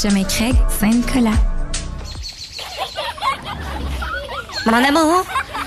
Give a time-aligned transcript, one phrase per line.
[0.00, 1.30] chemin Craig, Saint-Nicolas.
[4.64, 5.24] Mon amour,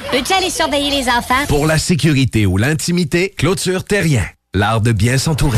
[0.09, 1.45] peux-tu aller surveiller les enfants?
[1.49, 4.25] Pour la sécurité ou l'intimité, clôture terrien.
[4.53, 5.57] L'art de bien s'entourer.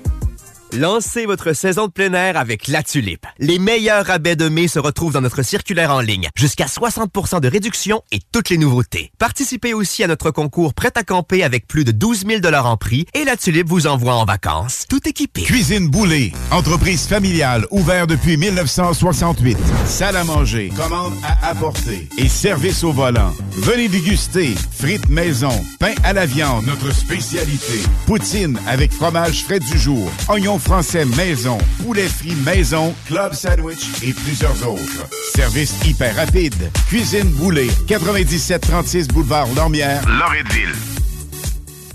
[0.73, 3.25] Lancez votre saison de plein air avec La Tulipe.
[3.39, 6.29] Les meilleurs rabais de mai se retrouvent dans notre circulaire en ligne.
[6.33, 9.11] Jusqu'à 60% de réduction et toutes les nouveautés.
[9.19, 13.05] Participez aussi à notre concours Prêt à camper avec plus de 12 000 en prix
[13.13, 15.41] et La Tulipe vous envoie en vacances, tout équipé.
[15.41, 19.57] Cuisine Boulée, entreprise familiale ouverte depuis 1968.
[19.85, 23.33] Salle à manger, commande à apporter et service au volant.
[23.57, 27.81] Venez déguster frites maison, pain à la viande, notre spécialité.
[28.05, 34.13] Poutine avec fromage frais du jour, oignons français maison, poulet frit maison, club sandwich et
[34.13, 35.07] plusieurs autres.
[35.35, 36.71] Service hyper rapide.
[36.87, 40.75] Cuisine Boulée, 9736 boulevard Lormière, Loretteville.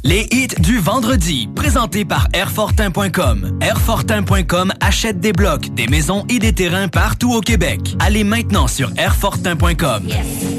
[0.05, 3.59] Les hits du vendredi, présentés par Airfortin.com.
[3.61, 7.97] Airfortin.com achète des blocs, des maisons et des terrains partout au Québec.
[7.99, 10.05] Allez maintenant sur Airfortin.com.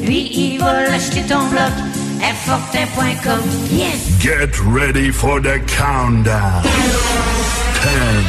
[0.03, 2.06] Lui, il va l'acheter ton bloc.
[2.19, 3.43] Airfortin.com.
[3.69, 4.21] Yes!
[4.23, 6.63] Get ready for the countdown.
[6.63, 8.23] 10,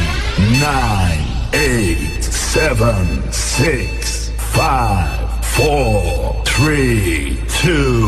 [0.59, 8.07] 9, 8, 7, 6, 5, 4, 3, 2,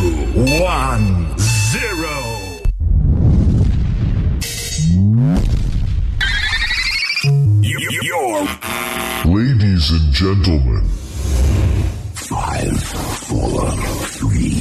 [0.61, 2.51] 1, 0.
[8.03, 8.47] Your
[9.25, 10.83] Ladies and gentlemen,
[12.15, 13.69] five, four,
[14.07, 14.60] three, two, one.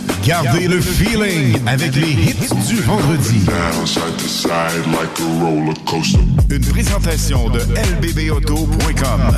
[0.25, 3.45] Gardez le feeling avec les hits du vendredi.
[6.49, 9.35] Une présentation de lbbauto.com.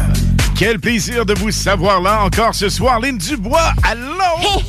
[0.56, 3.74] Quel plaisir de vous savoir là encore ce soir, Lynn Dubois.
[3.84, 4.62] Allô?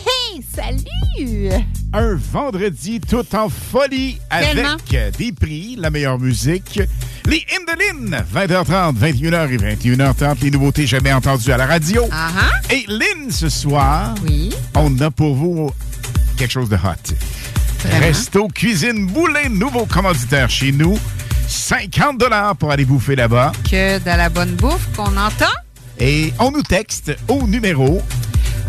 [0.55, 1.51] Salut!
[1.93, 4.77] Un vendredi tout en folie avec Tellement.
[5.19, 6.81] des prix, la meilleure musique,
[7.27, 7.45] les
[7.79, 12.07] Lynn, 20h30, 21h et 21h30, les nouveautés jamais entendues à la radio.
[12.13, 12.73] Ah ah.
[12.73, 14.51] Et Lynn, ce soir, Oui.
[14.77, 15.71] on a pour vous
[16.37, 17.15] quelque chose de hot.
[17.81, 18.07] Vraiment?
[18.07, 20.99] Resto Cuisine Boulet, nouveau commanditaire chez nous.
[21.49, 22.23] 50
[22.59, 23.53] pour aller bouffer là-bas.
[23.71, 25.53] Que de la bonne bouffe qu'on entend.
[25.99, 28.03] Et on nous texte au numéro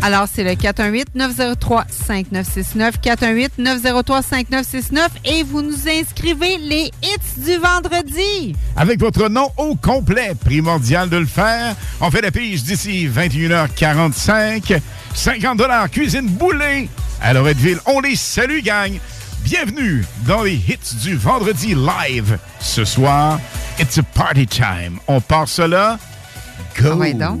[0.02, 2.92] Alors, c'est le 418-903-5969.
[3.58, 5.08] 418-903-5969.
[5.24, 8.54] Et vous nous inscrivez les hits du vendredi.
[8.76, 10.34] avec votre nom au complet.
[10.44, 11.74] Primordial de le faire.
[12.00, 14.80] On fait la pige d'ici 21h45.
[15.14, 16.88] 50 Cuisine Boulet
[17.22, 17.78] à Loretteville.
[17.86, 18.92] On les salue, gang.
[19.42, 22.38] Bienvenue dans les hits du vendredi live.
[22.60, 23.40] Ce soir,
[23.80, 24.98] it's a party time.
[25.08, 25.98] On part cela.
[26.80, 26.90] Go!
[26.92, 27.40] Ah ouais, donc?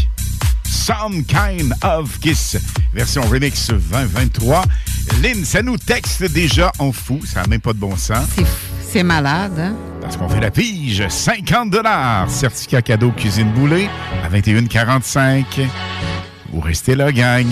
[0.81, 2.57] Some Kind of Kiss,
[2.91, 4.63] version remix 2023.
[5.21, 8.25] Lynn, ça nous texte déjà en fou, ça n'a même pas de bon sens.
[8.89, 9.75] C'est malade, hein?
[10.01, 11.75] Parce qu'on fait la pige, 50
[12.27, 13.89] certificat cadeau cuisine boulée
[14.23, 15.43] à 21,45.
[16.51, 17.45] Vous restez là, gang.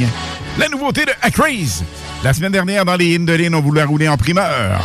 [0.57, 1.83] La nouveauté de A Craze.
[2.23, 4.81] La semaine dernière, dans les hymnes de Lynn, on voulait rouler en primeur.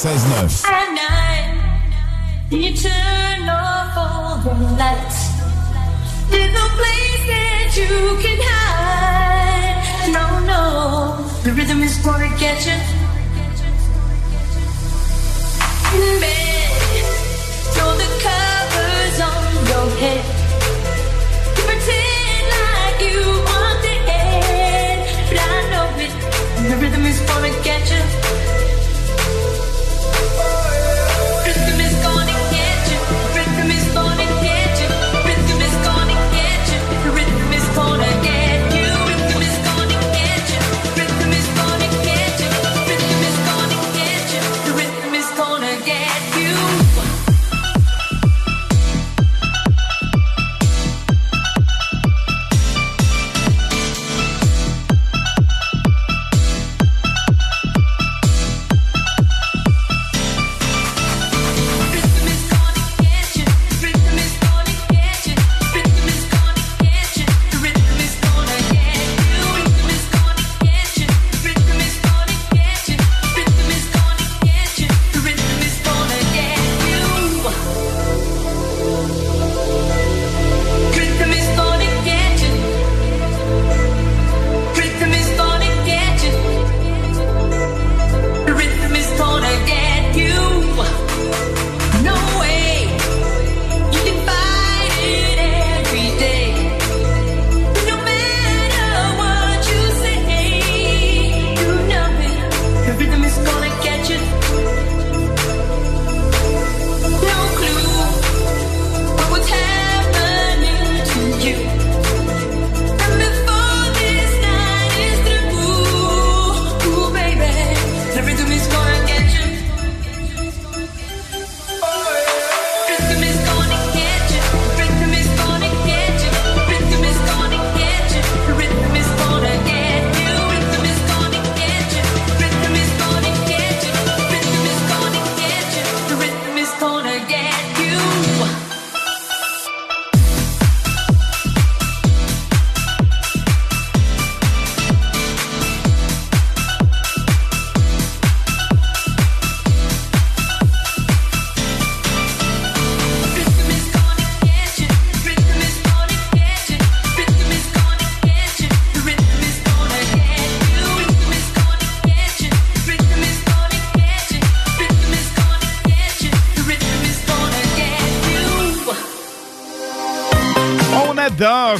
[0.00, 0.29] says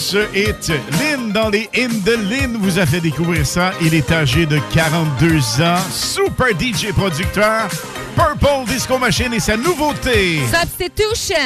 [0.01, 0.73] ce hit.
[0.99, 3.73] Lynn dans les hymnes de Lynn vous a fait découvrir ça.
[3.83, 5.77] Il est âgé de 42 ans.
[5.93, 7.69] Super DJ producteur.
[8.17, 10.41] Purple Disco Machine et sa nouveauté.
[10.53, 11.37] Substitution.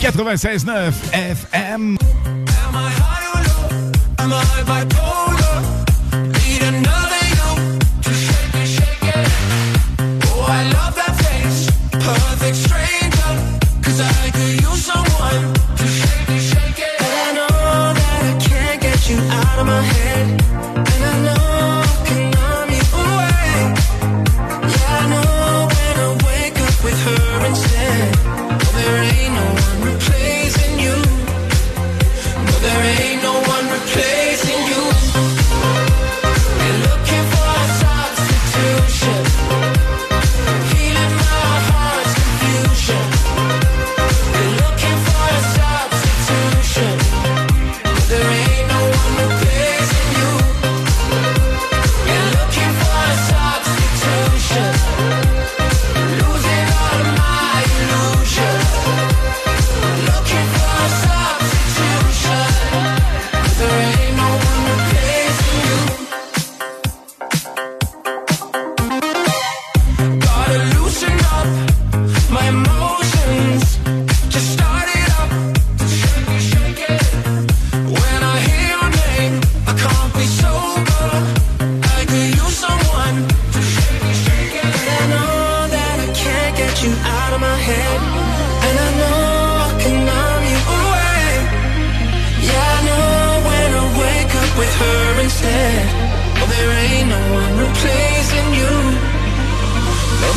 [0.00, 1.98] 96.9 FM.
[4.18, 4.99] Am I bipolar?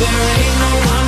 [0.04, 1.03] There ain't no one.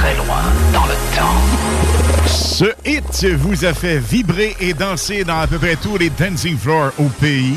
[0.00, 0.42] Très loin
[0.74, 2.26] dans le temps.
[2.26, 6.58] Ce hit vous a fait vibrer et danser dans à peu près tous les dancing
[6.58, 7.56] floors au pays.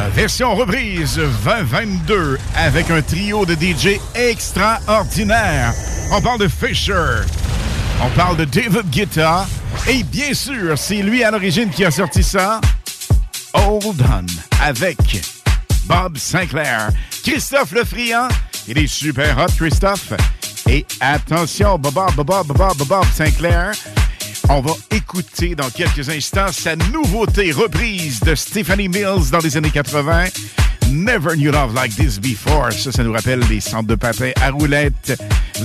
[0.00, 5.72] Euh, Version reprise 2022 avec un trio de DJ extraordinaire.
[6.12, 7.22] On parle de Fisher,
[8.02, 9.46] on parle de David Guetta
[9.88, 12.60] et bien sûr, c'est lui à l'origine qui a sorti ça.
[13.52, 14.26] Hold On
[14.60, 14.98] avec
[15.84, 16.88] Bob Sinclair.
[17.22, 18.28] Christophe Le Friand,
[18.66, 20.14] il est super hot, Christophe.
[20.74, 23.74] Et attention, Bob, Bob, Bob, Bob, Bob Sinclair.
[24.48, 29.70] On va écouter dans quelques instants sa nouveauté reprise de Stephanie Mills dans les années
[29.70, 30.24] 80.
[30.90, 32.72] Never Knew Love Like This Before.
[32.72, 35.16] Ça, ça nous rappelle les centres de patins à roulettes,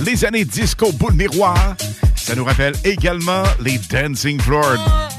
[0.06, 1.74] les années disco boule miroir.
[2.14, 4.78] Ça nous rappelle également les dancing floors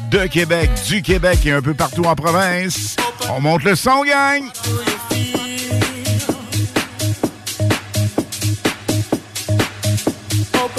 [0.10, 2.96] de Québec, du Québec et un peu partout en province.
[3.30, 4.44] On monte le son, gang!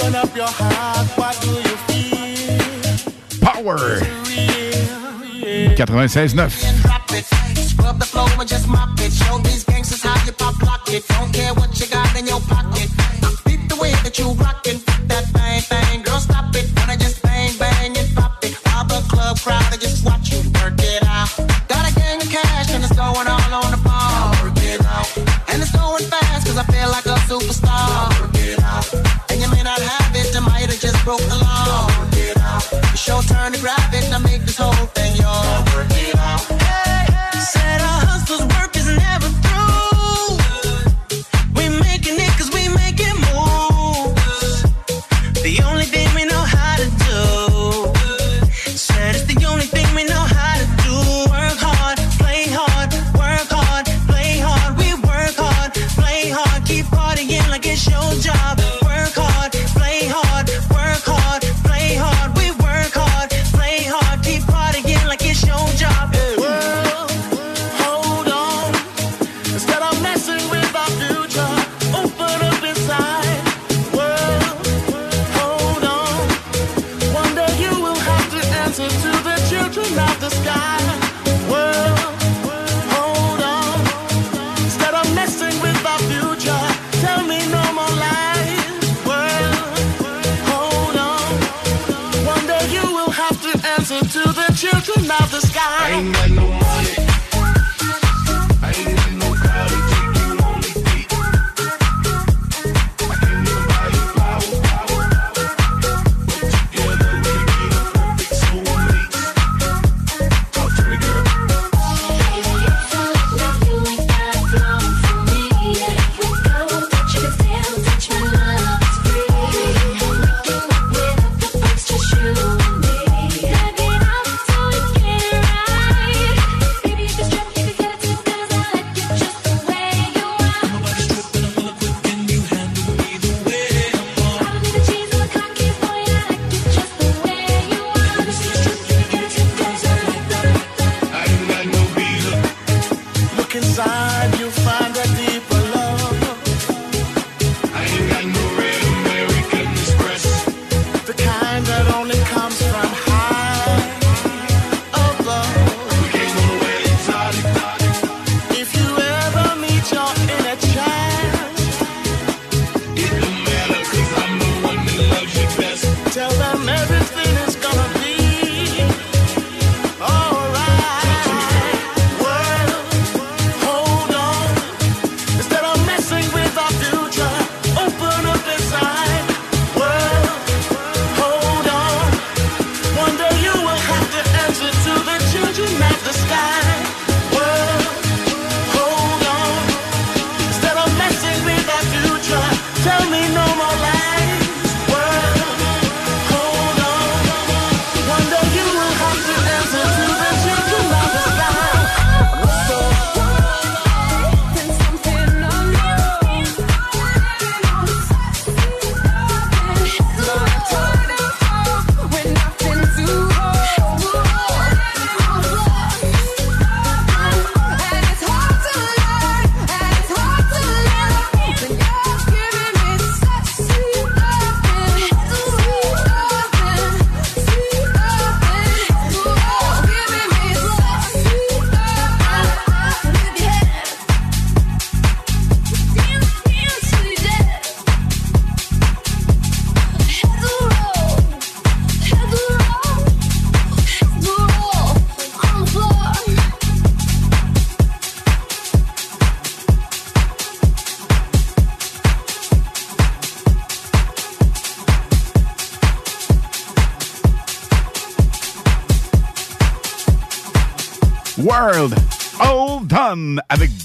[0.03, 3.39] Open up your heart, what do you feel?
[3.39, 4.03] Power!
[5.79, 6.51] 96.9.
[7.55, 9.13] Scrub the floor and just mop it.
[9.13, 11.07] Show these gangsters how you pop lock it.
[11.07, 12.91] Don't care what you got in your pocket.
[13.45, 16.67] Beat the way that you rockin', that bang bang, girl stop it.
[16.75, 18.59] Wanna just bang bang and pop it.
[18.67, 21.31] While the club crowd just watch you work it out.
[21.71, 24.35] Got a gang of cash and it's going all on the ball.
[24.43, 25.07] Work it out.
[25.47, 28.12] And it's going fast cause I feel like a superstar.
[31.03, 31.87] Broke the law.
[32.93, 35.62] It's your turn to grab it, now make this whole thing yours.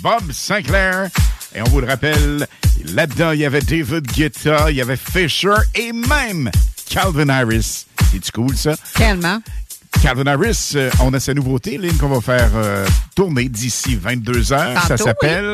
[0.00, 1.08] Bob Sinclair.
[1.54, 2.46] Et on vous le rappelle,
[2.84, 6.50] là-dedans, il y avait David Guetta, il y avait Fisher et même
[6.88, 7.86] Calvin Harris.
[8.12, 8.74] C'est cool, ça?
[8.94, 9.40] Tellement.
[10.02, 14.52] Calvin Harris, euh, on a sa nouveauté, Lynn, qu'on va faire euh, tourner d'ici 22
[14.52, 14.82] heures.
[14.86, 15.48] ça s'appelle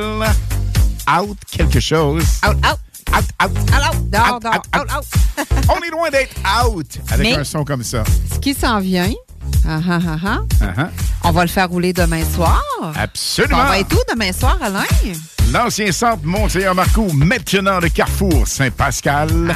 [1.09, 2.25] Out quelque chose.
[2.47, 2.79] Out, out.
[3.15, 3.51] Out, out.
[3.51, 4.11] Out, out.
[4.11, 4.63] Dehors, dehors.
[4.77, 5.47] Out, out.
[5.69, 6.35] On est loin d'être
[6.67, 8.03] out avec Mais- un son comme ça.
[8.33, 9.13] Ce qui s'en vient,
[9.69, 10.89] ah, ah, ah, ah, Uh-huh.
[11.23, 12.63] on va le faire rouler demain soir.
[12.95, 13.61] Absolument.
[13.61, 14.85] On va être où demain soir, Alain?
[15.53, 19.55] L'ancien centre Monseigneur Marcoux, maintenant le carrefour Saint-Pascal.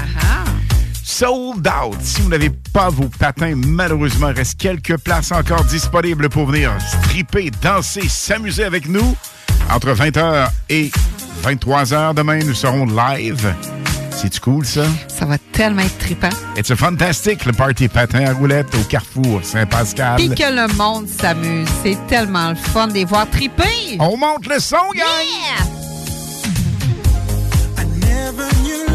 [1.03, 1.97] Sold out.
[2.03, 6.73] Si vous n'avez pas vos patins, malheureusement, il reste quelques places encore disponibles pour venir
[6.81, 9.17] stripper, danser, s'amuser avec nous.
[9.71, 10.91] Entre 20h et
[11.43, 13.55] 23h demain, nous serons live.
[14.21, 14.83] C'est cool, ça?
[15.07, 16.29] Ça va tellement être trippant.
[16.57, 20.17] It's a fantastic, le party patin à roulettes au carrefour Saint-Pascal.
[20.17, 21.69] Puis que le monde s'amuse.
[21.85, 23.97] C'est tellement le fun de les voir triper.
[24.01, 25.05] On monte le son, gang!
[25.25, 25.65] Yeah!
[28.01, 28.88] Never knew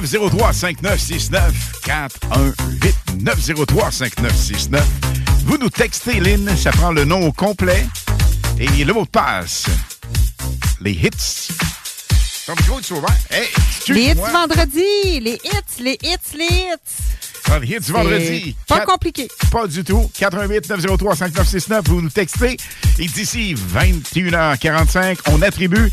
[0.00, 1.52] 903 5969
[1.84, 4.82] 418 903 5969
[5.44, 7.86] Vous nous textez, Lynn, ça prend le nom au complet
[8.58, 9.66] et le mot de passe.
[10.80, 11.48] Les hits.
[12.46, 13.14] Ton micro est ouvert.
[13.30, 13.46] Hey,
[13.88, 14.30] Les hits excuse-moi.
[14.30, 16.94] vendredi, les hits, les hits, les hits.
[17.52, 18.56] Ah, les hits du vendredi.
[18.66, 19.28] Pas compliqué.
[19.50, 20.10] Pas du tout.
[20.18, 22.56] 88 903 5969, vous nous textez.
[22.98, 25.92] Et d'ici 21h45, on attribue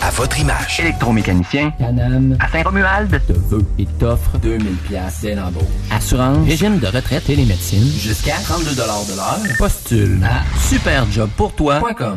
[0.00, 0.80] à votre image.
[0.80, 5.62] Électromécanicien, Canam, à Saint-Romuald, te veut et t'offre 2000 pièces dès l'embauche.
[5.90, 8.78] Assurance, régime de retraite et les médecines, jusqu'à 32 de
[9.16, 9.56] l'heure.
[9.58, 12.16] Postule à superjobpourtoi.com.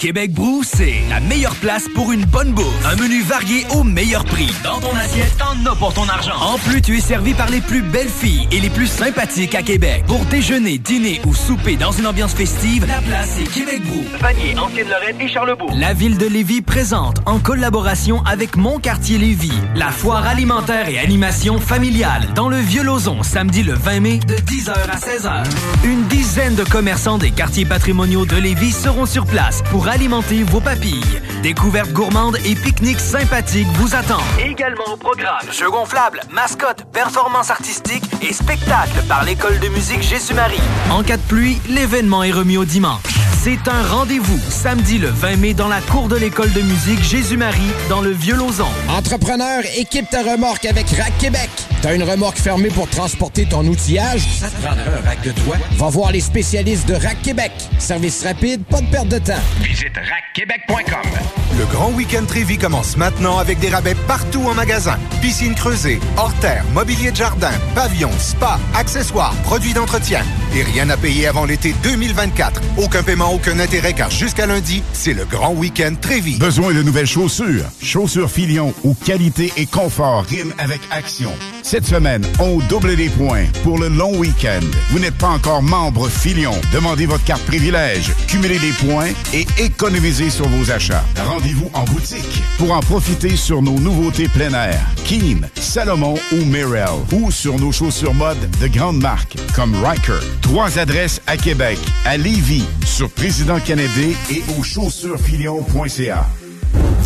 [0.00, 2.86] Québec Brou, c'est la meilleure place pour une bonne bouffe.
[2.86, 4.50] Un menu varié au meilleur prix.
[4.64, 6.32] Dans ton assiette, t'en as pour ton argent.
[6.40, 9.60] En plus, tu es servi par les plus belles filles et les plus sympathiques à
[9.60, 10.04] Québec.
[10.06, 14.02] Pour déjeuner, dîner ou souper dans une ambiance festive, la place est Québec Brou.
[14.22, 15.70] Vanier, Ancienne-Lorraine et Charlebourg.
[15.76, 20.98] La ville de Lévis présente, en collaboration avec Mon Quartier Lévis, la foire alimentaire et
[20.98, 25.44] animation familiale dans le Vieux-Lauzon, samedi le 20 mai, de 10h à 16h.
[25.84, 30.60] Une dizaine de commerçants des quartiers patrimoniaux de Lévis seront sur place pour alimenter vos
[30.60, 31.20] papilles.
[31.42, 34.20] Découvertes gourmandes et pique-niques sympathiques vous attendent.
[34.38, 35.40] Également au programme.
[35.50, 40.60] Jeux gonflables, mascottes, performances artistiques et spectacles par l'école de musique Jésus-Marie.
[40.90, 43.02] En cas de pluie, l'événement est remis au dimanche.
[43.42, 47.72] C'est un rendez-vous samedi le 20 mai dans la cour de l'école de musique Jésus-Marie
[47.88, 48.68] dans le Vieux-Lauzon.
[48.88, 51.50] Entrepreneur, équipe ta remorque avec Rack Québec.
[51.82, 54.26] T'as une remorque fermée pour transporter ton outillage?
[54.38, 55.56] Ça te prendra un rack de toi?
[55.78, 57.52] Va voir les spécialistes de Rack Québec.
[57.78, 59.40] Service rapide, pas de perte de temps.
[59.62, 61.10] Visite rackquebec.com.
[61.58, 64.98] Le grand week-end Trévi commence maintenant avec des rabais partout en magasin.
[65.20, 70.22] Piscine creusée, hors terre, mobilier de jardin, pavillon, spa, accessoires, produits d'entretien.
[70.54, 72.60] Et rien à payer avant l'été 2024.
[72.78, 76.38] Aucun paiement, aucun intérêt car jusqu'à lundi, c'est le grand week-end Trévi.
[76.38, 77.64] Besoin de nouvelles chaussures?
[77.82, 81.32] Chaussures Filion où qualité et confort riment avec action.
[81.70, 84.58] Cette semaine, on double les points pour le long week-end.
[84.88, 86.50] Vous n'êtes pas encore membre Filion.
[86.72, 91.04] Demandez votre carte privilège, cumulez des points et économisez sur vos achats.
[91.24, 94.84] Rendez-vous en boutique pour en profiter sur nos nouveautés plein air.
[95.04, 96.88] Keen, Salomon ou Mirel.
[97.12, 100.18] Ou sur nos chaussures mode de grandes marques comme Riker.
[100.42, 106.26] Trois adresses à Québec, à Lévis, sur Président Kennedy et au chaussuresfilion.ca.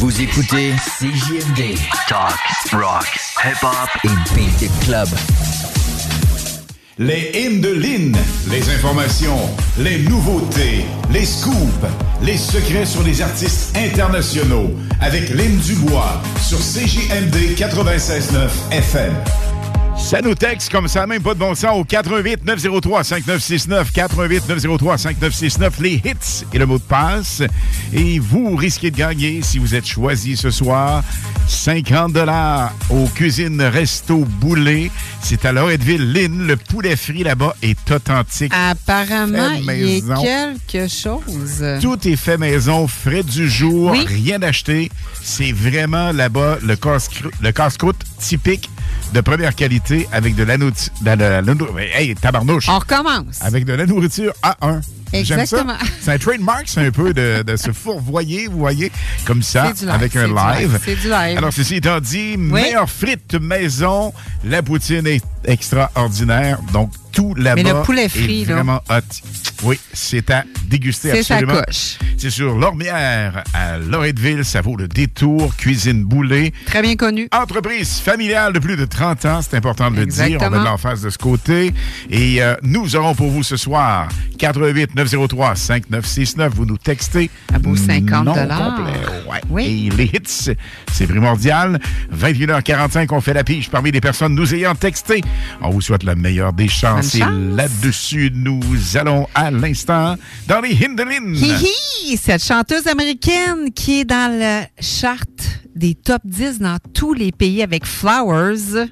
[0.05, 1.79] Vous écoutez CJMD.
[2.07, 2.39] Talk,
[2.75, 5.09] rock, hip-hop et beat club.
[6.99, 8.15] Les hymnes de Lynn,
[8.51, 11.87] les informations, les nouveautés, les scoops,
[12.21, 19.15] les secrets sur les artistes internationaux avec Lynn Dubois sur CJMD 96.9 FM.
[20.05, 24.49] Ça nous texte comme ça, même pas de bon sens, au 88 903 5969 88
[24.49, 27.43] 903 5969 les hits et le mot de passe.
[27.93, 31.03] Et vous risquez de gagner, si vous êtes choisi ce soir,
[31.49, 34.91] 50 dollars au Cuisine Resto Boulet.
[35.23, 36.47] C'est à Loretteville, Lynn.
[36.47, 38.53] Le poulet frit là-bas est authentique.
[38.55, 41.65] Apparemment, il y a quelque chose.
[41.81, 44.05] Tout est fait maison, frais du jour, Oui.
[44.07, 44.91] rien d'acheté.
[45.23, 48.69] C'est vraiment là-bas le casse-croûte typique
[49.13, 50.93] de première qualité avec de la nourriture.
[51.79, 52.69] Hey, tabarnouche!
[52.69, 53.41] On recommence.
[53.41, 54.81] Avec de la nourriture A1.
[55.23, 55.79] J'aime Exactement.
[55.79, 55.85] ça.
[56.01, 58.91] C'est un trademark, c'est un peu de, de se fourvoyer, vous voyez,
[59.25, 60.79] comme ça, C'est du live, avec un live.
[60.85, 61.39] c'est du live.
[61.39, 64.13] Alors, ceci étant dit, meilleure frite maison,
[64.45, 66.59] la poutine est extraordinaire.
[66.73, 68.55] Donc, tout là-bas Mais le poulet frit, est là.
[68.57, 69.01] vraiment hot.
[69.63, 71.61] Oui, c'est à déguster absolument.
[72.19, 74.45] C'est sur Lormière, à Loretteville.
[74.45, 75.55] Ça vaut le détour.
[75.57, 76.53] Cuisine Boulet.
[76.67, 77.29] Très bien connu.
[77.33, 80.39] Entreprise familiale de plus de 30 ans, c'est important de le dire.
[80.41, 81.73] On a de l'emphase de ce côté.
[82.11, 86.53] Et euh, nous aurons pour vous ce soir 88 903 5969.
[86.55, 87.31] Vous nous textez.
[87.53, 88.93] À beau 50 non complet.
[89.51, 89.65] Ouais.
[89.67, 90.55] Et les hits,
[90.93, 91.79] c'est primordial.
[92.15, 95.23] 21h45, on fait la pige parmi les personnes nous ayant texté.
[95.61, 96.75] On vous souhaite la meilleure des chances.
[96.75, 97.15] Chance.
[97.15, 98.63] Et là-dessus, nous
[98.97, 100.17] allons à l'instant
[100.49, 101.35] dans les Hindelines.
[101.35, 105.29] Hihi, cette chanteuse américaine qui est dans le chart
[105.75, 108.89] des top 10 dans tous les pays avec Flowers.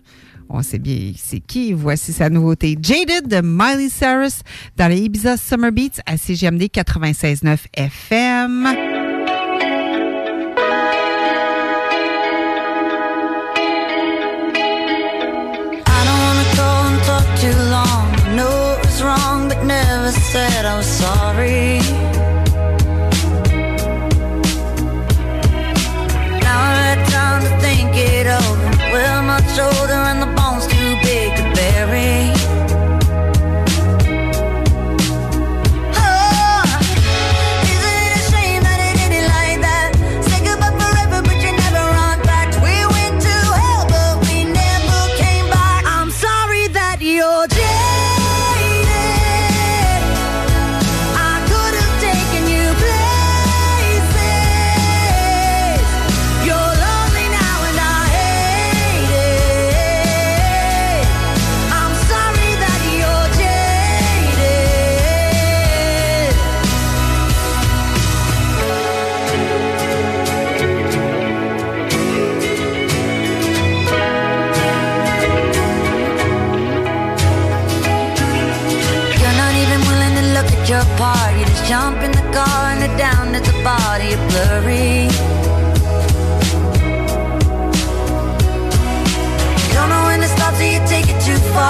[0.55, 1.73] On sait bien c'est qui.
[1.73, 2.77] Voici sa nouveauté.
[2.81, 4.41] Jaded de Miley Cyrus
[4.77, 8.69] dans les Ibiza Summer Beats à CGMD 96.9 FM.
[17.43, 18.07] Too long.
[18.15, 21.81] I know was wrong, but never said I was sorry.
[26.47, 28.71] Now I've had time to think it over.
[28.93, 30.22] Well, my shoulder and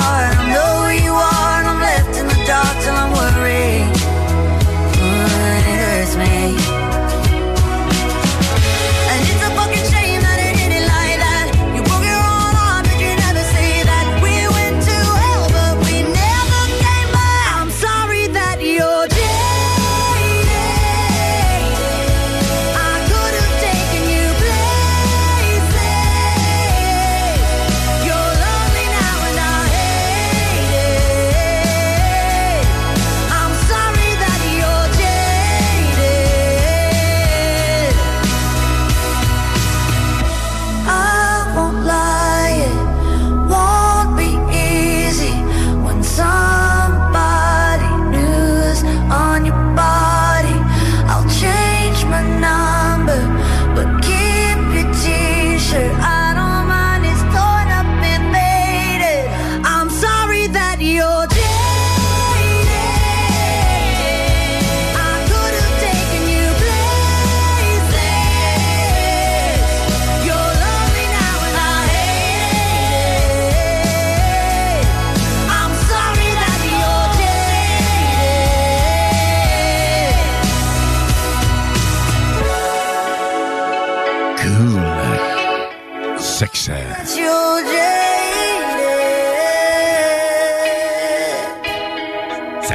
[0.02, 0.31] it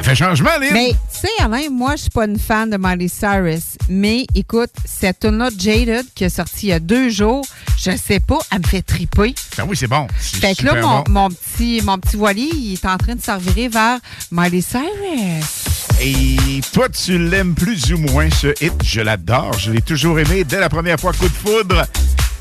[0.08, 0.74] fait changement, Lynn.
[0.74, 3.78] Mais, tu sais, Alain, moi, je suis pas une fan de Miley Cyrus.
[3.90, 7.46] Mais, écoute, cette tune-là, Jaded, qui est sortie il y a deux jours,
[7.78, 9.36] je sais pas, elle me fait triper.
[9.58, 10.08] Ben oui, c'est bon.
[10.18, 11.04] Fait que là, mon, bon.
[11.10, 14.00] mon petit, mon petit voilier, il est en train de s'envirer vers
[14.32, 15.66] Miley Cyrus.
[16.02, 18.74] Et toi, tu l'aimes plus ou moins, ce hit?
[18.84, 19.58] Je l'adore.
[19.60, 21.86] Je l'ai toujours aimé dès la première fois, coup de foudre.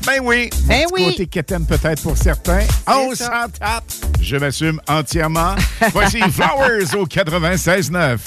[0.05, 0.49] Ben oui.
[0.65, 1.05] Ben oui.
[1.11, 2.65] côté quétaine peut-être pour certains.
[2.87, 3.25] On ça.
[3.25, 3.83] s'en tape.
[4.21, 5.55] Je m'assume entièrement.
[5.93, 8.19] Voici Flowers au 96.9.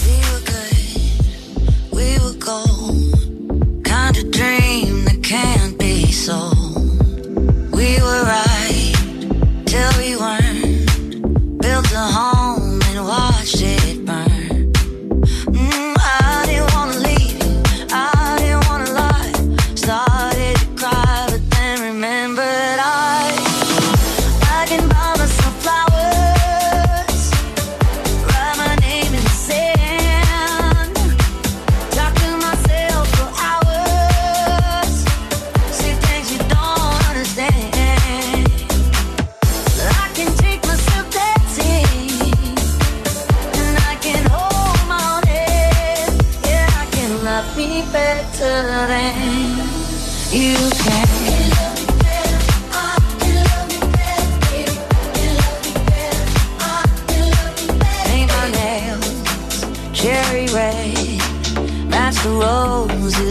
[1.93, 6.57] We were gold, kind of dream that can't be sold.
[7.73, 8.95] We were right
[9.67, 11.61] till we weren't.
[11.61, 13.90] Built a home and watched it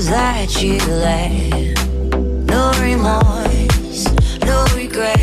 [0.09, 1.73] that you lay.
[2.45, 4.05] No remorse,
[4.41, 5.19] no regret.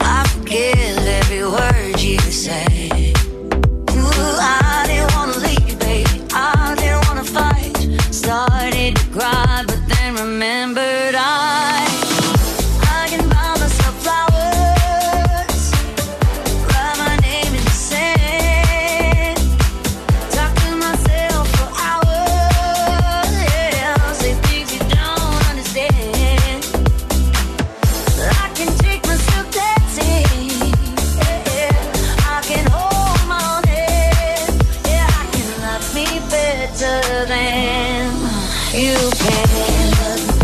[0.00, 2.83] I forgive every word you say.
[39.54, 40.43] Love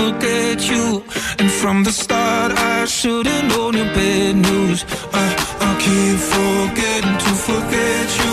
[0.00, 1.02] forget you.
[1.38, 4.84] And from the start, I should've known your bad news.
[5.24, 5.26] I,
[5.66, 8.29] I keep forgetting to forget you.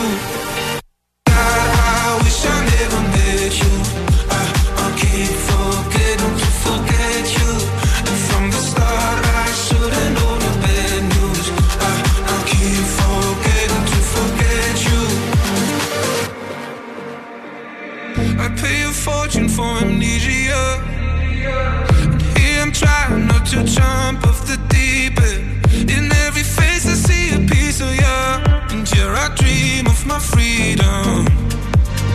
[30.07, 31.25] My freedom.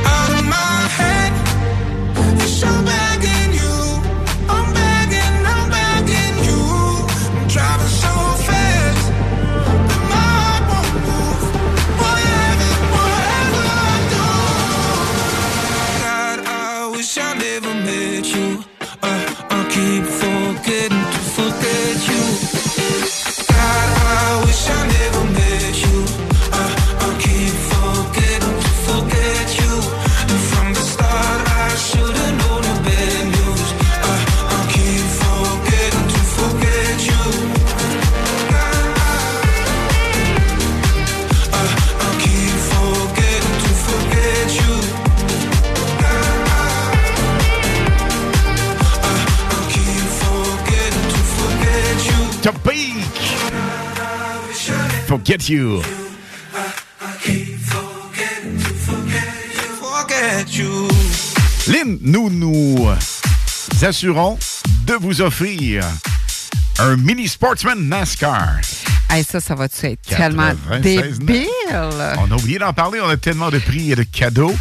[0.05, 1.33] Out of my head,
[2.39, 3.12] wish I'm begging
[55.13, 55.83] Forget you.
[61.69, 62.89] Lynn, nous nous
[63.83, 64.39] assurons
[64.87, 65.85] de vous offrir
[66.79, 68.63] un mini sportsman NASCAR.
[69.11, 71.47] Hey, ça, ça va-tu être tellement 96 débile?
[71.71, 74.55] On a oublié d'en parler, on a tellement de prix et de cadeaux.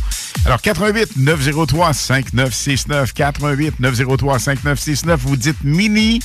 [0.45, 6.19] Alors, 88 903 5969, 88 903 5969, vous dites mini.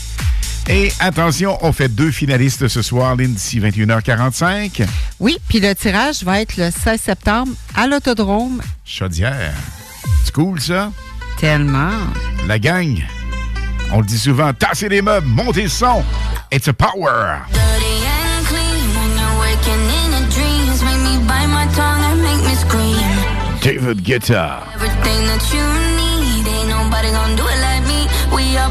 [0.68, 4.84] Et attention, on fait deux finalistes ce soir, Lynn, d'ici 21h45.
[5.20, 8.60] Oui, puis le tirage va être le 16 septembre à l'Autodrome.
[8.84, 9.54] Chaudière.
[10.24, 10.90] C'est cool, ça?
[11.38, 11.92] Tellement.
[12.48, 13.00] La gang,
[13.92, 16.02] on le dit souvent, tassez les meubles, montez le son.
[16.50, 17.42] It's a power.
[17.52, 20.82] Dirty and clean when you're waking in your dreams.
[20.82, 23.36] Make me bite my tongue and make me scream.
[23.62, 24.62] David Guetta.
[24.74, 25.62] Everything that you
[25.96, 28.06] need, ain't nobody gonna do it like me.
[28.34, 28.70] We are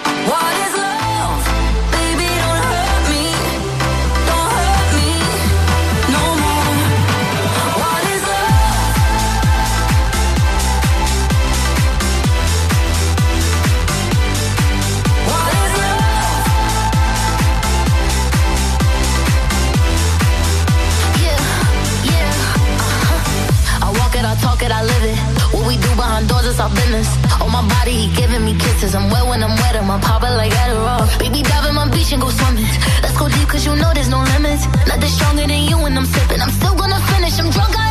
[25.51, 27.07] What we do behind doors is our business.
[27.41, 28.95] On my body, he giving me kisses.
[28.95, 31.03] I'm wet when I'm wet, I'm it like Adderall.
[31.19, 32.67] Baby, dive in my beach and go swimming.
[33.03, 34.65] Let's go deep, cause you know there's no limits.
[34.87, 36.41] Nothing stronger than you when I'm sipping.
[36.41, 37.90] I'm still gonna finish, I'm drunk, I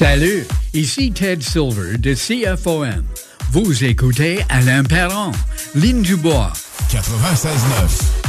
[0.00, 3.04] Salut, Ici Ted Silver de CFOM.
[3.52, 5.30] Vous écoutez Alain Perron,
[5.74, 6.54] Ligne du Bois.
[6.90, 8.19] 96.9.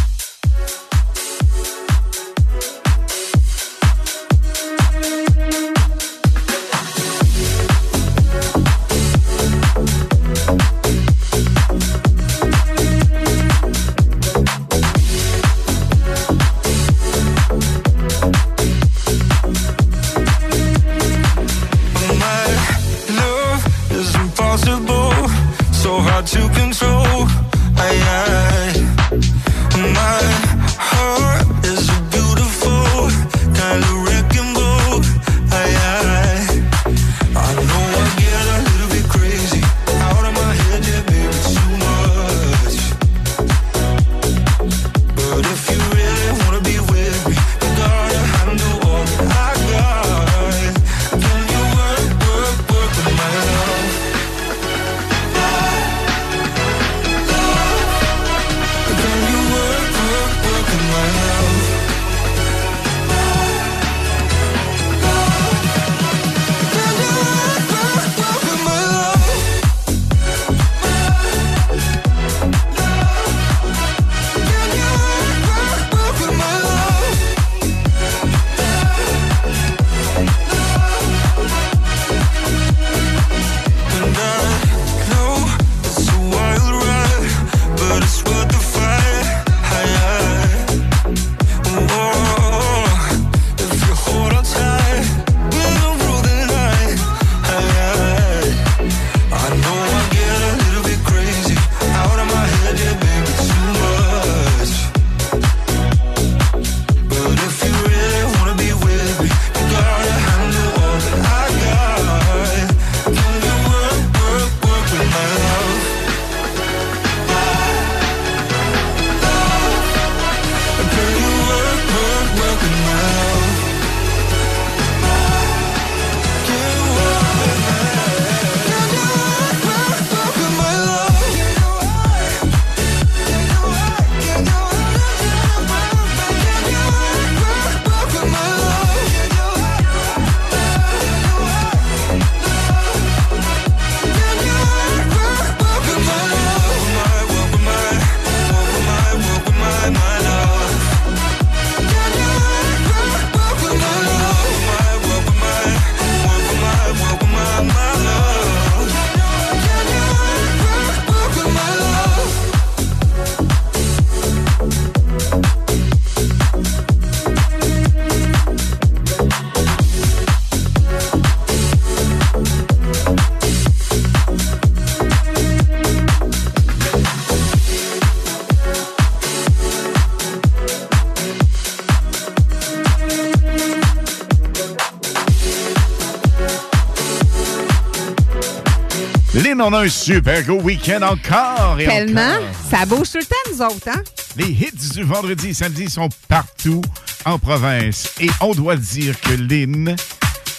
[189.62, 192.22] on a un super gros week-end encore et Tellement.
[192.22, 192.47] encore.
[192.70, 194.01] Ça bouge tout le temps, nous autres, hein?
[194.38, 196.82] Les hits du vendredi et samedi sont partout
[197.26, 198.09] en province.
[198.20, 199.95] Et on doit dire que Lynn,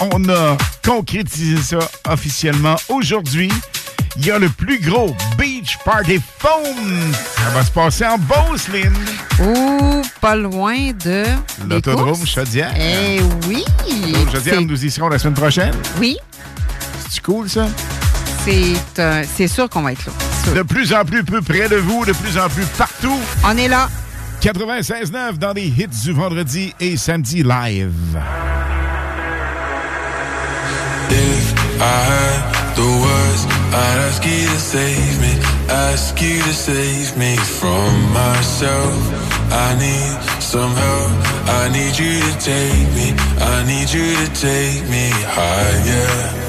[0.01, 1.79] on a concrétisé ça
[2.09, 3.51] officiellement aujourd'hui.
[4.19, 7.13] Il y a le plus gros Beach Party Foam.
[7.37, 8.93] Ça va se passer en Beauce, Lynn.
[9.41, 11.25] Ou pas loin de.
[11.67, 12.27] L'autodrome.
[12.27, 12.75] Chaudière.
[12.79, 13.65] Eh oui.
[13.89, 15.75] L'autodrome Chaudière, nous y serons la semaine prochaine.
[15.99, 16.19] Oui.
[17.09, 17.69] C'est cool, ça?
[18.45, 20.13] C'est euh, c'est sûr qu'on va être là.
[20.45, 20.55] Sûr.
[20.55, 23.19] De plus en plus peu près de vous, de plus en plus partout.
[23.45, 23.89] On est là.
[24.43, 27.93] 96.9 dans les hits du vendredi et samedi live.
[31.11, 35.39] If I had the words, I'd ask you to save me,
[35.69, 38.99] ask you to save me from myself.
[39.53, 41.13] I need some help,
[41.47, 46.42] I need you to take me, I need you to take me higher.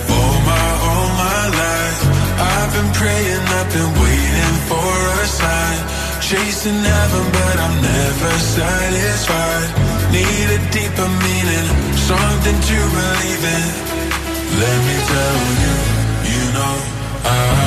[3.74, 5.80] Been waiting for a sign.
[6.22, 9.70] Chasing heaven, but I'm never satisfied.
[10.14, 11.68] Need a deeper meaning,
[11.98, 13.68] something to believe in.
[14.62, 15.76] Let me tell you,
[16.32, 16.76] you know,
[17.26, 17.63] I,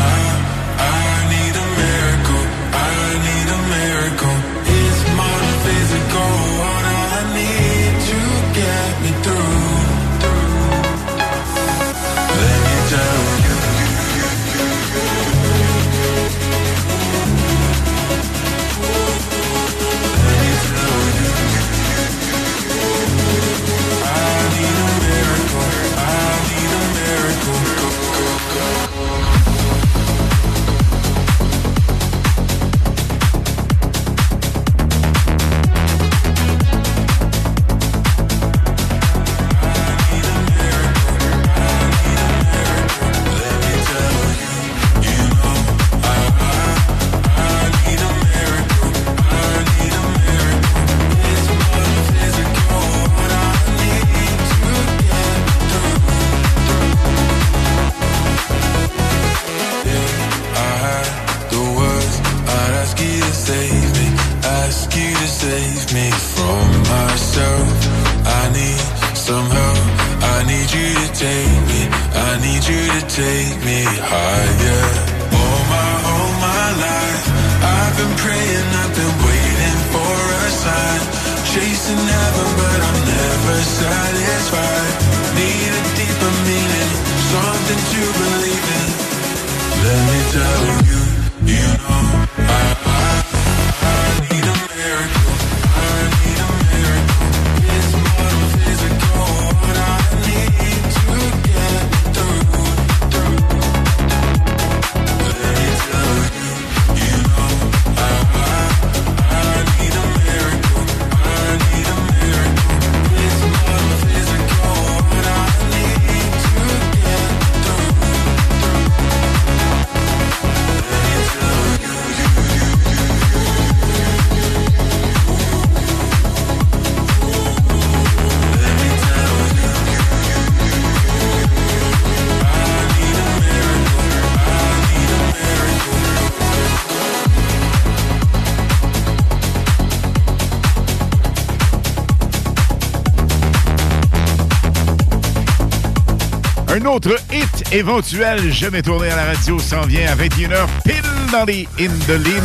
[146.77, 151.03] Un autre hit éventuel jamais tourné à la radio s'en vient à 21h pile
[151.33, 152.45] dans les In the Lim.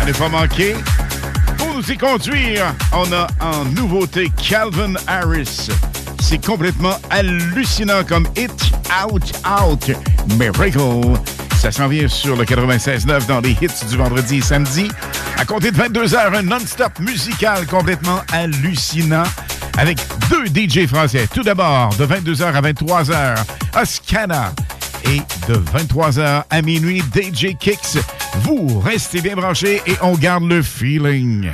[0.00, 0.74] À ne pas manquer.
[1.58, 5.68] Pour nous y conduire, on a en nouveauté Calvin Harris.
[6.22, 8.72] C'est complètement hallucinant comme hit
[9.04, 9.90] Out Out
[10.38, 11.18] Miracle.
[11.60, 14.88] Ça s'en vient sur le 96.9 dans les hits du vendredi et samedi.
[15.36, 19.24] À compter de 22h, un non-stop musical complètement hallucinant
[19.78, 19.98] avec
[20.30, 21.26] deux DJ français.
[21.32, 23.34] Tout d'abord, de 22h à 23h,
[23.80, 24.52] Oscana.
[25.06, 27.98] Et de 23h à minuit, DJ Kicks.
[28.42, 31.50] Vous restez bien branchés et on garde le feeling.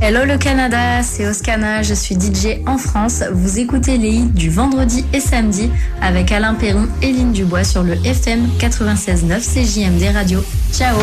[0.00, 3.24] Hello le Canada, c'est Oscana, je suis DJ en France.
[3.32, 5.70] Vous écoutez les hits du vendredi et samedi
[6.02, 10.44] avec Alain Perron et Lynn Dubois sur le FM 96.9 CJMD Radio.
[10.72, 10.96] Ciao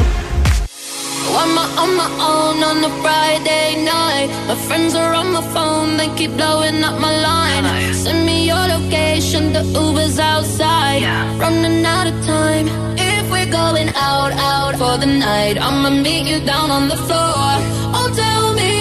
[1.34, 4.28] I'm on my own on a Friday night.
[4.48, 7.94] My friends are on my phone, they keep blowing up my line.
[7.94, 11.04] Send me your location, the Uber's outside.
[11.40, 12.68] Running out of time.
[12.98, 17.48] If we're going out, out for the night, I'ma meet you down on the floor.
[17.96, 18.74] Oh, tell me,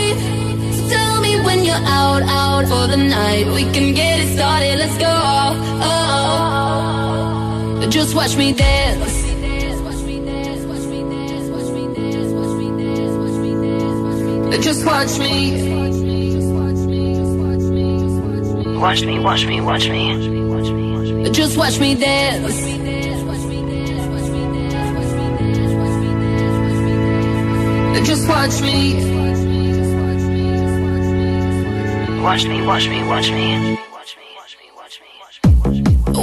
[0.91, 3.47] tell me when you're out, out for the night.
[3.47, 5.07] We can get it started, let's go.
[5.07, 7.91] Oh, oh, oh.
[7.91, 9.20] just watch me dance.
[14.59, 15.71] Just watch me.
[18.79, 21.31] Watch me, watch me, watch me.
[21.31, 22.57] Just watch me dance.
[28.07, 28.95] Just watch me.
[32.23, 33.90] Watch me, watch me, watch me.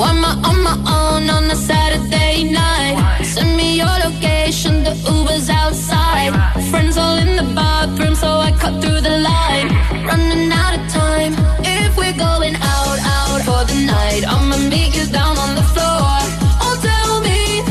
[0.02, 3.24] I'm on my own on a Saturday night.
[3.24, 6.34] Send me your location, the Uber's outside.
[6.70, 9.70] Friends all in the bathroom, so I cut through the line.
[10.06, 11.34] Running out of time.
[11.66, 16.22] If we're going out, out for the night, I'ma meet you down on the floor.
[16.64, 17.64] Oh, tell me,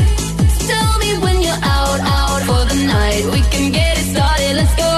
[0.67, 3.23] tell me when you're out, out for the night.
[3.31, 4.91] We can get it started, let's go.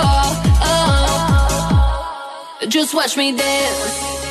[0.66, 4.29] Oh, just watch me dance.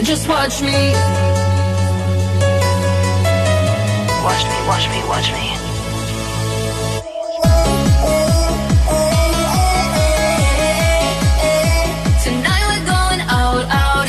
[0.00, 0.92] Just watch me.
[4.24, 5.46] Watch me, watch me, watch me.
[12.24, 14.06] Tonight we're going out, out.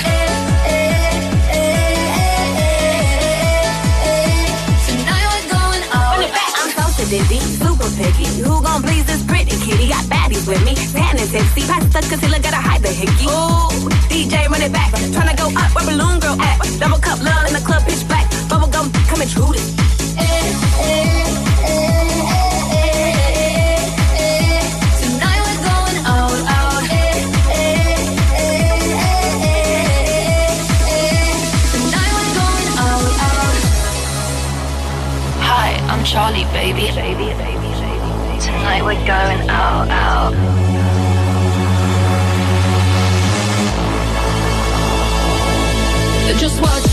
[4.88, 6.24] Tonight we're going out.
[6.58, 8.28] I'm so sedity, super picky.
[8.42, 9.13] Who gon' please this pretty
[9.64, 9.88] kitty?
[9.88, 11.62] Got baddies with me, tan and tipsy.
[11.68, 13.28] Pass the concealer, gotta hide the hickey.
[13.28, 16.60] Ooh, DJ run it back, tryna go up where balloon girl at.
[16.80, 18.30] Double cup love in the club, pitch black.
[18.50, 19.54] Bubble gum coming true.
[25.00, 26.84] Tonight we're going out, out.
[31.72, 33.56] Tonight we're going out, out.
[35.48, 36.92] Hi, I'm Charlie, baby.
[36.92, 37.53] Baby, baby,
[38.64, 38.80] baby.
[38.80, 40.34] Tonight we're going out, out.
[46.40, 46.93] Just watch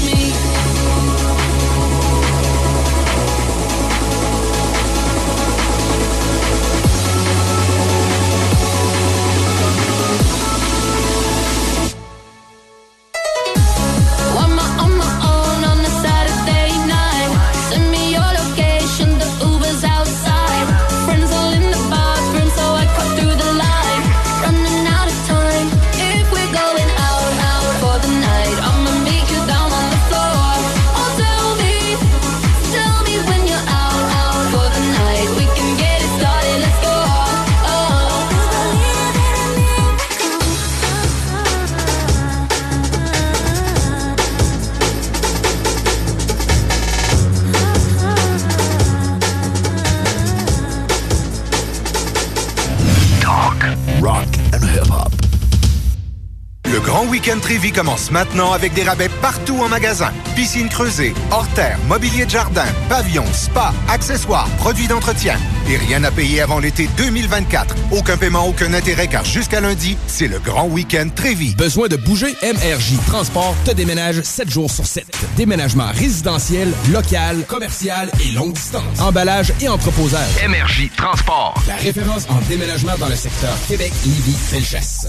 [57.50, 60.12] Trévi commence maintenant avec des rabais partout en magasin.
[60.36, 65.36] Piscine creusée, hors terre, mobilier de jardin, pavillon, spa, accessoires, produits d'entretien.
[65.68, 67.74] Et rien à payer avant l'été 2024.
[67.90, 71.56] Aucun paiement, aucun intérêt car jusqu'à lundi, c'est le grand week-end Trévi.
[71.56, 72.36] Besoin de bouger?
[72.40, 75.04] MRJ Transport te déménage 7 jours sur 7.
[75.36, 79.00] Déménagement résidentiel, local, commercial et longue distance.
[79.00, 80.36] Emballage et entreposage.
[80.48, 81.60] MRJ Transport.
[81.66, 85.08] La référence en déménagement dans le secteur Québec, Lévis, Felchasse.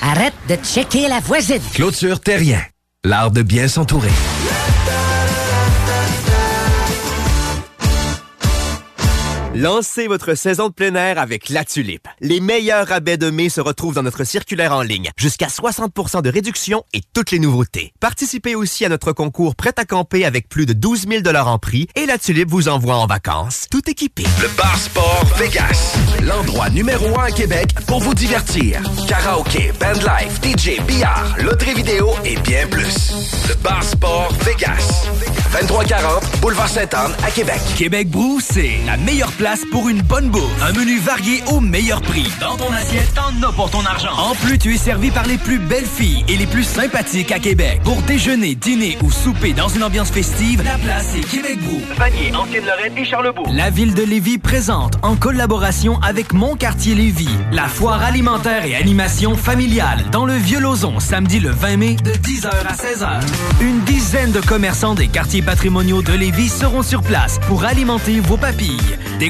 [0.00, 1.62] Arrête de checker la voisine!
[1.74, 2.60] Clôture Terrien.
[3.04, 4.10] L'art de bien s'entourer.
[9.54, 12.08] Lancez votre saison de plein air avec La Tulipe.
[12.22, 15.10] Les meilleurs rabais de mai se retrouvent dans notre circulaire en ligne.
[15.18, 17.92] Jusqu'à 60% de réduction et toutes les nouveautés.
[18.00, 21.86] Participez aussi à notre concours Prêt à camper avec plus de 12 000 en prix
[21.96, 24.24] et La Tulipe vous envoie en vacances, tout équipé.
[24.40, 25.96] Le Bar Sport Vegas.
[26.22, 28.80] L'endroit numéro un à Québec pour vous divertir.
[29.06, 33.12] Karaoke, bandlife, DJ, billard, loterie vidéo et bien plus.
[33.50, 35.04] Le Bar Sport Vegas.
[35.52, 37.60] 2340 Boulevard Sainte-Anne à Québec.
[37.76, 39.41] Québec Brou, c'est la meilleure place
[39.72, 40.62] pour une bonne bouffe.
[40.62, 42.30] Un menu varié au meilleur prix.
[42.40, 44.12] Dans ton assiette, t'en as pour ton argent.
[44.16, 47.40] En plus, tu es servi par les plus belles filles et les plus sympathiques à
[47.40, 47.80] Québec.
[47.82, 51.80] Pour déjeuner, dîner ou souper dans une ambiance festive, la place est Québec Brou.
[51.98, 53.50] Vanier, Ancienne-Lorraine et Charlebourg.
[53.52, 58.76] La ville de Lévis présente, en collaboration avec Mon Quartier Lévis, la foire alimentaire et
[58.76, 63.20] animation familiale dans le Vieux-Lauzon, samedi le 20 mai de 10h à 16h.
[63.60, 68.36] Une dizaine de commerçants des quartiers patrimoniaux de Lévis seront sur place pour alimenter vos
[68.36, 68.78] papilles.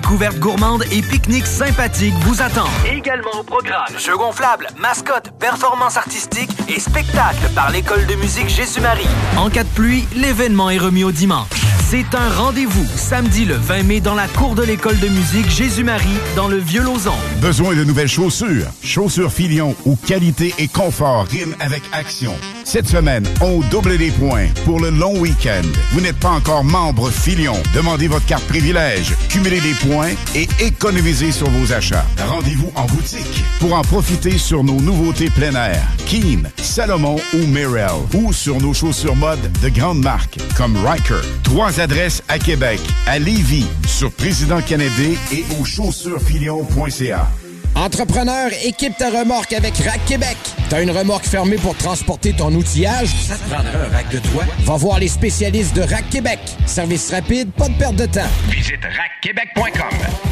[0.02, 2.66] Découvertes gourmandes et pique-niques sympathiques vous attendent.
[2.92, 9.06] Également au programme, jeux gonflables, mascottes, performances artistiques et spectacles par l'école de musique Jésus-Marie.
[9.36, 11.46] En cas de pluie, l'événement est remis au dimanche.
[11.88, 16.18] C'est un rendez-vous samedi le 20 mai dans la cour de l'école de musique Jésus-Marie
[16.34, 17.14] dans le Vieux-Lauzon.
[17.40, 18.66] Besoin de nouvelles chaussures?
[18.82, 22.34] Chaussures Filion où qualité et confort riment avec action.
[22.64, 25.62] Cette semaine, on double les points pour le long week-end.
[25.92, 27.56] Vous n'êtes pas encore membre Filion.
[27.74, 32.06] Demandez votre carte privilège, cumulez des points et économisez sur vos achats.
[32.26, 35.82] Rendez-vous en boutique pour en profiter sur nos nouveautés plein air.
[36.06, 37.90] Keen, Salomon ou Mirel.
[38.14, 41.20] Ou sur nos chaussures mode de grandes marques comme Riker.
[41.42, 47.28] Trois adresses à Québec, à Lévis, sur Président Kennedy et au chaussuresfilion.ca.
[47.74, 50.36] Entrepreneur, équipe ta remorque avec Rack Québec.
[50.68, 53.08] T'as une remorque fermée pour transporter ton outillage?
[53.08, 54.44] Ça te prendra un rack de toi?
[54.60, 56.38] Va voir les spécialistes de Rack Québec.
[56.66, 58.28] Service rapide, pas de perte de temps.
[58.48, 60.31] Visite rackquebec.com.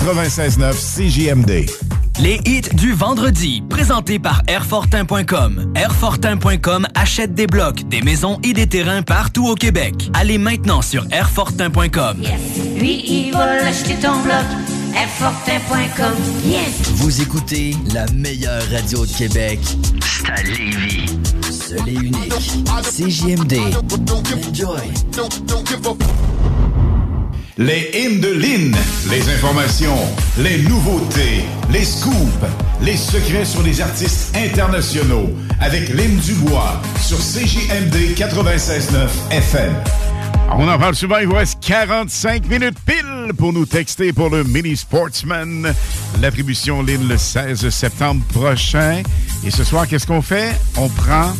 [0.01, 1.69] 96.9 CJMD.
[2.19, 5.71] Les hits du vendredi, présentés par Airfortin.com.
[5.75, 10.09] Airfortin.com achète des blocs, des maisons et des terrains partout au Québec.
[10.15, 12.17] Allez maintenant sur Airfortin.com.
[12.77, 14.43] Lui, il va acheter ton bloc.
[14.95, 16.15] Airfortin.com.
[16.45, 16.81] Yes!
[16.95, 19.59] Vous écoutez la meilleure radio de Québec.
[20.01, 21.05] C'est à Lévis.
[21.51, 22.33] Seul et unique.
[22.81, 23.59] CJMD.
[24.49, 24.81] Enjoy.
[27.57, 28.75] Les hymnes de Lynn,
[29.09, 29.97] les informations,
[30.37, 32.45] les nouveautés, les scoops,
[32.81, 35.29] les secrets sur les artistes internationaux
[35.59, 39.73] avec Lynn Dubois sur CJMD 96.9 FM.
[40.57, 44.43] On en parle souvent, il vous reste 45 minutes pile pour nous texter pour le
[44.45, 45.73] Mini Sportsman.
[46.21, 49.03] L'attribution Lynn le 16 septembre prochain.
[49.45, 50.55] Et ce soir, qu'est-ce qu'on fait?
[50.77, 51.33] On prend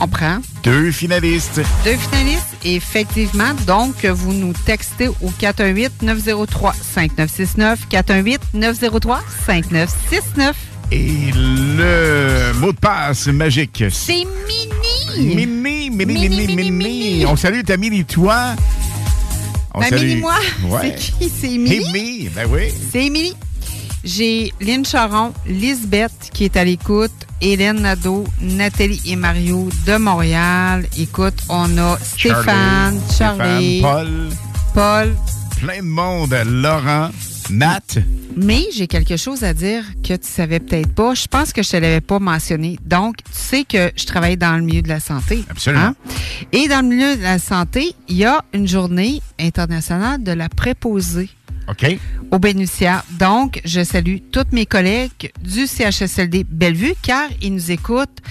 [0.00, 1.60] On prend deux finalistes.
[1.84, 2.44] deux finalistes.
[2.64, 7.76] Effectivement, donc, vous nous textez au 418-903-5969.
[7.90, 10.54] 418-903-5969.
[10.90, 13.84] Et le mot de passe magique.
[13.90, 15.34] C'est Mini!
[15.34, 17.26] Mini, mini, mini, mini, mini.
[17.26, 18.54] On salue ta mini, toi.
[19.74, 20.34] On Ben, salue- Mini, moi.
[20.68, 20.94] Ouais.
[20.98, 21.32] C'est qui?
[21.40, 21.84] C'est Émilie?
[21.88, 22.72] Émilie, ben oui.
[22.92, 23.34] C'est Émilie.
[24.04, 30.86] J'ai Lynn Charon, Lisbeth qui est à l'écoute, Hélène Nadeau, Nathalie et Mario de Montréal.
[30.98, 34.28] Écoute, on a Stéphane, Charlie, Stéphane, Paul,
[34.74, 35.16] Paul.
[35.60, 36.34] plein de monde.
[36.46, 37.10] Laurent,
[37.50, 37.80] Nat.
[38.36, 41.14] Mais j'ai quelque chose à dire que tu savais peut-être pas.
[41.14, 42.78] Je pense que je te l'avais pas mentionné.
[42.84, 45.42] Donc, tu sais que je travaille dans le milieu de la santé.
[45.50, 45.86] Absolument.
[45.86, 45.94] hein?
[46.52, 50.48] Et dans le milieu de la santé, il y a une journée internationale de la
[50.48, 51.30] préposée.
[52.30, 53.04] Aux bénéficiaires.
[53.18, 58.22] Donc, je salue tous mes collègues du CHSLD Bellevue car ils nous écoutent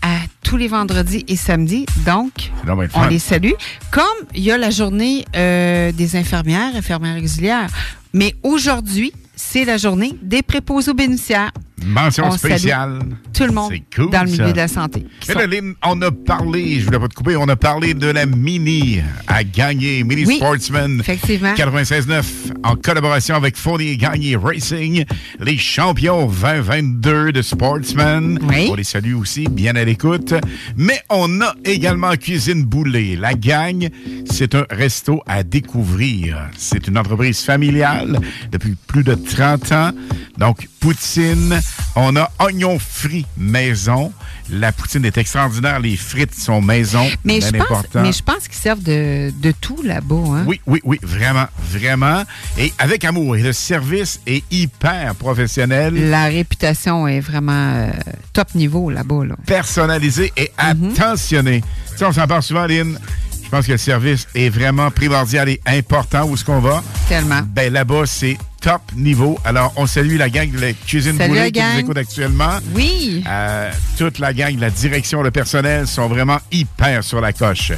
[0.00, 1.86] à tous les vendredis et samedis.
[2.06, 2.50] Donc,
[2.94, 3.52] on les salue.
[3.90, 4.04] Comme
[4.34, 7.68] il y a la journée euh, des infirmières, infirmières auxiliaires.
[8.14, 11.52] Mais aujourd'hui, c'est la journée des préposés aux bénéficiaires.
[11.86, 12.98] Mention On spéciale.
[13.32, 14.52] Tout le monde C'est cool, dans le milieu ça.
[14.52, 15.06] de la santé.
[15.28, 18.26] là, Lynn, on a parlé, je voulais pas te couper, on a parlé de la
[18.26, 21.00] Mini à gagner, Mini Oui, Sportsman.
[21.00, 21.54] effectivement.
[21.54, 22.24] 96.9
[22.64, 25.04] en collaboration avec Fournier Gagné Racing,
[25.40, 28.38] les champions 2022 de Sportsman.
[28.70, 30.34] On les salue aussi, bien à l'écoute.
[30.76, 33.16] Mais on a également Cuisine Boulet.
[33.16, 33.88] La gang,
[34.30, 36.38] c'est un resto à découvrir.
[36.56, 38.18] C'est une entreprise familiale
[38.50, 39.90] depuis plus de 30 ans.
[40.38, 41.60] Donc, poutine,
[41.96, 44.12] on a oignons frits maison.
[44.50, 45.78] La poutine est extraordinaire.
[45.80, 47.06] Les frites sont maison.
[47.24, 50.14] mais, je pense, mais je pense qu'ils servent de, de tout là-bas.
[50.14, 50.44] Hein?
[50.46, 52.22] Oui, oui, oui, vraiment, vraiment.
[52.56, 53.36] Et avec amour.
[53.36, 56.08] Et le service est hyper professionnel.
[56.08, 57.90] La réputation est vraiment euh,
[58.32, 59.24] top niveau là-bas.
[59.26, 59.34] Là.
[59.46, 60.92] personnalisé et Mhm.
[60.92, 61.60] attentionné.
[61.90, 62.98] Tu sais, on s'en parle souvent, Lynn.
[63.44, 66.24] Je pense que le service est vraiment primordial et important.
[66.24, 66.82] Où est-ce qu'on va?
[67.08, 67.40] Tellement.
[67.46, 69.38] Ben là-bas, c'est top niveau.
[69.44, 72.58] Alors, on salue la gang de la Cuisine Salut la qui nous écoute actuellement.
[72.74, 73.22] Oui.
[73.26, 77.72] Euh, toute la gang, la direction, le personnel sont vraiment hyper sur la coche.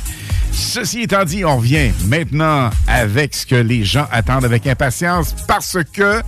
[0.52, 5.78] Ceci étant dit, on revient maintenant avec ce que les gens attendent avec impatience parce
[5.92, 6.22] que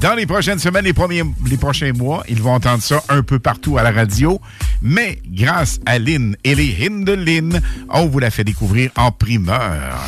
[0.00, 3.38] dans les prochaines semaines, les, premiers, les prochains mois, ils vont entendre ça un peu
[3.38, 4.40] partout à la radio.
[4.80, 9.10] Mais grâce à Lynn et les hymnes de Lynn, on vous la fait découvrir en
[9.10, 9.98] primeur.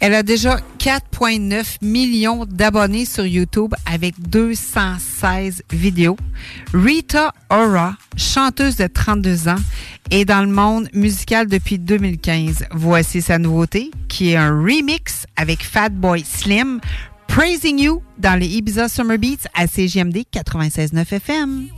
[0.00, 3.35] Elle a déjà 4,9 millions d'abonnés sur YouTube
[3.90, 6.16] avec 216 vidéos.
[6.72, 9.56] Rita Ora, chanteuse de 32 ans,
[10.10, 12.66] est dans le monde musical depuis 2015.
[12.72, 16.80] Voici sa nouveauté, qui est un remix avec Fatboy Slim,
[17.28, 21.68] Praising You, dans les Ibiza Summer Beats à CGMD 96.9 FM.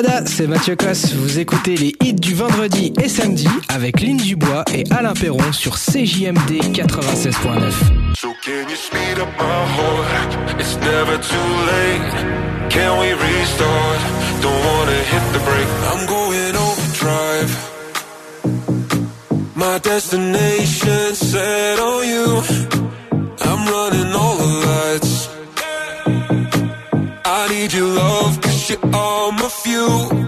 [0.00, 1.12] Canada, c'est Mathieu Cosse.
[1.12, 5.76] Vous écoutez les hits du vendredi et samedi avec Lynn Dubois et Alain Perron sur
[5.76, 8.16] CJMD 96.9.
[8.16, 10.58] So can you speed up my heart?
[10.58, 12.70] It's never too late.
[12.70, 14.00] Can we restart?
[14.40, 15.68] Don't wanna hit the brake.
[15.92, 17.50] I'm going overdrive.
[19.54, 22.42] My destination set on you.
[23.42, 24.29] I'm running all
[28.70, 30.19] love, cause you're all my fuel.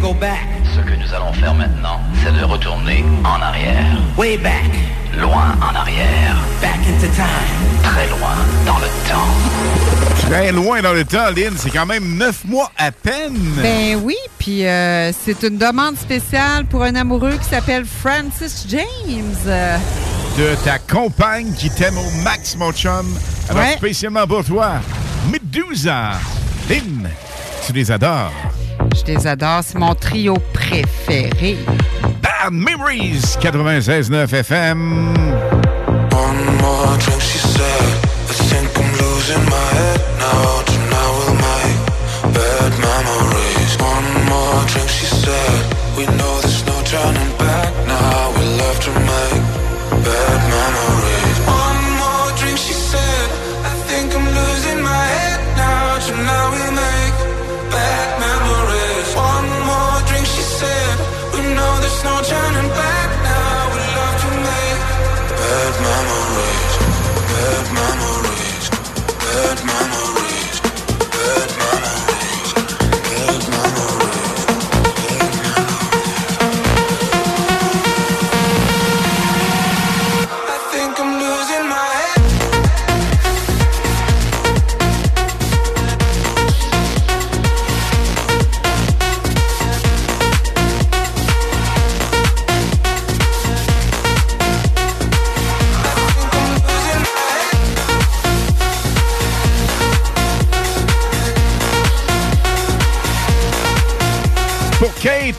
[0.00, 0.46] Go back.
[0.74, 3.84] Ce que nous allons faire maintenant, c'est de retourner en arrière.
[4.16, 4.70] Way back.
[5.18, 6.36] Loin en arrière.
[6.62, 7.82] Back into time.
[7.82, 8.36] Très loin
[8.66, 10.28] dans le temps.
[10.28, 11.54] Très loin dans le temps, Lynn.
[11.56, 13.36] C'est quand même neuf mois à peine.
[13.60, 19.80] Ben oui, puis euh, c'est une demande spéciale pour un amoureux qui s'appelle Francis James.
[20.38, 23.06] De ta compagne qui t'aime au max, mon chum.
[23.48, 23.76] Alors, Ouais.
[23.76, 24.74] spécialement pour toi,
[25.30, 26.12] Medusa.
[26.68, 27.08] Lynn,
[27.66, 28.32] tu les adores.
[29.00, 31.56] Je les adore, c'est mon trio préféré.
[32.22, 35.14] Bad Memories, 96.9 FM.
[36.12, 37.94] One more drink, she said.
[38.28, 40.62] I think I'm losing my head now.
[40.66, 43.72] Tonight we'll make bad memories.
[43.78, 45.62] One more drink, she said.
[45.96, 48.32] We know there's no turning back now.
[48.38, 49.49] We love to make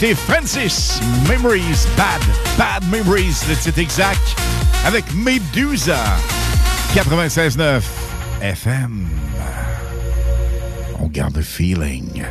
[0.01, 0.99] Pour Francis,
[1.29, 2.21] Memories Bad.
[2.57, 4.35] Bad Memories, le titre exact,
[4.83, 6.17] avec Medusa.
[6.95, 7.83] 96.9
[8.41, 9.07] FM.
[10.99, 12.25] On garde le feeling.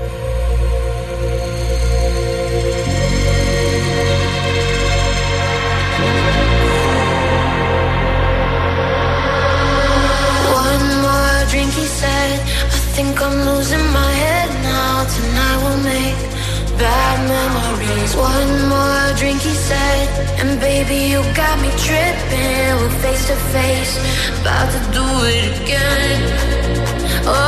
[10.53, 12.41] One more drink, he said.
[12.41, 15.05] I think I'm losing my head now.
[15.05, 16.40] Tonight we'll make
[16.81, 18.17] bad memories.
[18.17, 20.09] One more drink, he said.
[20.41, 22.73] And baby, you got me tripping.
[22.81, 23.93] We're face to face,
[24.41, 26.21] about to do it again.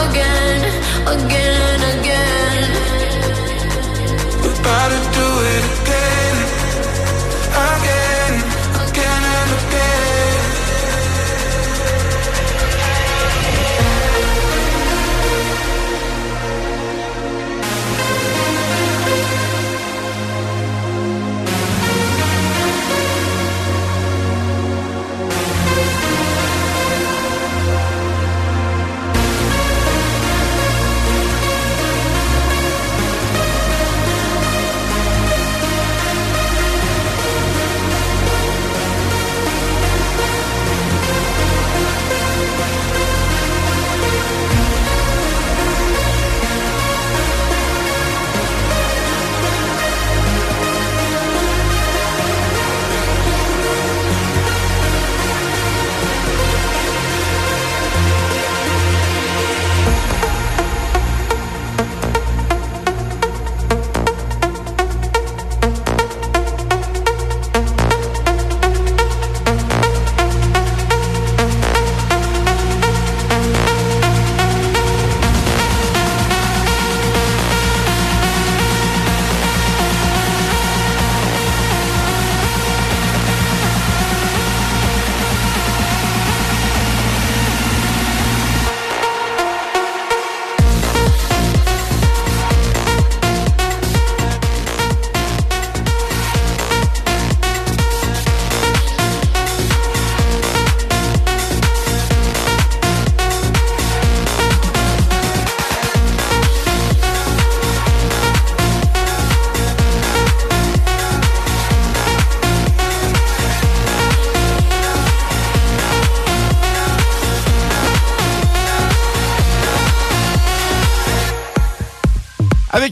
[0.00, 0.60] Again,
[1.16, 2.62] again, again.
[4.42, 6.36] We're about to do it again.
[7.72, 8.01] Again,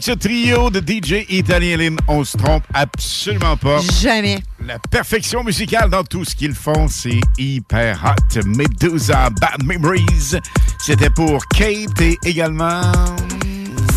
[0.01, 3.81] Avec ce trio de DJ italien, Lynn, on se trompe absolument pas.
[4.01, 4.39] Jamais.
[4.65, 8.39] La perfection musicale dans tout ce qu'ils font, c'est hyper hot.
[8.43, 10.39] Medusa, Bad Memories.
[10.83, 12.81] C'était pour Kate et également...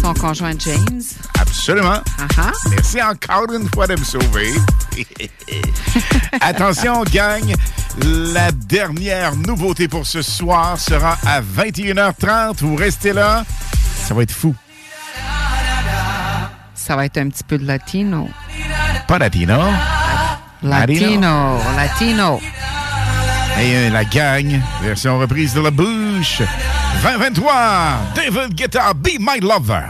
[0.03, 1.01] Son conjoint James.
[1.41, 2.03] Absolument.
[2.19, 4.53] Ah Merci encore une fois de me sauver.
[6.43, 7.55] Attention, gang.
[8.35, 12.57] La dernière nouveauté pour ce soir sera à 21h30.
[12.59, 13.47] Vous restez là.
[14.07, 14.55] Ça va être fou.
[16.85, 18.29] Ça va être un petit peu de latino.
[19.09, 19.59] Pas latino.
[20.63, 22.41] Latino, latino.
[23.59, 26.43] Et euh, la gang, version reprise de la bouche.
[27.03, 27.53] 2023,
[28.15, 29.87] David Guetta, Be My Lover.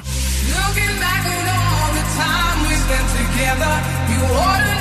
[0.47, 3.75] Looking back on all the time we spent together,
[4.11, 4.74] you ought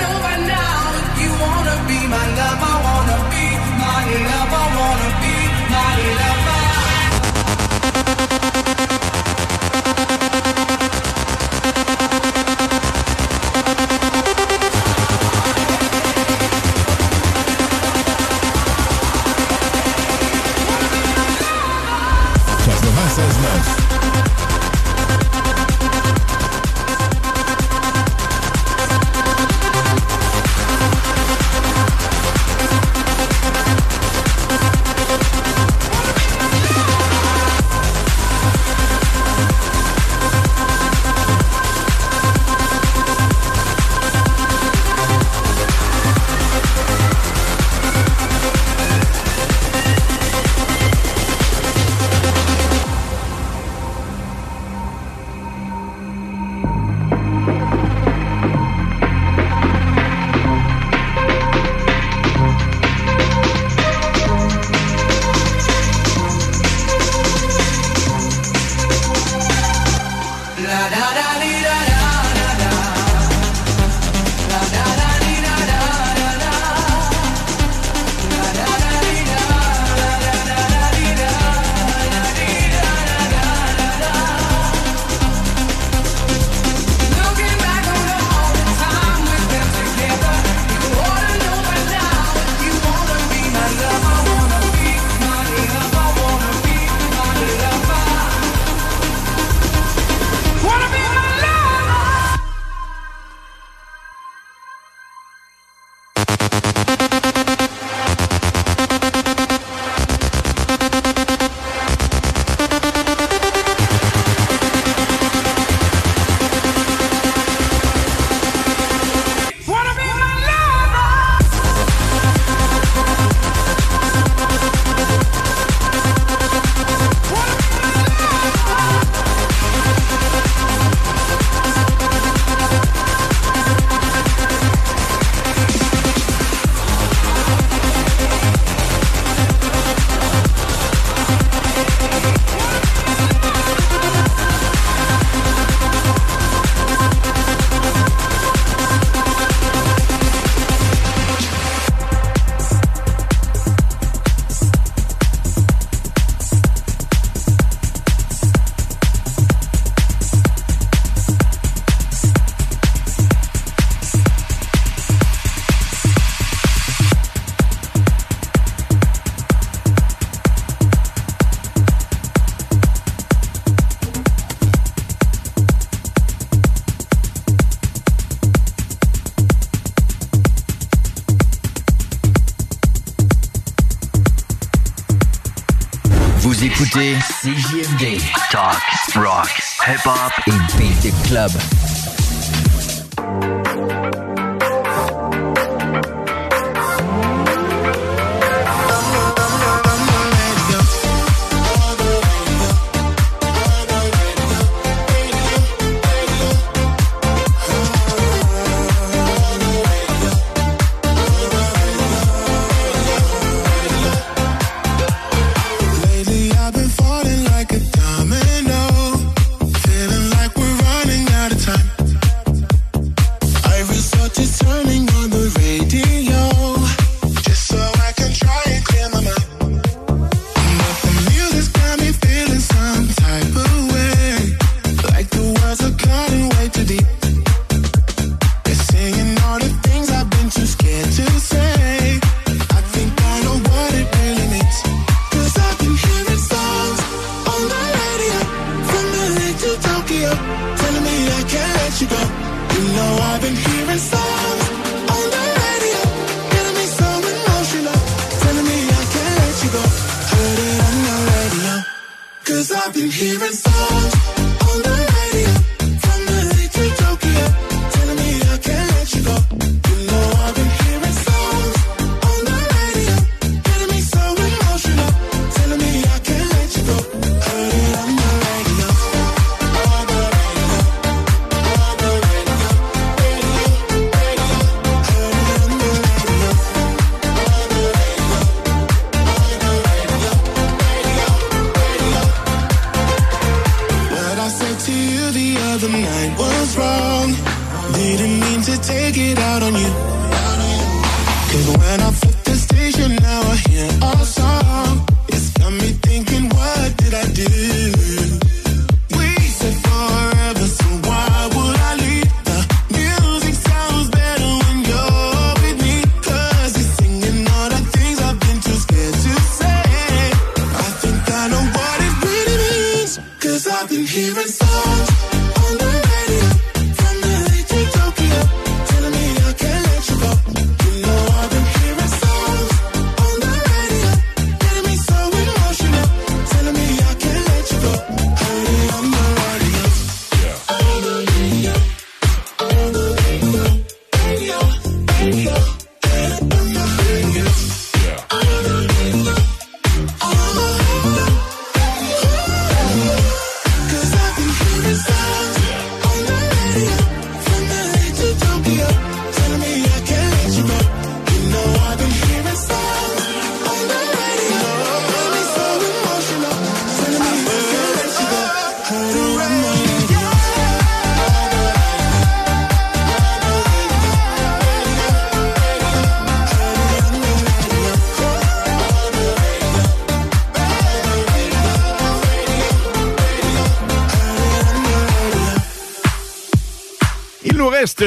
[186.94, 188.20] écoutez CJMD.
[188.52, 188.82] Talk,
[189.16, 191.52] rock, hip-hop et beat club.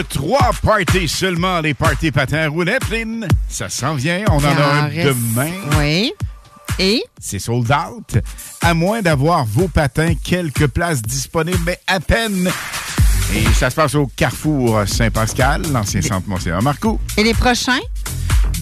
[0.02, 3.27] trois parties seulement, les parties patins roulettes, Lynn.
[3.48, 4.24] Ça s'en vient.
[4.31, 5.52] On en, a un demain.
[5.78, 6.12] Oui.
[6.78, 7.02] Et?
[7.18, 8.18] C'est sold out.
[8.60, 12.51] À moins d'avoir vos patins, quelques places disponibles, mais à peine.
[13.35, 17.01] Et ça se passe au Carrefour Saint-Pascal, l'ancien centre Monseigneur Marco?
[17.16, 17.81] Et les prochains?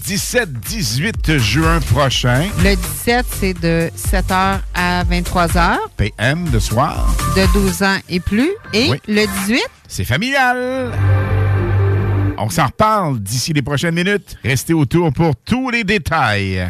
[0.07, 2.45] 17-18 juin prochain.
[2.63, 5.77] Le 17, c'est de 7h à 23h.
[5.97, 7.13] PM de soir.
[7.35, 8.51] De 12 ans et plus.
[8.73, 9.61] Et le 18?
[9.87, 10.91] C'est familial.
[12.37, 14.37] On s'en reparle d'ici les prochaines minutes.
[14.43, 16.69] Restez autour pour tous les détails.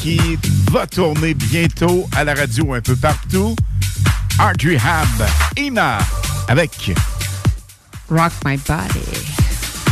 [0.00, 0.38] qui
[0.70, 3.54] va tourner bientôt à la radio un peu partout.
[4.38, 5.28] Art Rehab,
[5.58, 5.98] Ina,
[6.48, 6.92] avec
[8.08, 9.00] Rock My Body.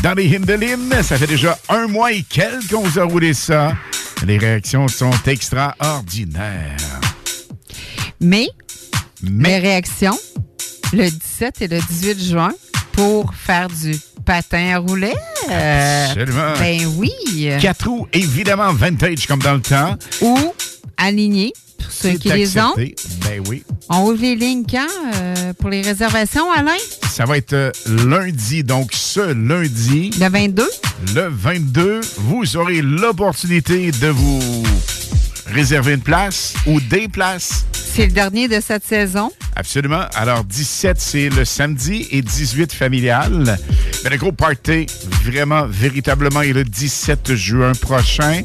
[0.02, 1.02] dans les Hindelines.
[1.02, 3.76] Ça fait déjà un mois et quelques qu'on vous a roulé ça.
[4.26, 6.76] Les réactions sont extraordinaires.
[8.20, 8.48] Mais,
[9.22, 10.18] les réactions,
[10.92, 12.54] le 17 et le 18 juin,
[12.92, 13.94] pour faire du
[14.28, 15.14] patin à rouler.
[15.50, 16.52] euh, Absolument.
[16.58, 17.10] Ben oui.
[17.62, 19.96] Quatre roues, évidemment vintage comme dans le temps.
[20.20, 20.36] Ou
[20.98, 22.74] alignés, pour ceux qui les ont.
[22.76, 23.62] Ben oui.
[23.88, 26.76] On ouvre les lignes quand euh, pour les réservations, Alain?
[27.10, 30.10] Ça va être euh, lundi, donc ce lundi.
[30.20, 30.68] Le 22?
[31.14, 34.62] Le 22, vous aurez l'opportunité de vous
[35.52, 37.66] réserver une place ou des places.
[37.72, 39.30] C'est le dernier de cette saison.
[39.56, 40.02] Absolument.
[40.14, 43.58] Alors, 17, c'est le samedi et 18 familial.
[44.04, 44.86] Mais le gros party,
[45.24, 48.42] vraiment, véritablement, est le 17 juin prochain.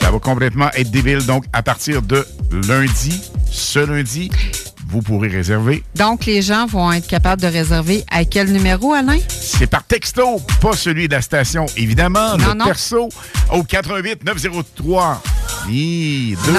[0.00, 1.24] Ça va complètement être débile.
[1.24, 2.26] Donc, à partir de
[2.66, 3.20] lundi,
[3.50, 4.30] ce lundi,
[4.88, 5.82] vous pourrez réserver.
[5.94, 9.18] Donc, les gens vont être capables de réserver à quel numéro, Alain?
[9.28, 12.36] C'est par texto, pas celui de la station, évidemment.
[12.36, 12.64] Non, le non.
[12.64, 13.08] perso
[13.52, 15.22] au 88 903
[15.68, 15.72] 2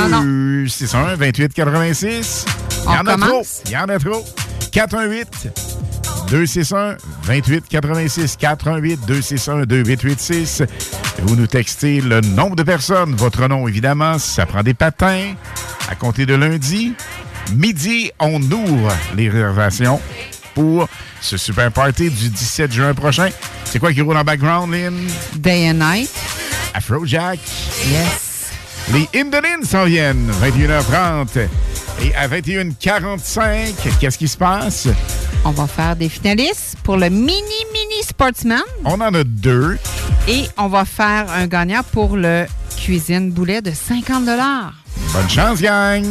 [0.10, 2.46] Non, 61 28 86.
[2.86, 3.44] Il y en a trop.
[3.66, 4.26] Il y en a trop.
[4.72, 5.50] 418
[6.30, 10.64] 261 28 86 418 261 2886.
[11.24, 15.34] Vous nous textez le nombre de personnes, votre nom évidemment, ça prend des patins.
[15.90, 16.94] À compter de lundi,
[17.54, 20.00] midi, on ouvre les réservations
[20.54, 20.88] pour
[21.22, 23.30] ce super party du 17 juin prochain.
[23.66, 24.96] C'est quoi qui roule en background, Lynn?
[25.36, 26.10] Day and Night.
[26.74, 27.40] Afrojack.
[27.90, 28.52] Yes.
[28.94, 31.48] Les Indolines s'en viennent, 21h30.
[32.02, 34.88] Et à 21h45, qu'est-ce qui se passe?
[35.44, 37.42] On va faire des finalistes pour le mini,
[37.74, 38.62] mini Sportsman.
[38.86, 39.78] On en a deux.
[40.28, 42.46] Et on va faire un gagnant pour le
[42.78, 46.04] cuisine boulet de 50 Bonne chance, gang!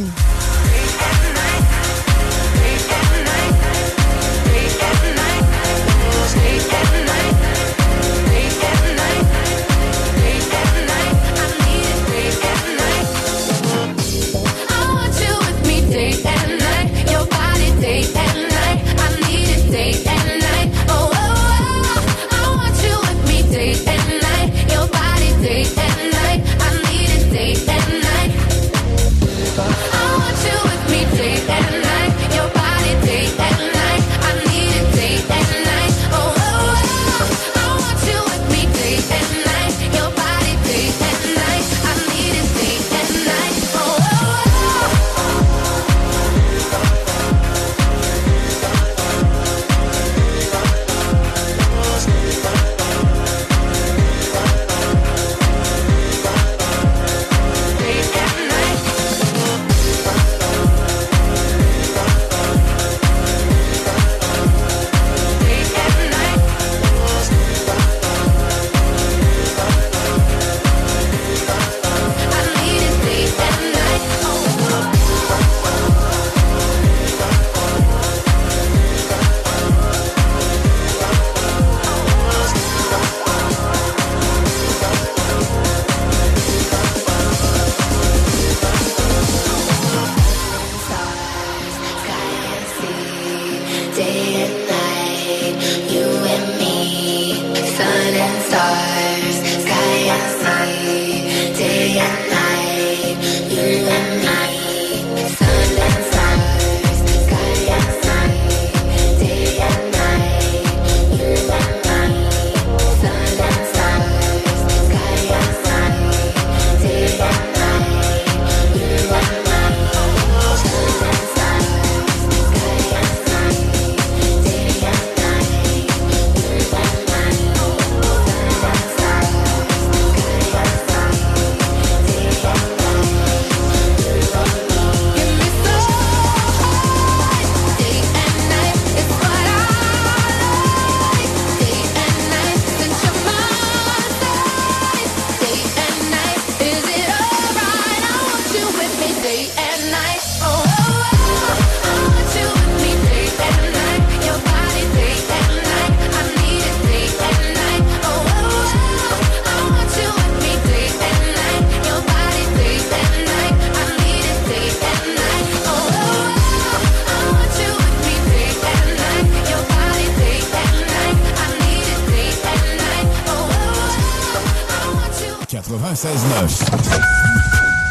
[175.69, 177.46] 96.9.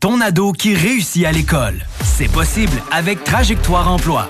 [0.00, 1.84] ton ado qui réussit à l'école.
[2.02, 4.28] C'est possible avec Trajectoire Emploi.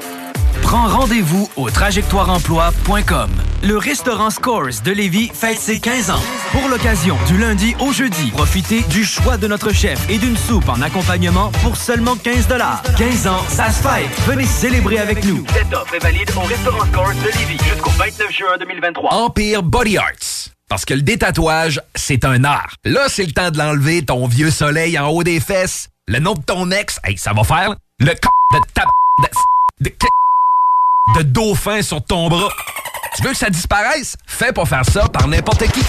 [0.63, 3.31] Prends rendez-vous au trajectoireemploi.com.
[3.63, 6.23] Le restaurant Scores de Lévis fête ses 15 ans.
[6.51, 10.69] Pour l'occasion, du lundi au jeudi, profitez du choix de notre chef et d'une soupe
[10.69, 12.49] en accompagnement pour seulement 15
[12.99, 14.11] 15 ans, ça se fête.
[14.27, 15.45] Venez célébrer avec nous.
[15.53, 19.15] Cette offre est valide au restaurant Scores de Lévis jusqu'au 29 juin 2023.
[19.15, 20.51] Empire Body Arts.
[20.71, 22.77] Parce que le détatouage, c'est un art.
[22.85, 25.89] Là, c'est le temps de l'enlever, ton vieux soleil en haut des fesses.
[26.07, 27.75] Le nom de ton ex, hey, ça va faire.
[27.99, 28.21] Le c
[28.53, 28.85] de ta
[29.81, 29.93] de, de,
[31.19, 32.51] de dauphin sur ton bras.
[33.17, 34.15] Tu veux que ça disparaisse?
[34.29, 35.83] Fais pas faire ça par n'importe qui.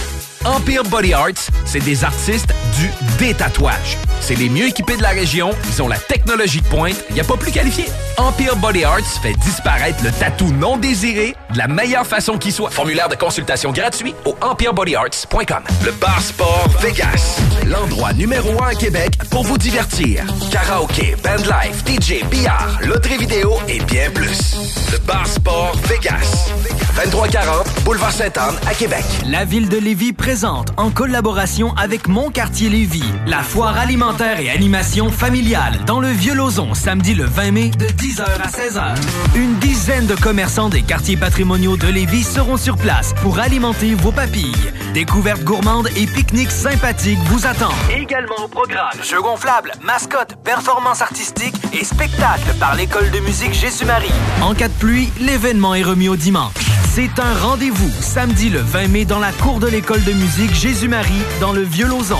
[0.46, 2.90] Empire Body Arts, c'est des artistes du
[3.20, 3.98] détatouage.
[4.20, 7.24] C'est les mieux équipés de la région, ils ont la technologie de pointe, il a
[7.24, 7.86] pas plus qualifié.
[8.22, 12.70] Empire Body Arts fait disparaître le tatou non désiré de la meilleure façon qui soit.
[12.70, 15.64] Formulaire de consultation gratuit au empirebodyarts.com.
[15.84, 20.24] Le Bar Sport Vegas, l'endroit numéro un à Québec pour vous divertir.
[20.52, 24.56] Karaoke, bandlife, DJ, billard, loterie vidéo et bien plus.
[24.92, 26.52] Le Bar Sport Vegas,
[26.96, 29.04] 2340 Boulevard Sainte-Anne à Québec.
[29.28, 34.52] La ville de Lévis présente, en collaboration avec Mon Quartier Lévis, la foire alimentaire et
[34.52, 38.96] animation familiale dans le Vieux-Lauzon, samedi le 20 mai de 10h à 16h.
[39.38, 44.12] Une dizaine de commerçants des quartiers patrimoniaux de Lévis seront sur place pour alimenter vos
[44.12, 44.54] papilles.
[44.94, 47.72] Découvertes gourmandes et pique-niques sympathiques vous attendent.
[47.90, 48.92] Également au programme.
[49.02, 54.12] Jeux gonflables, mascottes, performances artistiques et spectacles par l'école de musique Jésus-Marie.
[54.42, 56.52] En cas de pluie, l'événement est remis au dimanche.
[56.94, 61.24] C'est un rendez-vous samedi le 20 mai dans la cour de l'école de musique Jésus-Marie
[61.40, 62.20] dans le Vieux-Lauzon.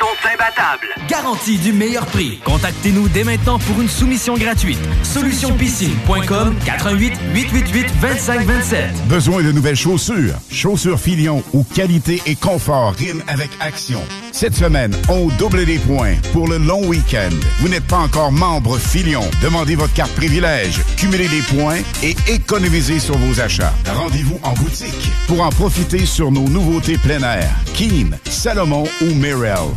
[0.00, 0.88] Sont imbattables.
[1.08, 2.40] Garantie du meilleur prix.
[2.44, 4.78] Contactez-nous dès maintenant pour une soumission gratuite.
[5.02, 9.08] Solutionpiscine.com 88 888 2527.
[9.08, 10.34] Besoin de nouvelles chaussures?
[10.50, 14.00] Chaussures Filion où qualité et confort riment avec action.
[14.32, 17.34] Cette semaine, on double les points pour le long week-end.
[17.58, 19.24] Vous n'êtes pas encore membre Filion.
[19.42, 23.74] Demandez votre carte privilège, cumulez les points et économisez sur vos achats.
[23.86, 27.50] Rendez-vous en boutique pour en profiter sur nos nouveautés plein air.
[27.74, 29.10] Keen, Salomon ou.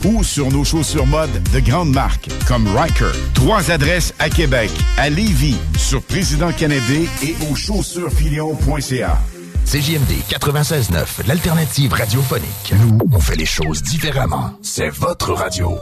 [0.05, 3.11] Ou sur nos chaussures mode de grandes marques comme Riker.
[3.33, 9.17] Trois adresses à Québec, à Lévis, sur Président Kennedy et au chaussuresfilion.ca.
[9.65, 12.73] CJMD 96.9, l'alternative radiophonique.
[12.81, 14.51] Nous, on fait les choses différemment.
[14.61, 15.79] C'est votre radio.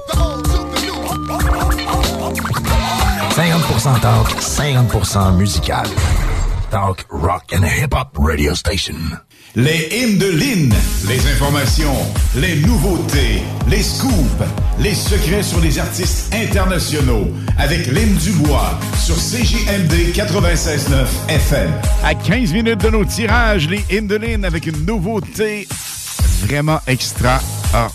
[3.36, 5.88] 50% talk, 50% musical.
[6.70, 8.96] Talk, rock and hip-hop radio station.
[9.54, 10.74] Les hymnes
[11.10, 11.98] les informations,
[12.38, 14.46] les nouveautés, les scoops,
[14.80, 21.70] les secrets sur les artistes internationaux avec Lynn Dubois sur CJMD 96.9 FM.
[22.02, 25.68] À 15 minutes de nos tirages, les hymnes avec une nouveauté
[26.46, 27.92] vraiment extraordinaire.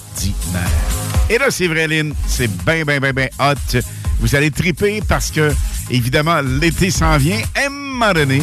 [1.31, 3.81] Et là, c'est vrai, Lynn, c'est bien, bien, bien, bien hot.
[4.21, 5.51] Vous allez triper parce que,
[5.91, 8.43] évidemment, l'été s'en vient, à un moment donné,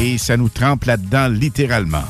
[0.00, 2.04] et ça nous trempe là-dedans littéralement.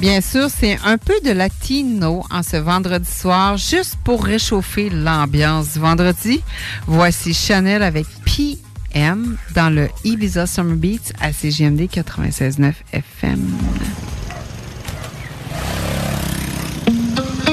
[0.00, 5.74] Bien sûr, c'est un peu de latino en ce vendredi soir, juste pour réchauffer l'ambiance
[5.74, 6.40] du vendredi.
[6.86, 13.40] Voici Chanel avec PM dans le Ibiza Summer Beats à CGMD 96.9 FM.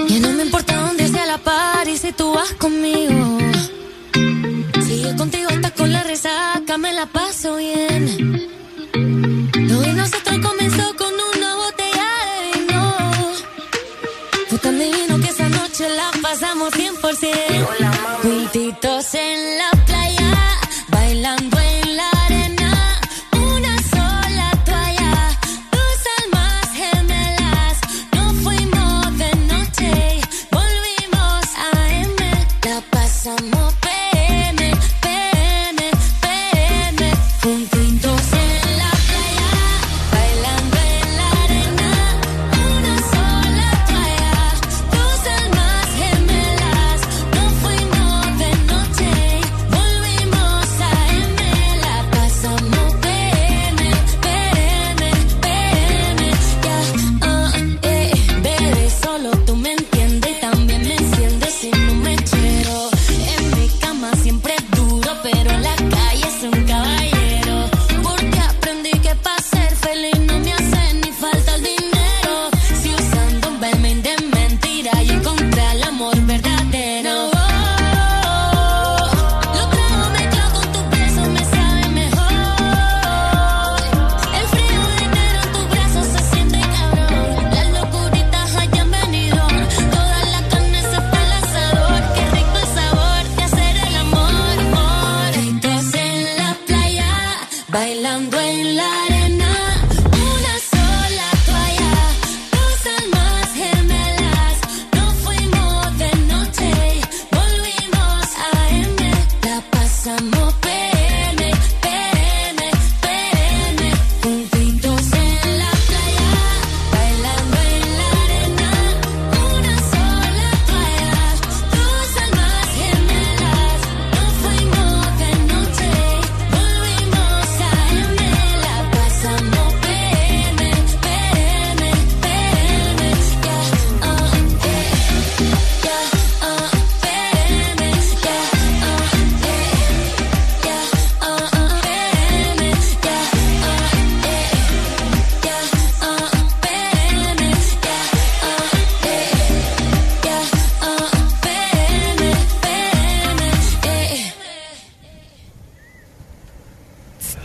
[0.07, 3.37] Y no me importa dónde sea la party si tú vas conmigo.
[4.85, 8.58] Si yo contigo estás con la resaca, me la paso bien.
[9.69, 10.78] Lo de nosotros comenzó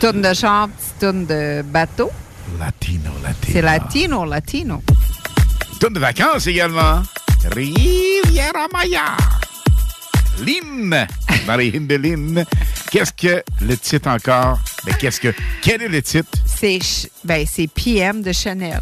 [0.05, 2.11] tourne de petite tourne de bateau.
[2.59, 3.51] Latino, latino.
[3.51, 4.83] C'est latino, latino.
[5.79, 7.01] Tourne de vacances également.
[7.51, 9.17] Riviera Maya.
[10.45, 11.07] Lynn.
[11.47, 12.45] Marie-Hinde
[12.91, 14.59] Qu'est-ce que le titre encore?
[14.85, 15.33] Mais qu'est-ce que.
[15.63, 16.29] Quel est le titre?
[16.45, 16.79] C'est
[17.23, 18.81] ben, c'est PM de Chanel.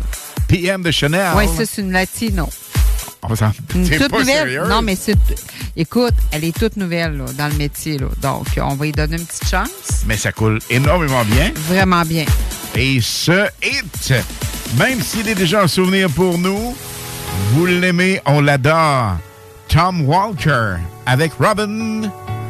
[0.50, 1.32] PM de Chanel.
[1.38, 2.50] Oui, ça, c'est une latino.
[3.30, 4.26] On s'en- toute pas nouvelle?
[4.26, 4.64] sérieux?
[4.68, 5.18] Non, mais c'est.
[5.78, 7.98] Écoute, elle est toute nouvelle là, dans le métier.
[7.98, 8.08] Là.
[8.22, 9.70] Donc, on va lui donner une petite chance.
[10.06, 11.52] Mais ça coule énormément bien.
[11.70, 12.26] Vraiment bien.
[12.76, 14.14] Et ce hit,
[14.78, 16.76] même s'il est déjà un souvenir pour nous,
[17.54, 19.18] vous l'aimez, on l'adore.
[19.70, 20.76] Tom Walker
[21.06, 22.02] avec Robin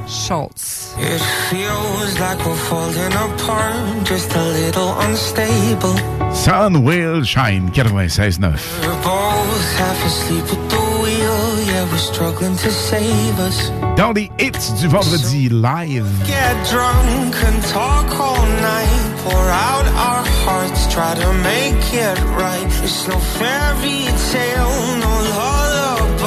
[0.08, 0.96] Schultz.
[0.98, 5.96] It feels like we're falling apart, just a little unstable.
[6.34, 8.42] Sun Will Shine 96.9.
[8.82, 13.72] We're both half asleep at the wheel, yeah, we're struggling to save us.
[13.96, 16.08] Dans les hits du vendredi live.
[16.26, 22.68] Get drunk and talk all night, pour out our hearts, try to make it right.
[22.84, 25.63] It's no fairy tale, no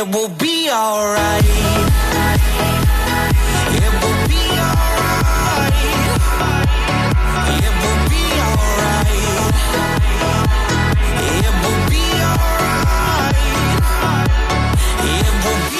[0.00, 1.44] It will be alright.
[3.76, 5.74] It will be alright.
[7.60, 9.12] It will be alright.
[11.36, 13.36] It will be alright.
[15.04, 15.79] It will be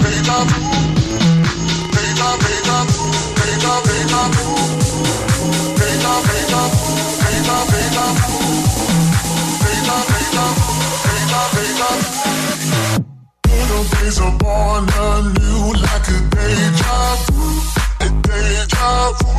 [0.01, 0.62] deja vu,
[14.03, 17.45] Days are born anew like a deja vu,
[18.01, 19.31] a deja vu.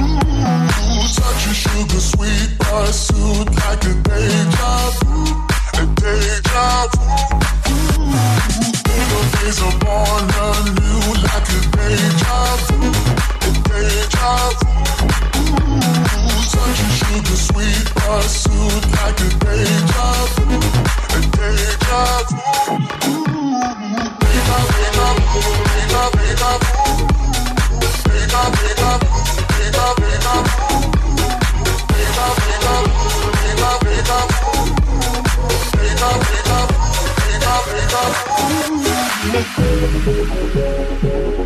[0.00, 5.12] Ooh, such a sugar sweet pursuit like a deja vu,
[5.76, 7.04] a deja vu.
[7.68, 8.08] Ooh,
[9.36, 12.78] days are born anew like a deja vu,
[13.44, 14.72] a deja vu.
[15.36, 15.68] Ooh,
[16.48, 18.87] such a sugar sweet pursuit
[39.30, 41.37] Little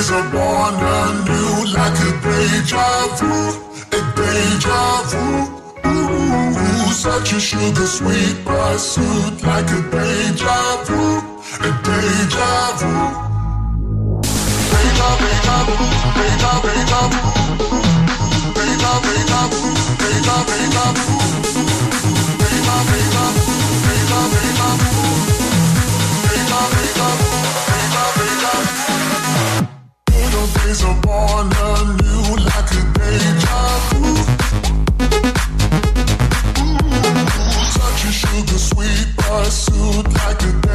[0.00, 3.32] days are born anew like a deja vu,
[3.96, 5.24] a deja vu.
[5.84, 11.00] Ooh, such a sugar sweet pursuit like a deja vu,
[11.66, 12.92] a deja vu.
[14.72, 15.76] Deja, deja vu,
[16.18, 17.20] deja, deja vu.
[18.56, 19.62] Deja, deja vu,
[20.00, 21.08] deja, deja vu.
[22.40, 23.52] Deja, deja vu,
[23.84, 24.94] deja, deja vu.
[26.30, 26.99] Deja, deja vu,
[30.70, 33.60] days born anew like a deja.
[33.96, 34.22] Ooh,
[38.04, 39.08] a sugar sweet
[40.22, 40.69] like a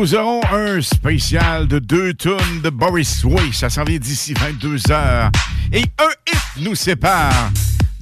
[0.00, 3.52] nous aurons un spécial de deux tonnes de Boris Way.
[3.52, 5.30] Ça s'en vient d'ici 22 heures.
[5.74, 7.50] Et un hit nous sépare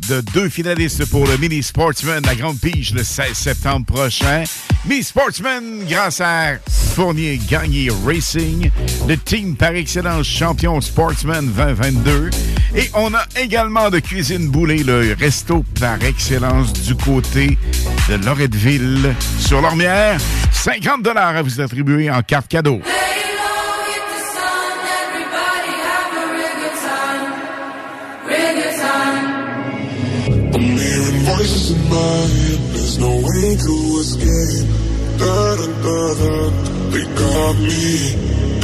[0.08, 4.44] de deux finalistes pour le Mini Sportsman, la Grande Pige, le 16 septembre prochain.
[4.84, 6.58] Mini Sportsman, grâce à
[6.94, 8.70] Fournier Gagné Racing,
[9.08, 12.30] le team par excellence champion Sportsman 2022.
[12.76, 17.58] Et on a également de Cuisine Boulée, le resto par excellence du côté
[18.08, 20.20] de Loretteville sur l'Ormière.
[20.68, 22.80] 50 à vous attribuer en carte cadeau.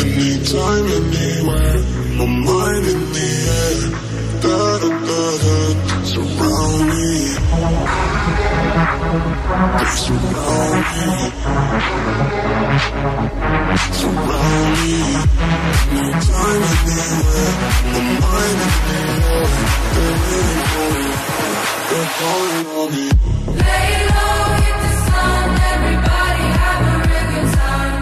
[0.05, 1.79] Anytime, anywhere,
[2.19, 3.81] my mind in the air.
[4.43, 5.64] Da da da da,
[25.75, 28.01] everybody have a real time,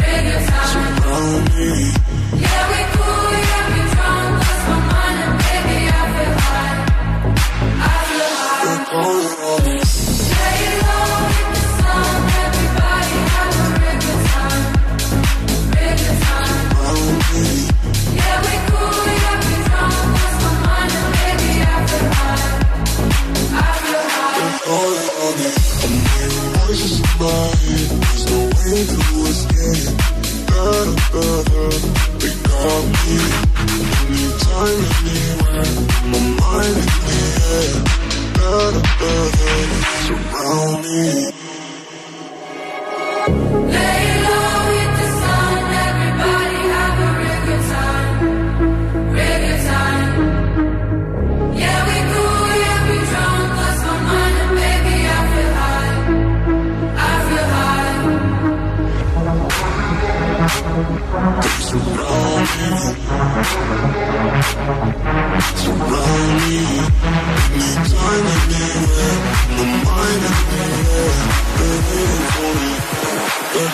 [0.00, 0.66] real good time.
[0.72, 2.11] Surround me.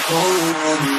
[0.08, 0.97] Calling on me.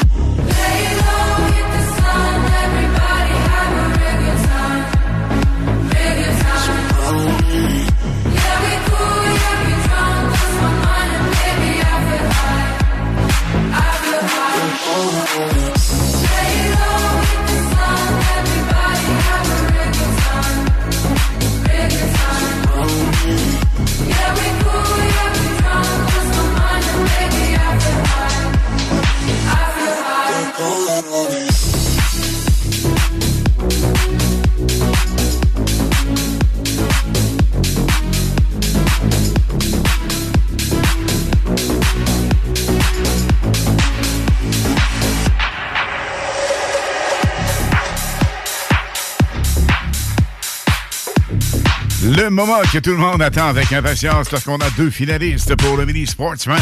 [52.29, 55.83] Le moment que tout le monde attend avec impatience lorsqu'on a deux finalistes pour le
[55.87, 56.61] Mini Sportsman.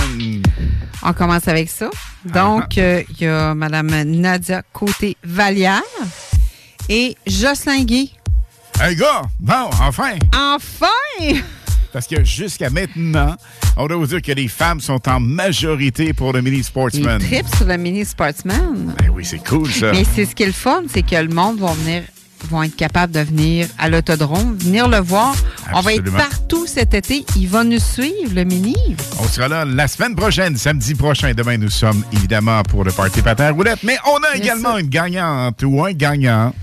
[1.03, 1.89] On commence avec ça.
[2.23, 5.81] Donc, euh, il y a Mme Nadia Côté-Vallière
[6.87, 8.13] et Jocelyn Guy.
[8.79, 9.23] Un gars!
[9.41, 10.13] Bon, enfin!
[10.33, 10.87] Enfin!
[11.91, 13.35] Parce que jusqu'à maintenant,
[13.75, 17.19] on doit vous dire que les femmes sont en majorité pour le Mini Sportsman.
[17.19, 18.95] tripe sur le mini sportsman.
[18.99, 19.91] Ben oui, c'est cool ça.
[19.91, 22.03] Mais c'est ce qui est le fun, c'est que le monde va venir
[22.49, 25.35] vont être capables de venir à l'autodrome, venir le voir.
[25.73, 27.25] On va être partout cet été.
[27.35, 28.75] Il va nous suivre, le mini.
[29.19, 31.33] On sera là la semaine prochaine, samedi prochain.
[31.33, 34.77] Demain, nous sommes évidemment pour le Party Patin Roulette, mais on a Bien également sûr.
[34.79, 36.53] une gagnante ou un gagnant.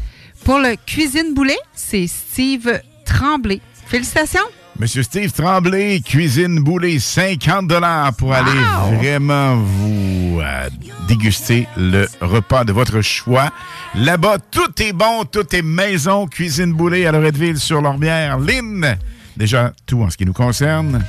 [0.44, 3.60] Pour le cuisine boulet, c'est Steve Tremblay.
[3.86, 4.40] Félicitations.
[4.78, 7.72] Monsieur Steve Tremblay, Cuisine Boulée, 50
[8.18, 10.68] pour aller vraiment vous euh,
[11.06, 13.50] déguster le repas de votre choix.
[13.94, 16.26] Là-bas, tout est bon, tout est maison.
[16.26, 18.38] Cuisine Boulée à Loretteville sur l'Orbière.
[18.38, 18.96] Lynn,
[19.36, 21.04] déjà tout en ce qui nous concerne.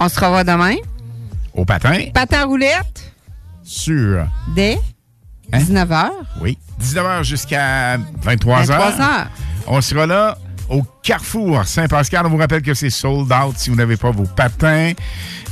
[0.00, 0.76] On se revoit demain.
[1.52, 3.12] Au patin, Patin roulette
[3.62, 4.78] sur, dès
[5.52, 5.58] Hein?
[5.58, 6.08] 19h.
[6.40, 8.66] oui, 19h jusqu'à 23h.
[8.68, 9.26] 23h.
[9.66, 10.38] On sera là
[10.72, 12.26] au Carrefour Saint-Pascal.
[12.26, 14.92] On vous rappelle que c'est sold out si vous n'avez pas vos patins.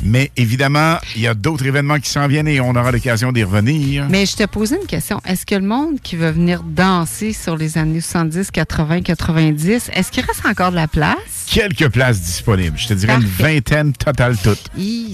[0.02, 3.44] Mais évidemment, il y a d'autres événements qui s'en viennent et on aura l'occasion d'y
[3.44, 4.06] revenir.
[4.08, 5.20] Mais je te posais une question.
[5.26, 10.10] Est-ce que le monde qui veut venir danser sur les années 70, 80, 90, est-ce
[10.10, 11.16] qu'il reste encore de la place?
[11.46, 12.78] Quelques places disponibles.
[12.78, 14.70] Je te dirais une vingtaine totale toutes.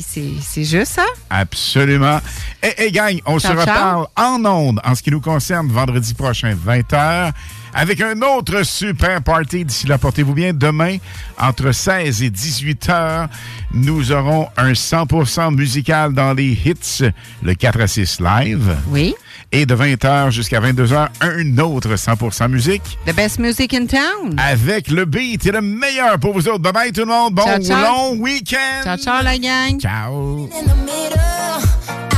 [0.06, 1.06] C'est juste ça?
[1.30, 2.20] Absolument.
[2.62, 3.58] Et, et gang, on se ciao.
[3.58, 7.32] reparle en ondes en ce qui nous concerne vendredi prochain, 20h,
[7.76, 9.64] avec un autre super party.
[9.66, 10.52] D'ici là, portez-vous bien.
[10.54, 10.96] Demain,
[11.38, 13.28] entre 16 et 18 h
[13.74, 17.04] nous aurons un 100% musical dans les hits,
[17.42, 18.74] le 4 à 6 live.
[18.88, 19.14] Oui.
[19.52, 24.34] Et de 20h jusqu'à 22h, un autre 100% musique The best music in town.
[24.38, 26.58] avec le beat et le meilleur pour vous autres.
[26.60, 27.34] Bye bye tout le monde.
[27.34, 27.82] Bon Ciao, ciao.
[27.82, 28.82] long week-end.
[28.84, 29.78] Ciao, ciao, la gang.
[29.78, 30.48] Ciao.
[30.52, 31.60] in the middle,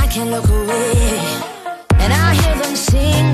[0.01, 1.19] I can't look away.
[1.99, 3.33] And I hear them sing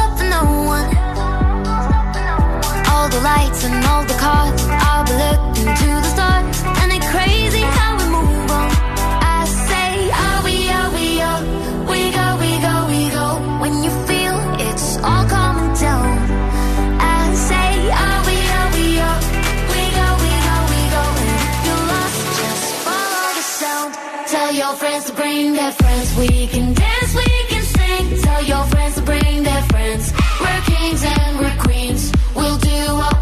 [3.11, 4.61] the lights and all the cars.
[4.87, 6.57] I'll be looking to the stars.
[6.81, 8.69] And it's crazy how we move on.
[9.35, 9.91] I say,
[10.25, 11.43] are we, are we, are
[11.91, 13.27] we go, we go, we go.
[13.61, 14.35] When you feel
[14.67, 16.09] it's all coming down.
[16.99, 17.19] I
[17.49, 17.69] say,
[18.05, 19.21] are we, are we, are
[19.71, 21.03] we go, we go, we go.
[21.21, 23.91] And if you're lost, just follow the sound.
[24.33, 26.07] Tell your friends to bring their friends.
[26.17, 28.05] We can dance, we can sing.
[28.23, 28.80] Tell your friends.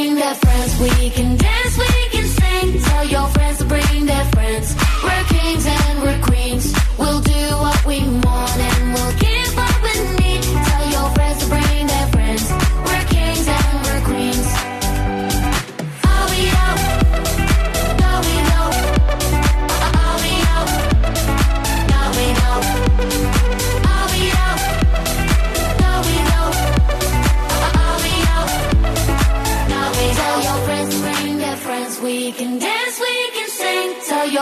[0.00, 0.49] bring that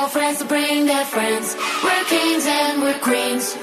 [0.09, 1.55] friends to bring their friends.
[1.85, 3.57] We're kings and we're queens.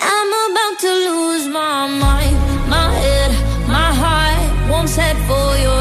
[0.00, 2.36] I'm about to lose my mind,
[2.68, 3.30] my head,
[3.66, 4.70] my heart.
[4.70, 5.73] Won't set for your.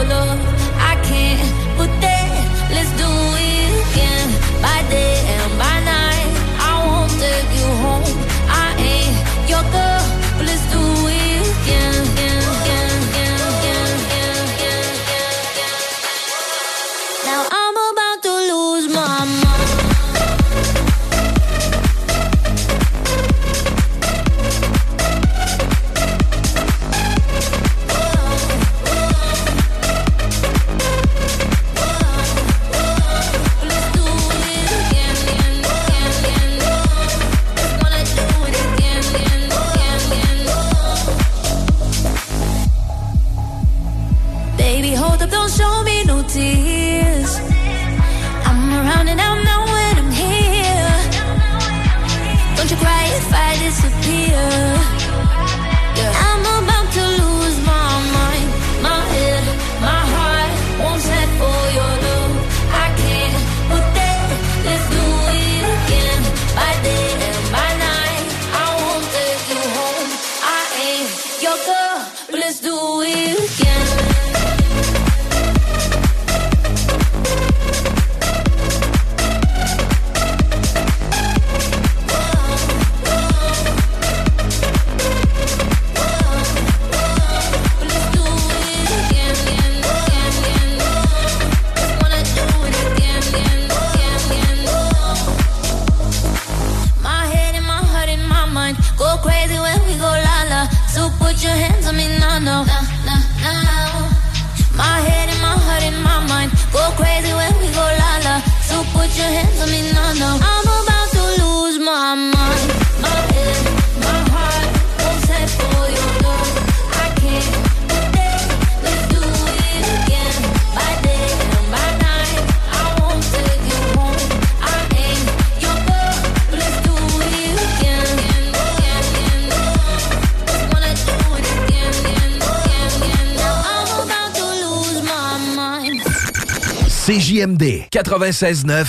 [138.04, 138.86] 96.9,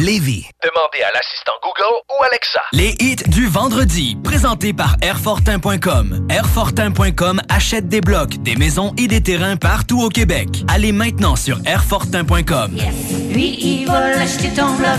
[0.00, 0.46] Lévis.
[0.64, 2.60] Demandez à l'assistant Google ou Alexa.
[2.72, 6.26] Les hits du vendredi, présentés par Airfortin.com.
[6.30, 10.48] Airfortin.com achète des blocs, des maisons et des terrains partout au Québec.
[10.68, 12.72] Allez maintenant sur Airfortin.com.
[12.74, 12.94] Yes.
[13.30, 14.98] Lui, il va acheter ton bloc.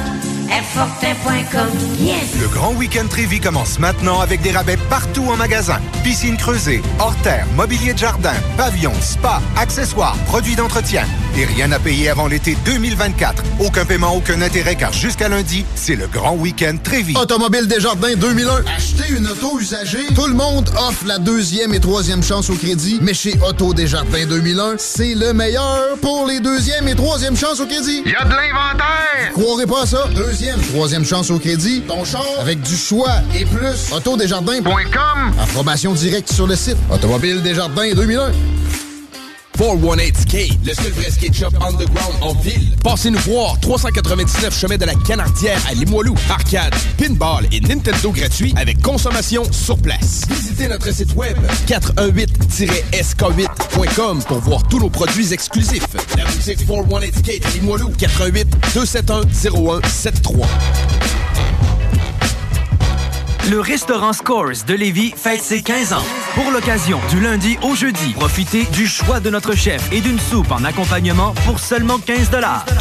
[0.52, 1.68] Airfortin.com.
[2.00, 2.40] Yes.
[2.40, 5.80] Le grand week-end Trévi commence maintenant avec des rabais partout en magasin.
[6.04, 11.06] Piscine creusée, hors terre, mobilier de jardin, pavillon, spa, accessoires, produits d'entretien.
[11.40, 13.44] Et rien à payer avant l'été 2024.
[13.60, 17.16] Aucun paiement, aucun intérêt car jusqu'à lundi, c'est le grand week-end Trévi.
[17.16, 18.64] Automobile Desjardins 2001.
[18.76, 20.08] Acheter une auto usagée.
[20.16, 22.98] Tout le monde offre la deuxième et troisième chance au crédit.
[23.04, 27.68] Mais chez Auto Desjardins 2001, c'est le meilleur pour les deuxième et troisième chances au
[27.68, 28.02] crédit.
[28.04, 29.34] Y a de l'inventaire!
[29.34, 30.08] Croirez pas à ça?
[30.16, 31.82] Deuxième, troisième chance au crédit.
[31.88, 33.92] Ton char avec du choix et plus.
[33.92, 35.34] Autodesjardins.com.
[35.40, 36.78] Approbation directe sur le site.
[36.92, 38.32] Automobile Desjardins 2001.
[39.58, 42.76] 418 Skate, le seul vrai skate shop underground en ville.
[42.84, 46.14] Passez-nous voir, 399 chemin de la Canardière à Limoilou.
[46.30, 50.22] Arcade, pinball et Nintendo gratuit avec consommation sur place.
[50.30, 51.36] Visitez notre site web
[51.68, 55.88] 418-sk8.com pour voir tous nos produits exclusifs.
[56.16, 60.46] La boutique 418 Skate à Limoilou, 418 271 0173.
[63.50, 66.04] Le restaurant Scores de Lévis fête ses 15 ans.
[66.34, 70.52] Pour l'occasion, du lundi au jeudi, profitez du choix de notre chef et d'une soupe
[70.52, 72.30] en accompagnement pour seulement 15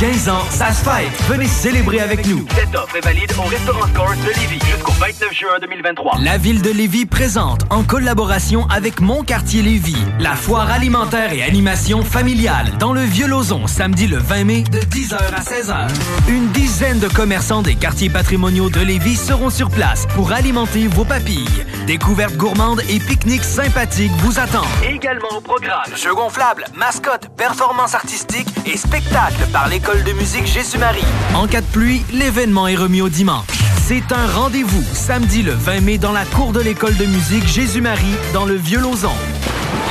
[0.00, 1.22] 15 ans, ça se fête.
[1.28, 2.44] Venez célébrer avec nous.
[2.52, 6.18] Cette offre est valide au restaurant Scores de Lévis jusqu'au 29 juin 2023.
[6.22, 11.44] La ville de Lévis présente, en collaboration avec Mon Quartier Lévis, la foire alimentaire et
[11.44, 15.88] animation familiale dans le Vieux-Lauzon, samedi le 20 mai de 10h à 16h.
[16.28, 21.04] Une dizaine de commerçants des quartiers patrimoniaux de Lévis seront sur place pour alimenter vos
[21.04, 21.66] papilles.
[21.86, 24.64] Découvertes gourmandes et pique-niques sympathiques vous attendent.
[24.88, 25.84] Également au programme.
[25.94, 31.04] Jeux gonflables, mascottes, performances artistiques et spectacles par l'école de musique Jésus-Marie.
[31.34, 33.44] En cas de pluie, l'événement est remis au dimanche.
[33.86, 38.16] C'est un rendez-vous samedi le 20 mai dans la cour de l'école de musique Jésus-Marie
[38.32, 39.12] dans le Vieux-Lauzon.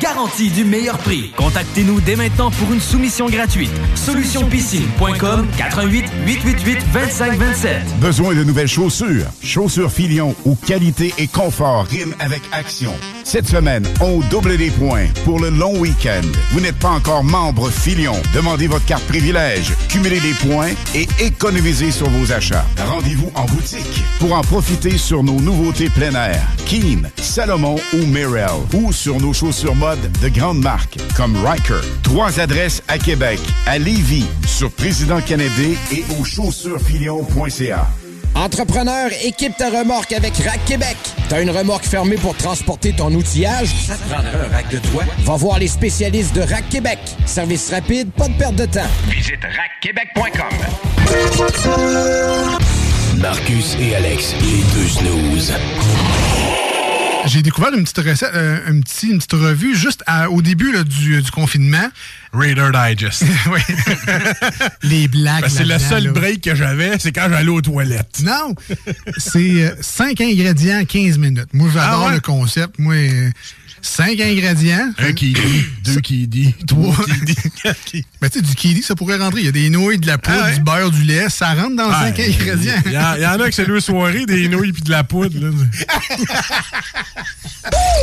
[0.00, 1.32] Garantie du meilleur prix.
[1.36, 3.70] Contactez-nous dès maintenant pour une soumission gratuite.
[3.96, 7.98] Solutionpiscine.com 88 888 2527.
[8.00, 9.26] Besoin de nouvelles chaussures?
[9.42, 12.92] Chaussures Filion où qualité et confort riment avec action.
[13.24, 16.22] Cette semaine, on double les points pour le long week-end.
[16.52, 18.14] Vous n'êtes pas encore membre Filion.
[18.34, 22.66] Demandez votre carte privilège, cumulez les points et économisez sur vos achats.
[22.78, 26.46] Rendez-vous en boutique pour en profiter sur nos nouveautés plein air.
[26.66, 28.44] Keen, Salomon ou Mirel.
[28.74, 31.80] Ou sur nos chaussures mode de grandes marques comme Riker.
[32.02, 37.86] Trois adresses à Québec, à Lévis, sur Président Kennedy et au chaussuresfilion.ca.
[38.34, 40.96] Entrepreneur, équipe ta remorque avec Rack Québec.
[41.28, 43.68] T'as une remorque fermée pour transporter ton outillage?
[43.86, 45.04] Ça te prendra un rack de toit?
[45.20, 46.98] Va voir les spécialistes de Rack Québec.
[47.26, 48.80] Service rapide, pas de perte de temps.
[49.08, 50.58] Visite rackquebec.com.
[53.18, 55.52] Marcus et Alex, les deux snooze.
[57.26, 60.72] J'ai découvert une petite recette, euh, un petit, une petite revue juste à- au début
[60.72, 61.88] là, du, du confinement.
[62.32, 63.24] Raider Digest.
[63.52, 63.60] oui.
[64.82, 65.42] Les blagues.
[65.42, 66.12] Ben, c'est le seul là.
[66.12, 68.20] break que j'avais, c'est quand j'allais aux toilettes.
[68.24, 68.54] Non!
[69.18, 71.48] C'est 5 ingrédients, 15 minutes.
[71.52, 72.14] Moi, j'adore Ah ouais?
[72.14, 72.78] le concept.
[72.78, 72.94] Moi,
[73.86, 74.92] 5 ingrédients.
[74.98, 76.96] Un qui dit, deux qui dit, Trois.
[77.64, 78.02] Ben, tu
[78.32, 79.40] sais, du kiwi, ça pourrait rentrer.
[79.40, 80.54] Il y a des nouilles, de la poudre, Ah ouais?
[80.54, 81.28] du beurre, du lait.
[81.28, 82.72] Ça rentre dans 5 Ouais, ingrédients.
[82.86, 84.90] Il y, en- il y en a que c'est deux soirées, des nouilles puis de
[84.90, 85.38] la poudre.
[85.38, 85.50] là.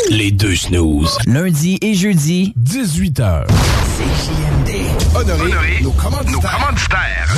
[0.10, 1.18] Les deux snooze.
[1.26, 3.48] Lundi et jeudi, 18h.
[3.48, 5.16] CJMD.
[5.16, 7.38] Honoré, nos commanditaires.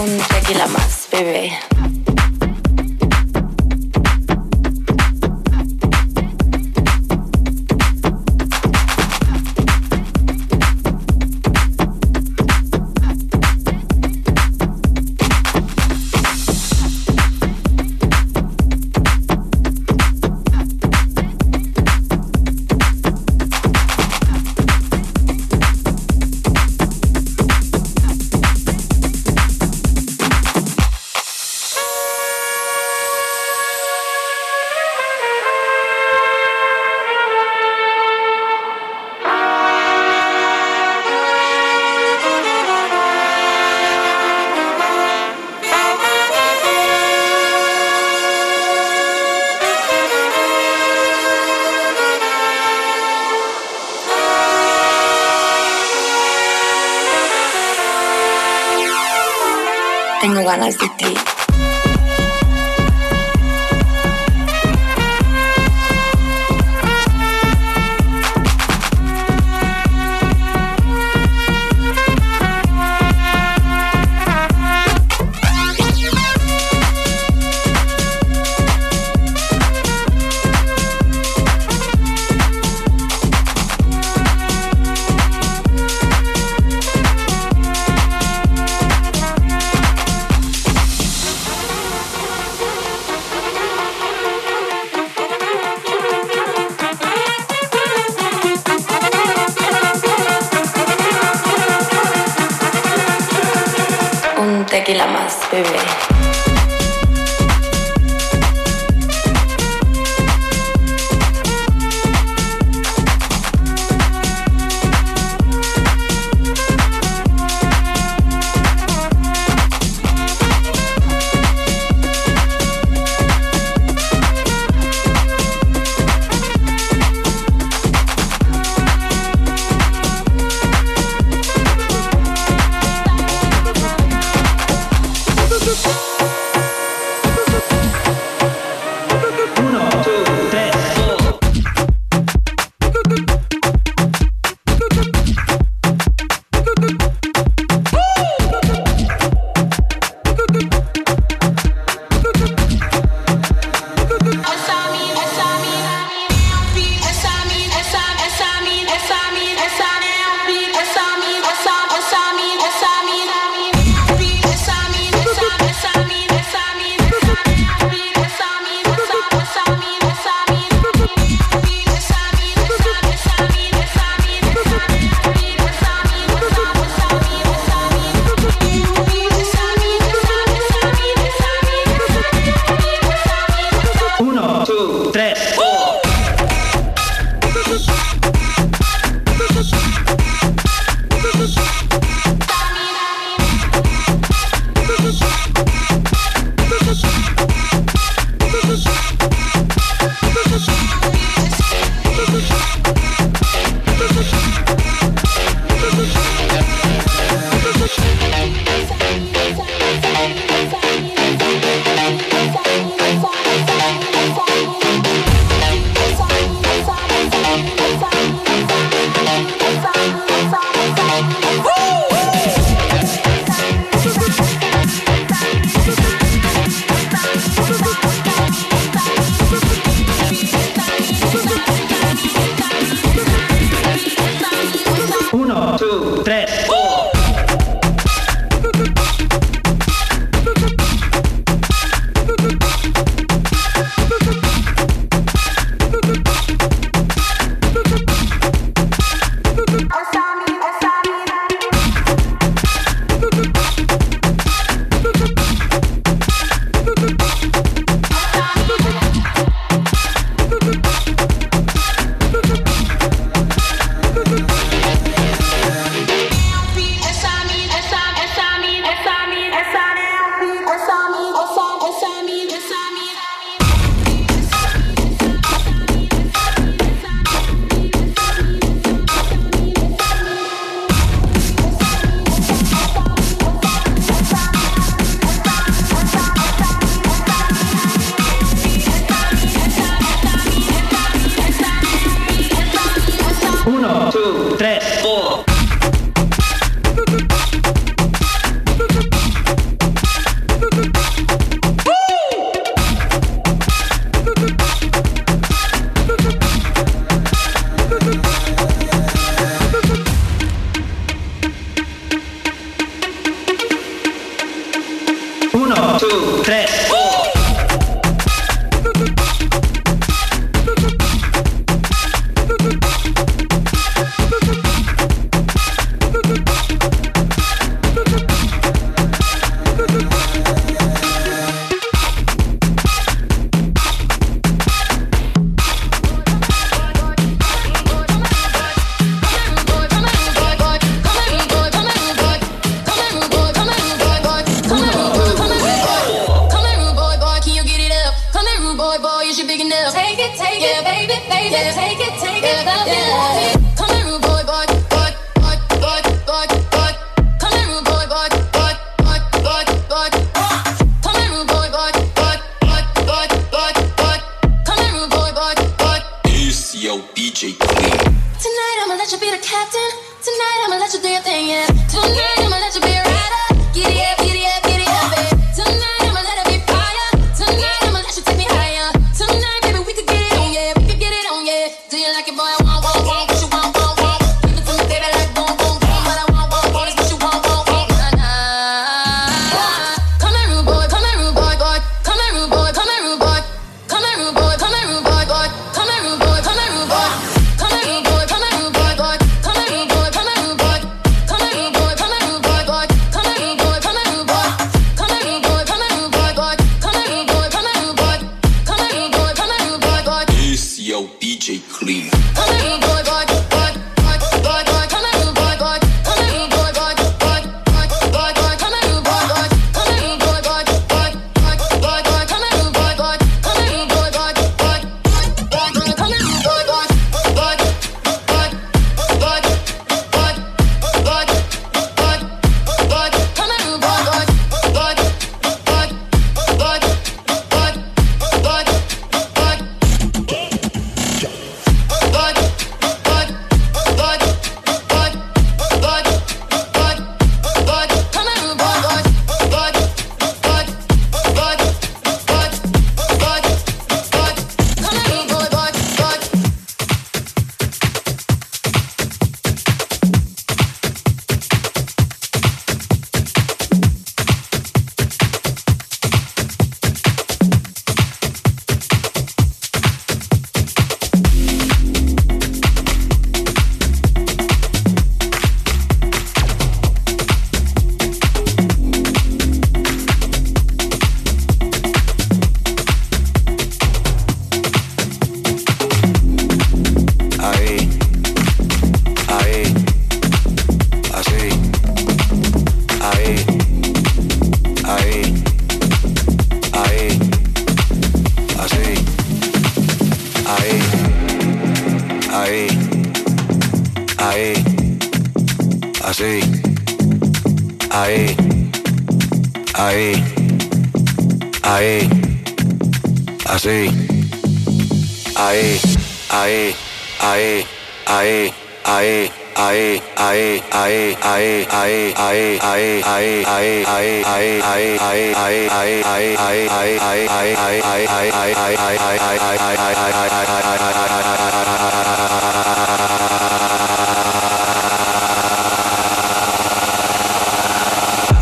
[0.00, 1.69] Un tequila más, bebé.
[60.60, 60.99] i said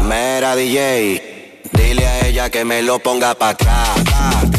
[0.08, 1.22] Mera DJ,
[1.72, 4.57] dile a ella que me lo ponga pa' atrás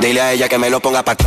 [0.00, 1.17] Dile a ella que me lo ponga pa'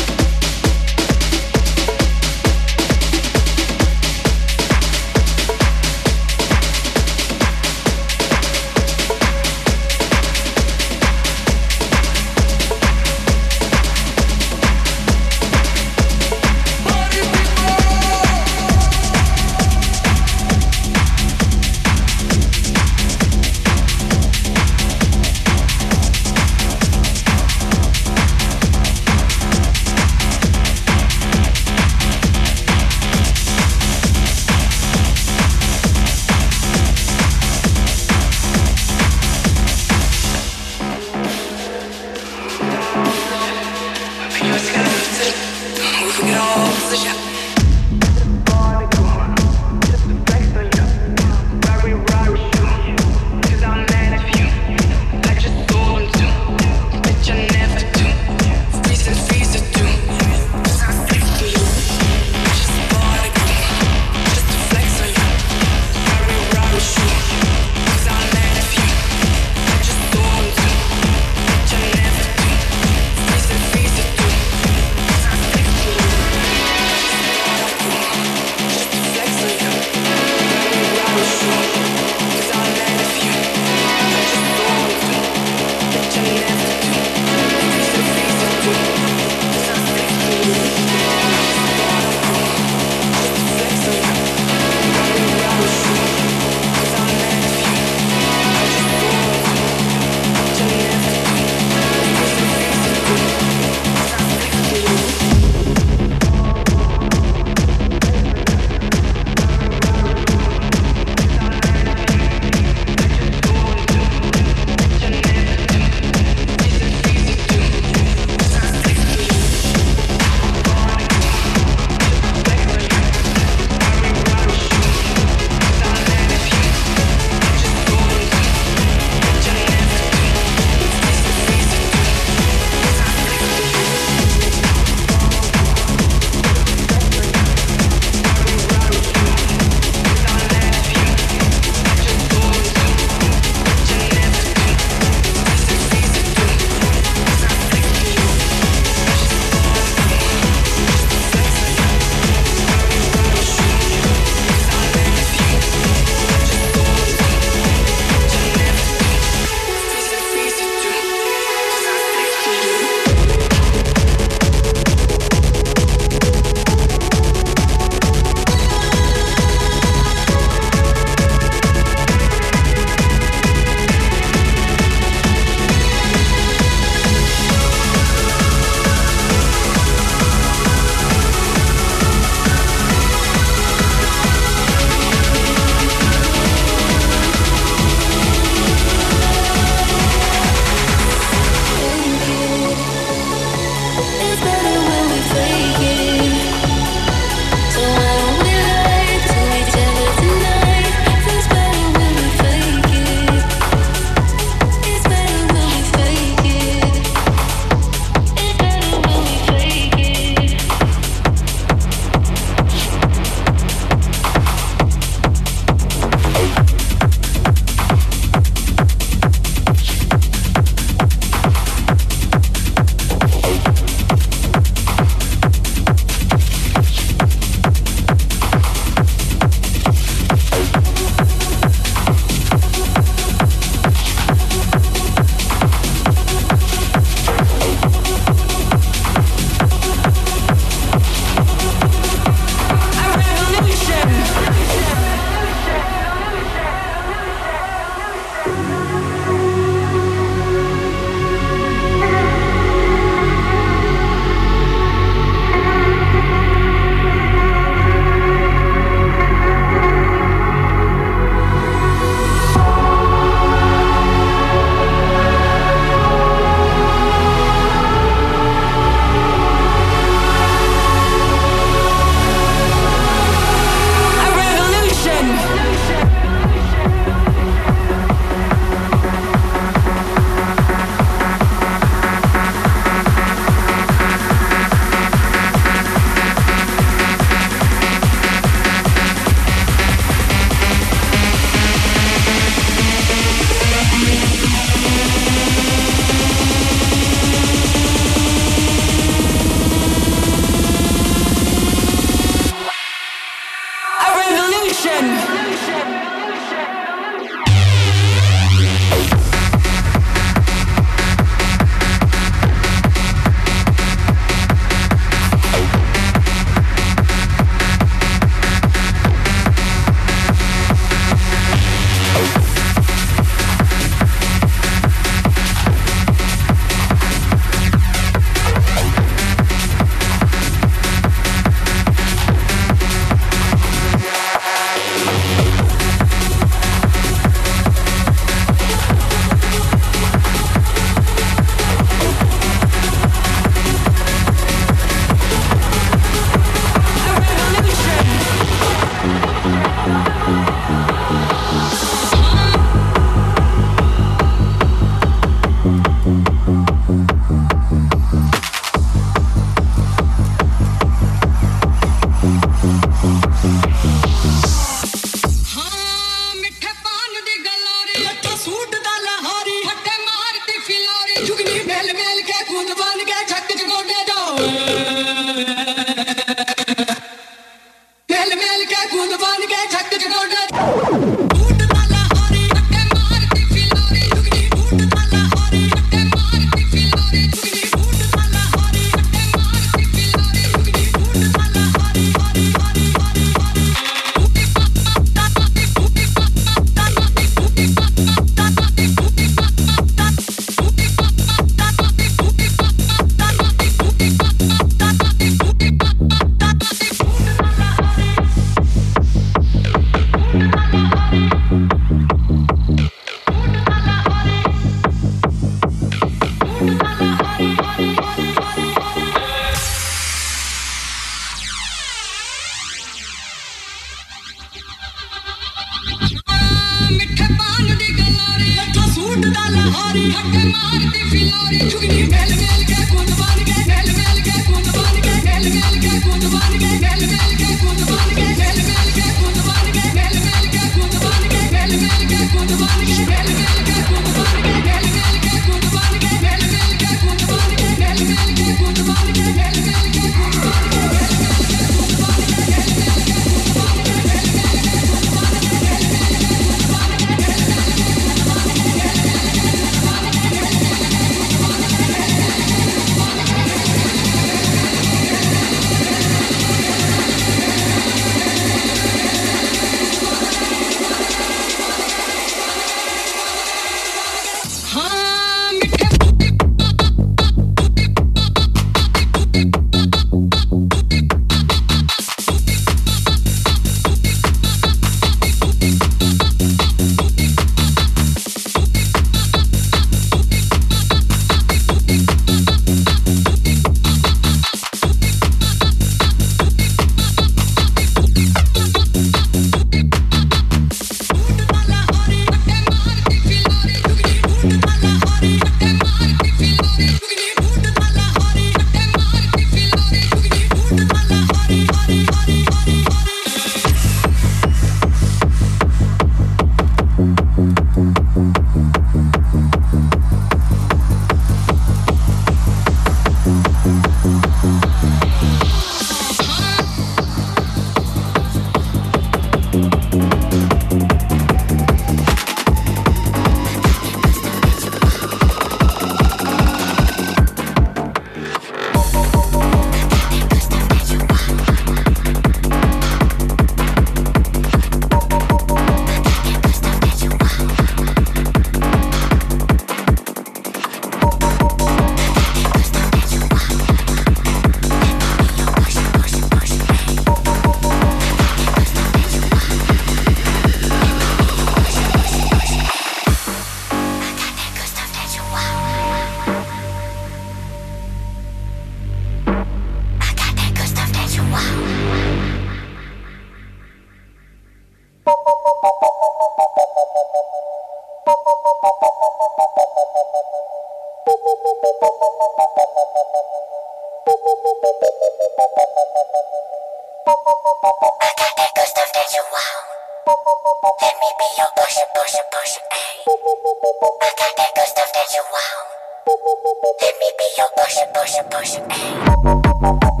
[598.29, 600.00] B2M,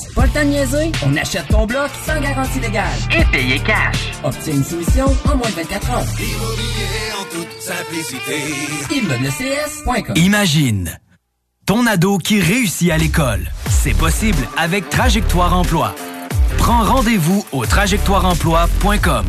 [0.21, 2.85] Pas le temps de niaiser, on achète ton bloc sans garantie légale.
[3.11, 4.11] Et payer cash.
[4.23, 6.05] Obtiens une soumission en moins de 24 heures.
[6.19, 8.37] Immobilier en toute simplicité.
[8.91, 10.99] ImmeublesCS.com Imagine
[11.65, 13.49] ton ado qui réussit à l'école.
[13.67, 15.95] C'est possible avec Trajectoire Emploi.
[16.59, 19.25] Prends rendez-vous au trajectoireemploi.com.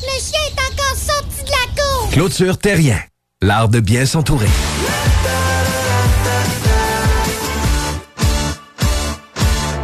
[0.00, 2.10] Le chien est encore sorti de la cour!
[2.10, 2.98] Clôture Terrien.
[3.40, 4.48] L'art de bien s'entourer.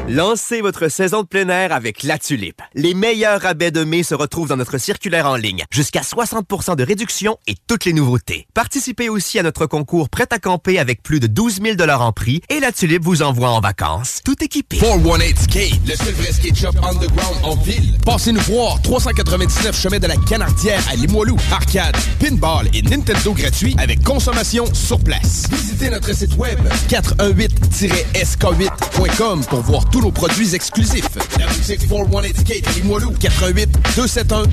[0.08, 2.62] Lancez votre saison de plein air avec La Tulipe.
[2.74, 5.64] Les meilleurs rabais de mai se retrouvent dans notre circulaire en ligne.
[5.72, 8.45] Jusqu'à 60% de réduction et toutes les nouveautés.
[8.56, 12.40] Participez aussi à notre concours Prêt à camper avec plus de 12 000 en prix
[12.48, 14.78] et La Tulipe vous envoie en vacances, tout équipé.
[14.78, 17.92] 418 Skate, le seul vrai skate shop underground en ville.
[18.06, 21.36] Passez-nous voir, 399 chemin de la Canardière à Limoilou.
[21.52, 25.50] Arcade, pinball et Nintendo gratuit avec consommation sur place.
[25.50, 31.10] Visitez notre site web 418-sk8.com pour voir tous nos produits exclusifs.
[31.38, 34.48] La boutique 418 Skate Limoilou, 418 271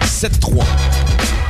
[0.00, 1.41] 0173.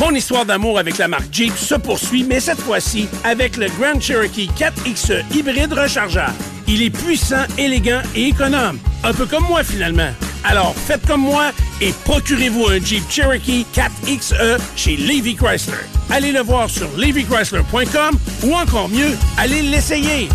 [0.00, 3.98] Mon histoire d'amour avec la marque Jeep se poursuit, mais cette fois-ci avec le Grand
[3.98, 6.34] Cherokee 4XE hybride rechargeable.
[6.68, 8.78] Il est puissant, élégant et économe.
[9.04, 10.10] Un peu comme moi finalement.
[10.44, 11.50] Alors faites comme moi
[11.80, 15.74] et procurez-vous un Jeep Cherokee 4XE chez Levy Chrysler.
[16.10, 20.28] Allez le voir sur levychrysler.com ou encore mieux, allez l'essayer.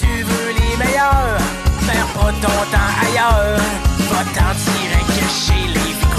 [0.00, 1.38] Tu veux les meilleurs,
[1.86, 3.60] perds pas ailleurs.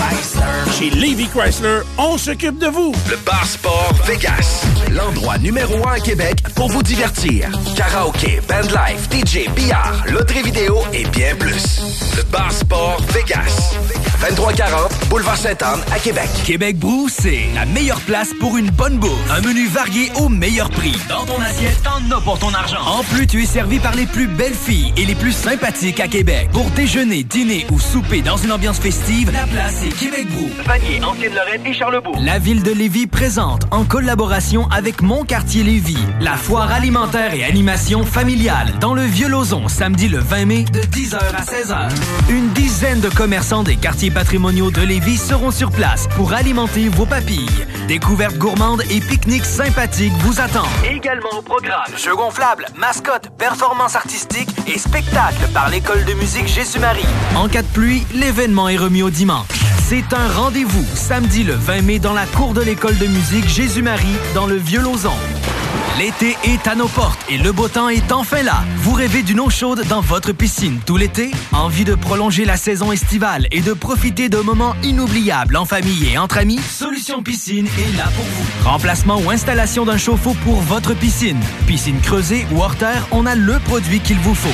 [0.09, 0.71] Chrysler.
[0.77, 2.93] Chez Levy Chrysler, on s'occupe de vous.
[3.09, 4.65] Le Bar Sport Vegas.
[4.91, 7.49] l'endroit numéro un à Québec pour vous divertir.
[7.75, 11.81] Karaoke, bandlife, DJ, billard, loterie vidéo et bien plus.
[12.17, 13.75] Le Bar Sport Vegas.
[14.21, 16.29] 2340 Boulevard Sainte-Anne à Québec.
[16.45, 19.11] Québec Brou, c'est la meilleure place pour une bonne bouffe.
[19.29, 20.95] Un menu varié au meilleur prix.
[21.09, 22.81] Dans ton assiette, t'en as pour ton argent.
[22.85, 26.07] En plus, tu es servi par les plus belles filles et les plus sympathiques à
[26.07, 26.49] Québec.
[26.53, 30.49] Pour déjeuner, dîner ou souper dans une ambiance festive, la place est Québec Brou.
[30.65, 32.19] Vanier, Ancienne-Lorraine et Charlebourg.
[32.21, 37.45] La ville de Lévis présente, en collaboration avec Mon Quartier Lévis, la foire alimentaire et
[37.45, 41.89] animation familiale dans le Vieux-Lauzon, samedi le 20 mai de 10h à 16h.
[42.29, 47.05] Une dizaine de commerçants des quartiers patrimoniaux de Lévis seront sur place pour alimenter vos
[47.05, 47.49] papilles.
[47.87, 50.65] Découvertes gourmandes et pique-niques sympathiques vous attendent.
[50.89, 57.05] Également au programme, jeux gonflables, mascottes, performances artistiques et spectacles par l'école de musique Jésus-Marie.
[57.35, 59.47] En cas de pluie, l'événement est remis au dimanche.
[59.87, 64.15] C'est un rendez-vous samedi le 20 mai dans la cour de l'école de musique Jésus-Marie
[64.33, 65.13] dans le Vieux-Lauzon.
[65.99, 68.63] L'été est à nos portes et le beau temps est enfin là.
[68.77, 71.29] Vous rêvez d'une eau chaude dans votre piscine tout l'été?
[71.51, 76.17] Envie de prolonger la saison estivale et de profiter de moments inoubliables en famille et
[76.17, 76.59] entre amis?
[76.59, 78.67] Solution Piscine est là pour vous.
[78.67, 81.39] Remplacement ou installation d'un chauffe-eau pour votre piscine.
[81.67, 84.49] Piscine creusée ou hors terre, on a le produit qu'il vous faut.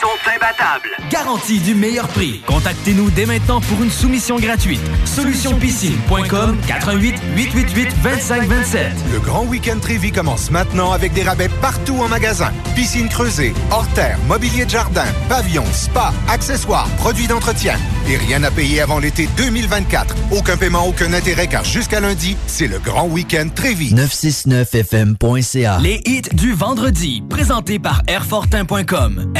[0.00, 0.88] Sont imbattables.
[1.10, 2.40] Garantie du meilleur prix.
[2.46, 4.80] Contactez-nous dès maintenant pour une soumission gratuite.
[5.04, 8.92] Solutionpiscine.com 88 888 2527.
[9.12, 12.52] Le grand week-end Trévi commence maintenant avec des rabais partout en magasin.
[12.74, 17.76] Piscine creusée, hors terre, mobilier de jardin, pavillon, spa, accessoires, produits d'entretien.
[18.08, 20.16] Et rien à payer avant l'été 2024.
[20.32, 23.94] Aucun paiement, aucun intérêt car jusqu'à lundi, c'est le grand week-end Trévi.
[23.94, 29.32] 969fm.ca Les hits du vendredi, présentés par Airfortin.com.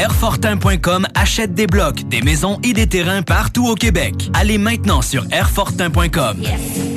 [0.42, 4.14] Airfortin.com achète des blocs, des maisons et des terrains partout au Québec.
[4.34, 6.36] Allez maintenant sur Airfortin.com.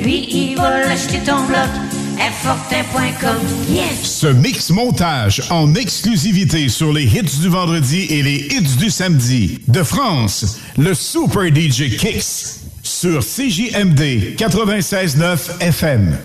[0.02, 1.68] Lui, il va l'acheter ton bloc.
[2.18, 3.36] Airfortin.com.
[3.68, 4.02] Yes!
[4.02, 9.60] Ce mix montage en exclusivité sur les hits du vendredi et les hits du samedi.
[9.68, 16.16] De France, le Super DJ Kicks sur CJMD 96.9 FM.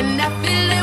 [0.00, 0.77] I I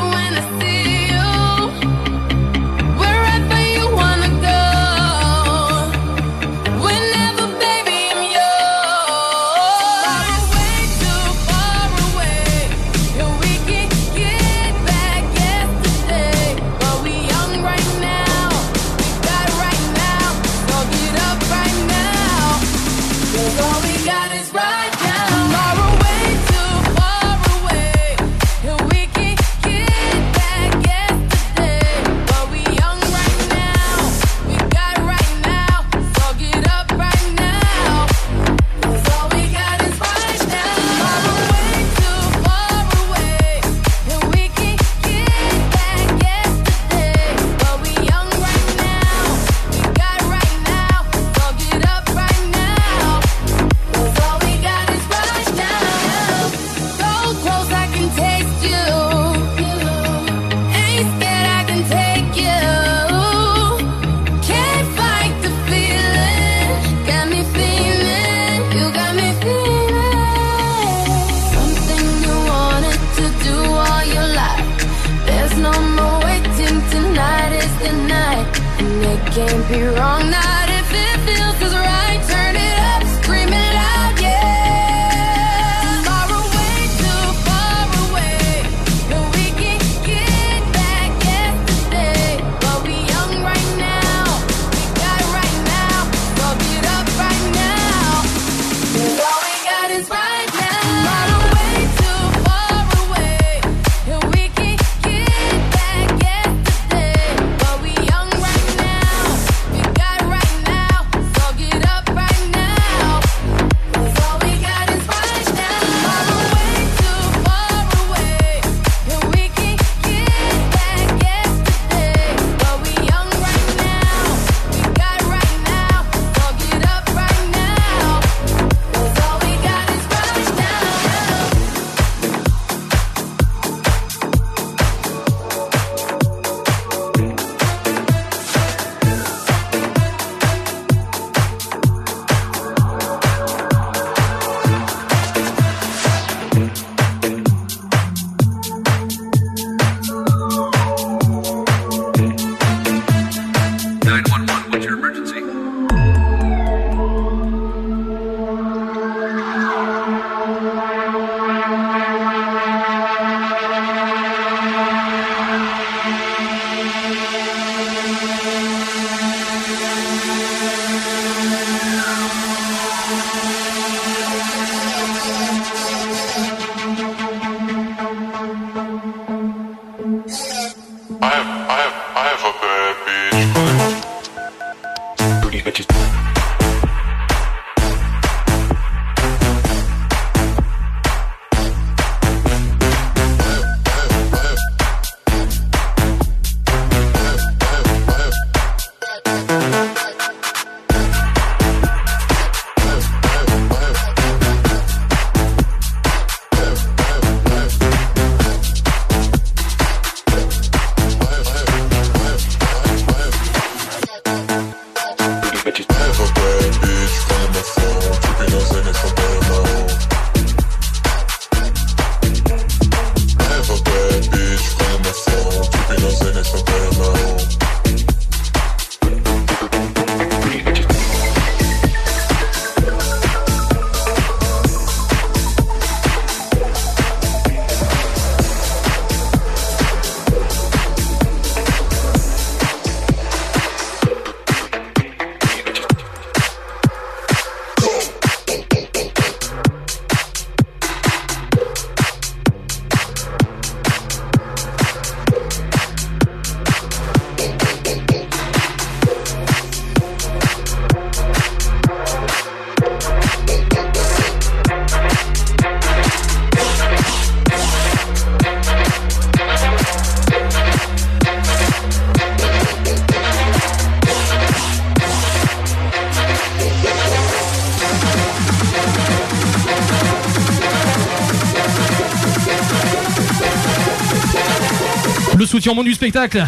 [285.66, 286.46] sur Monde du Spectacle,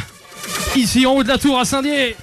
[0.75, 2.15] ici en haut de la tour à Saint-Dié.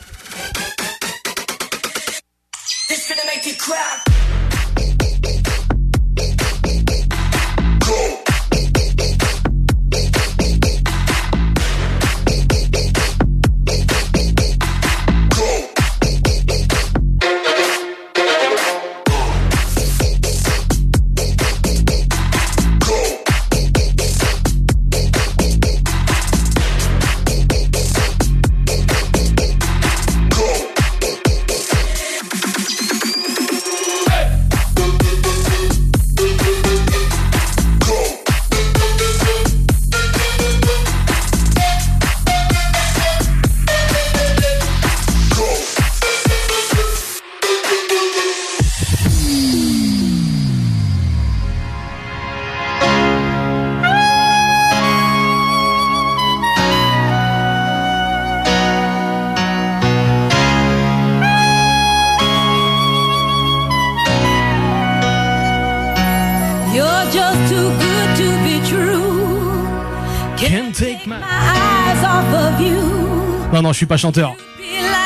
[73.74, 74.36] je suis pas chanteur.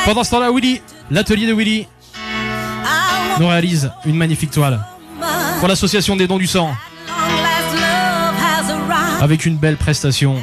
[0.05, 1.87] Pendant ce temps-là, Willy, l'atelier de Willy,
[3.39, 4.79] nous réalise une magnifique toile
[5.59, 6.73] pour l'association des dons du sang.
[9.21, 10.37] Avec une belle prestation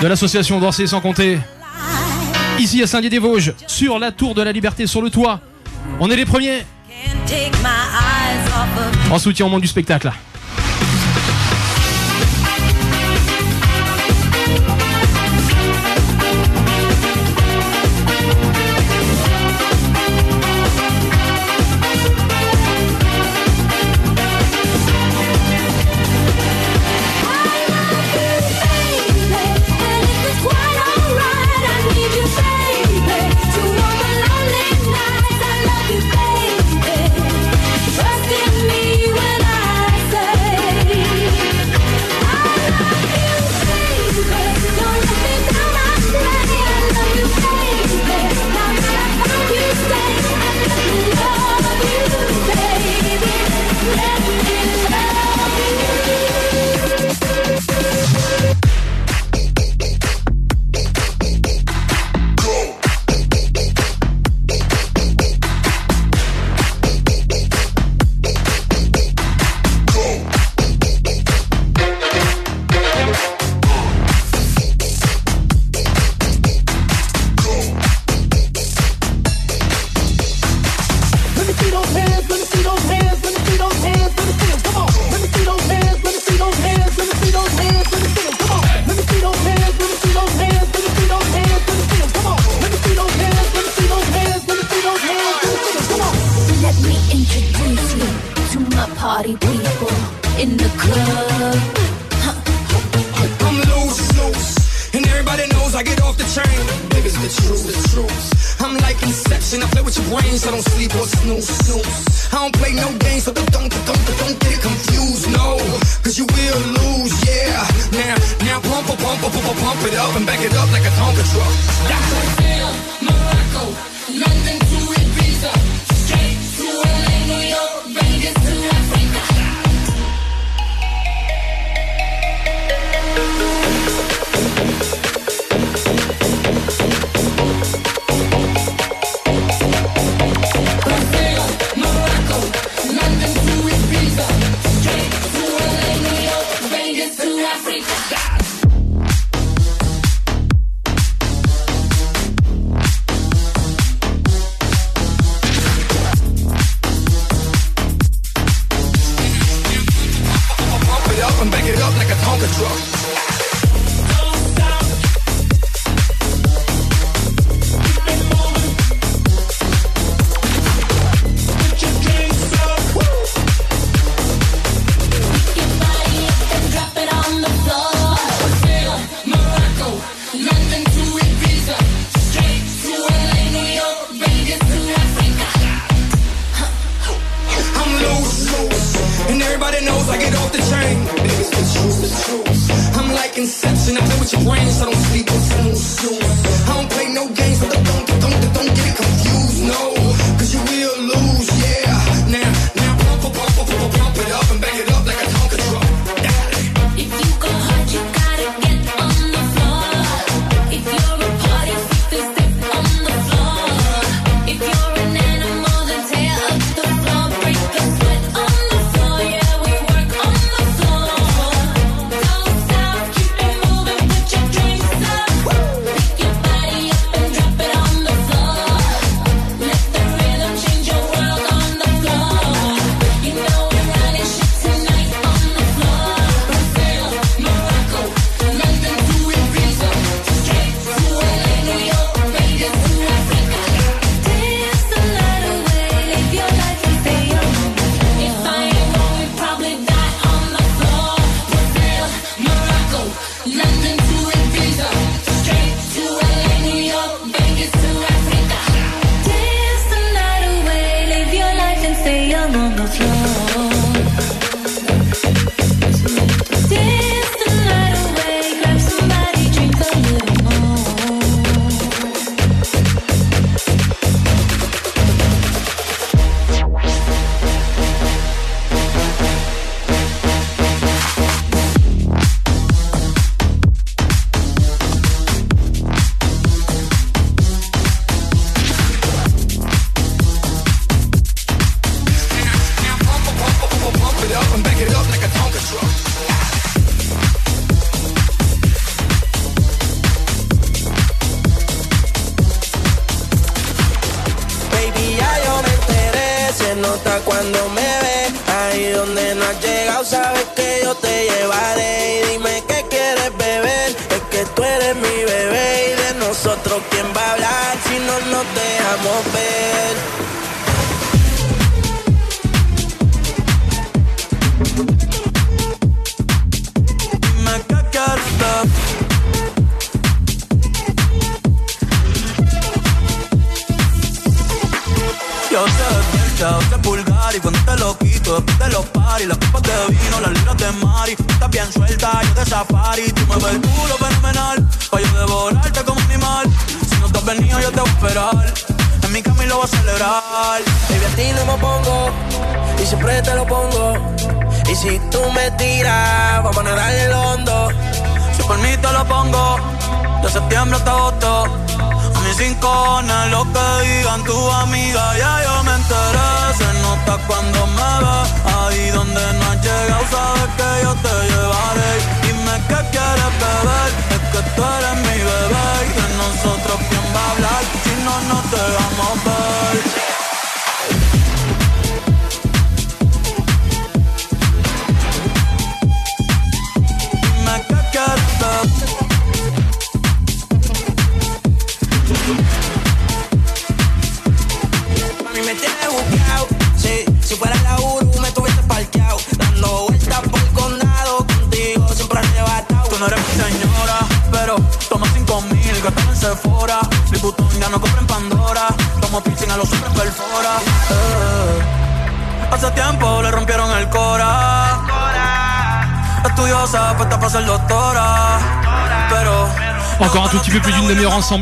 [0.00, 1.38] de l'association Danser sans compter.
[2.58, 5.40] Ici à Saint-Dié-des-Vosges, sur la Tour de la Liberté, sur le toit.
[6.00, 6.64] On est les premiers.
[9.10, 10.10] En soutien au monde du spectacle.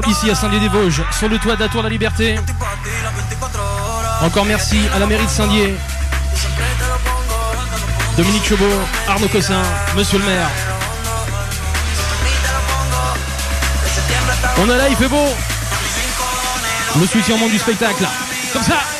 [0.08, 2.36] ici à Saint-Dié des Vosges, sur le toit de la Tour de la Liberté.
[4.20, 5.76] Encore merci à la mairie de Saint-Dié,
[8.16, 8.64] Dominique Chobot,
[9.08, 9.62] Arnaud Cossin,
[9.96, 10.48] Monsieur le maire.
[14.58, 15.28] On est là, il fait beau.
[16.98, 18.06] Le soutien au monde du spectacle.
[18.52, 18.95] Comme ça.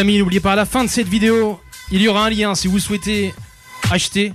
[0.00, 1.60] Amis, n'oubliez pas, à la fin de cette vidéo,
[1.92, 3.32] il y aura un lien si vous souhaitez
[3.90, 4.32] acheter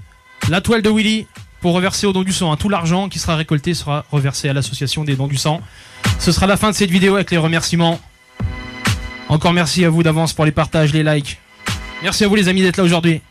[0.49, 1.27] la toile de Willy
[1.59, 2.51] pour reverser au don du sang.
[2.51, 2.57] hein.
[2.57, 5.61] Tout l'argent qui sera récolté sera reversé à l'association des dons du sang.
[6.19, 7.99] Ce sera la fin de cette vidéo avec les remerciements.
[9.27, 11.39] Encore merci à vous d'avance pour les partages, les likes.
[12.03, 13.21] Merci à vous les amis d'être là aujourd'hui.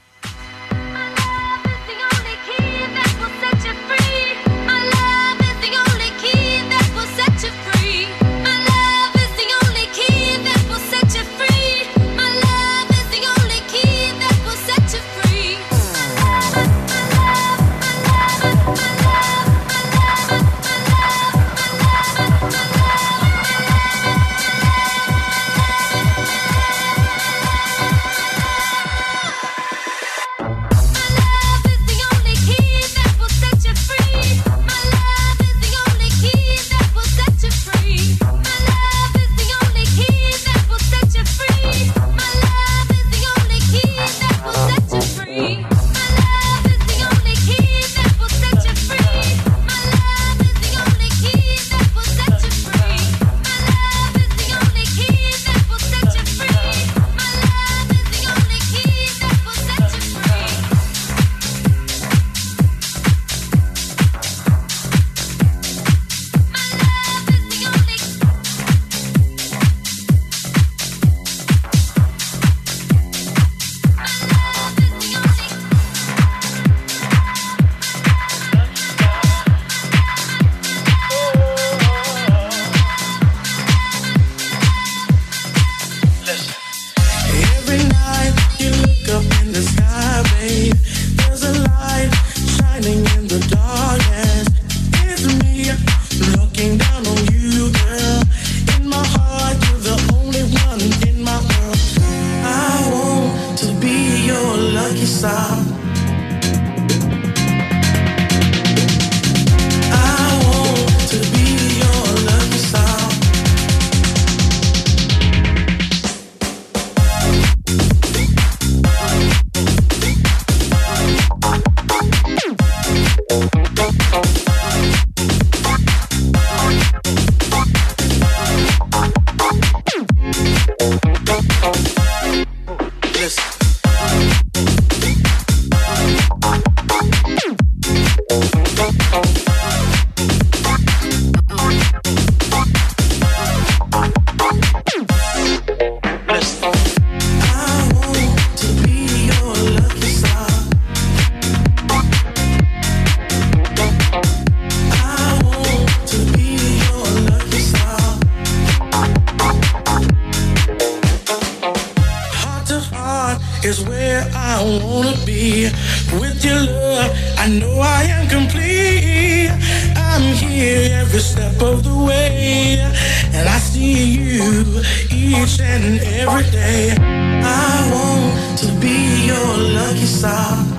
[176.15, 176.95] Every day.
[176.99, 180.74] I want to be your lucky star.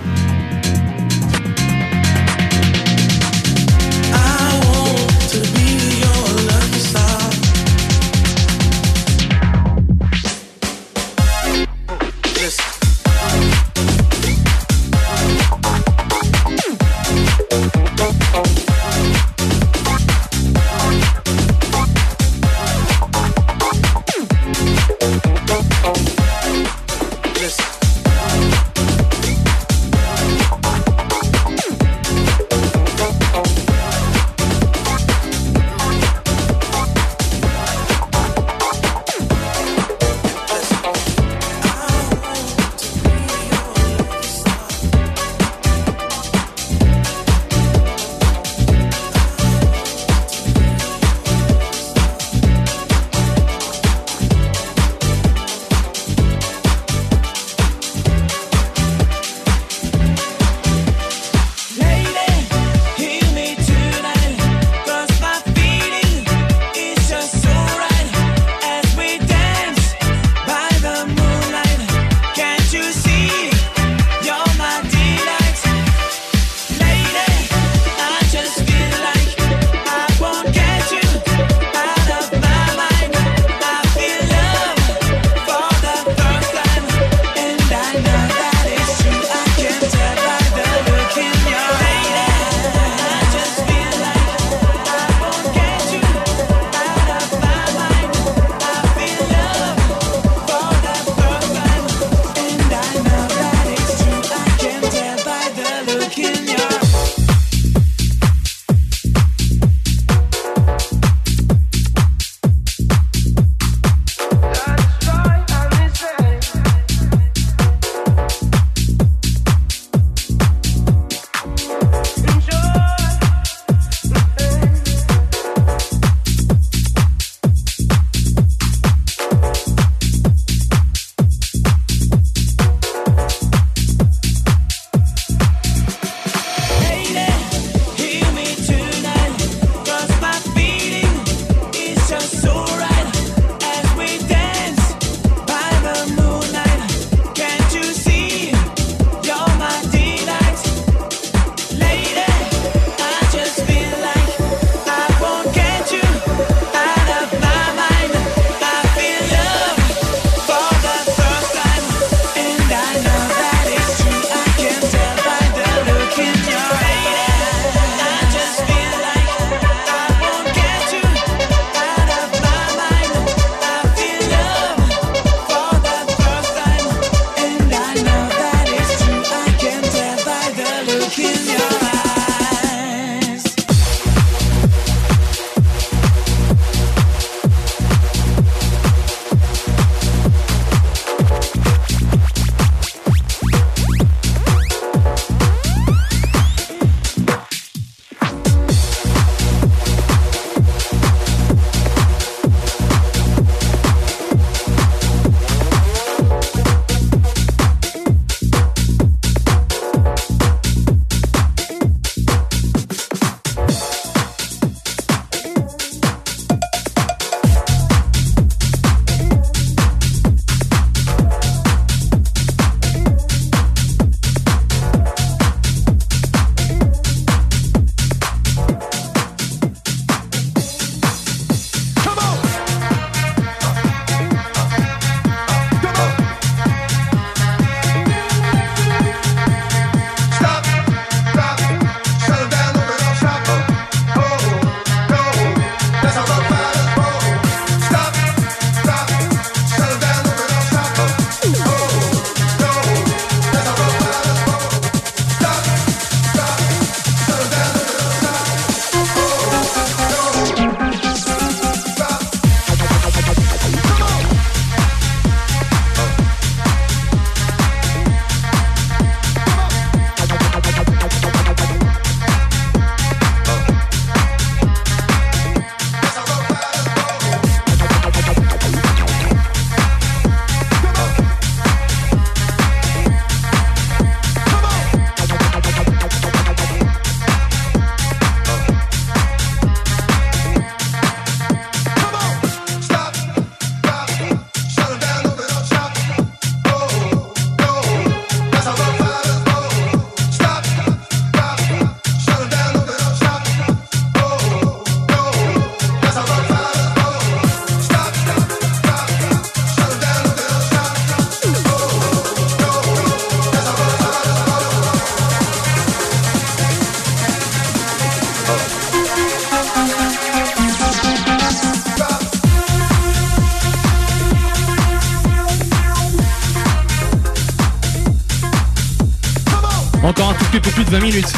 [330.89, 331.33] 20 minutes.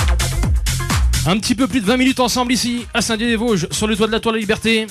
[1.26, 4.12] Un petit peu plus de 20 minutes ensemble ici, à Saint-Dié-des-Vosges, sur le toit de
[4.12, 4.88] la Toile de Liberté.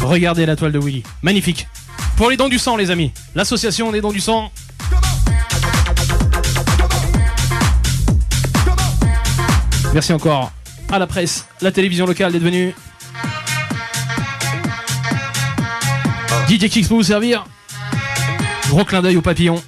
[0.00, 1.66] Regardez la toile de Willy, magnifique.
[2.16, 4.50] Pour les dents du sang, les amis, l'association des dents du sang.
[9.92, 10.52] Merci encore
[10.90, 12.74] à la presse, la télévision locale d'être venue.
[16.48, 17.44] DJ Kicks pour vous servir.
[18.68, 19.62] Gros clin d'œil au papillon.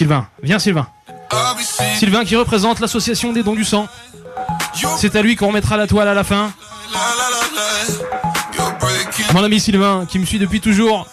[0.00, 0.26] Sylvain.
[0.42, 0.86] Viens, Sylvain.
[1.98, 3.86] Sylvain qui représente l'association des dons du sang.
[4.96, 6.54] C'est à lui qu'on remettra la toile à la fin.
[9.34, 11.06] Mon ami Sylvain, qui me suit depuis toujours,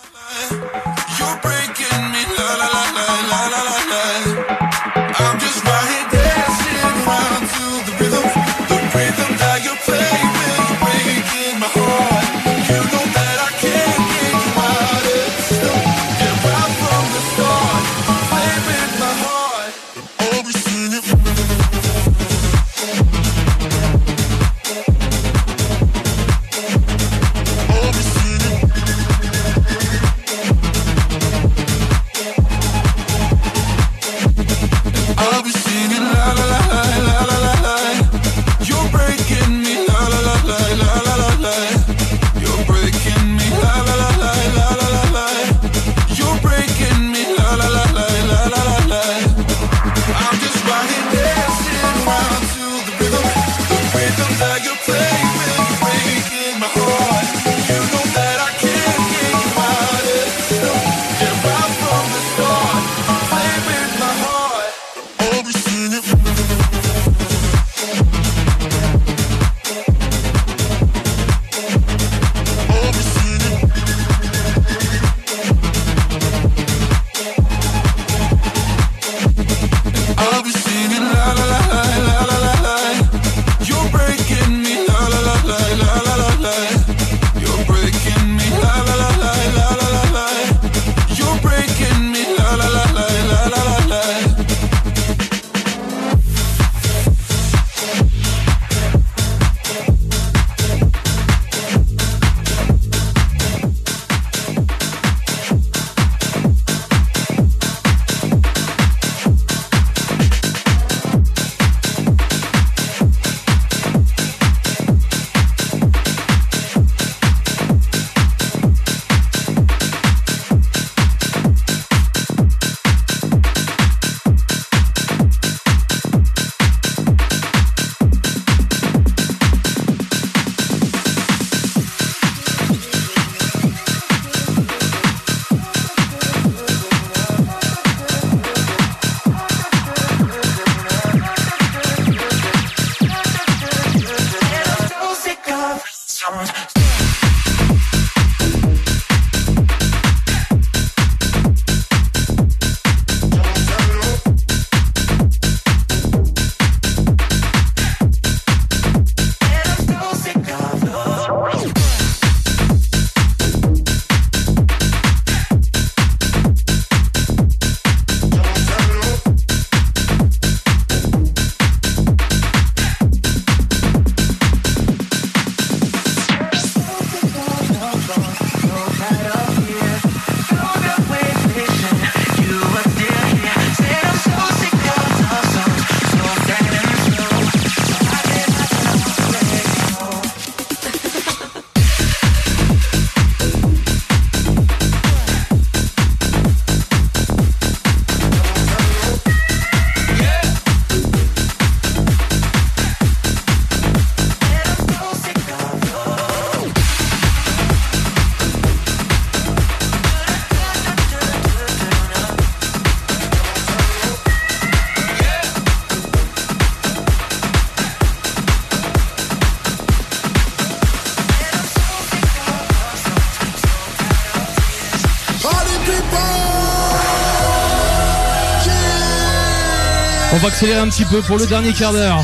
[230.57, 232.19] accélérer un petit peu pour le dernier quart d'heure.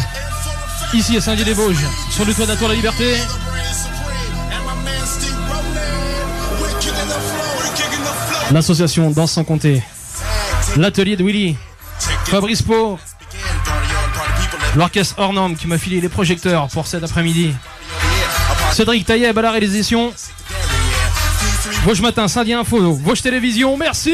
[0.92, 3.16] Ici à Saint-Dié-des-Vosges, sur le toit de la de Liberté.
[8.52, 9.84] L'association Danse sans compter.
[10.78, 11.56] L'atelier de Willy.
[12.26, 12.98] Fabrice Pau.
[14.76, 17.54] L'orchestre hors qui m'a filé les projecteurs pour cet après-midi.
[18.72, 20.12] Cédric Taïeb à la réalisation.
[21.84, 24.12] Vosges Matin, Saint-Dié Info, Vosges Télévision, merci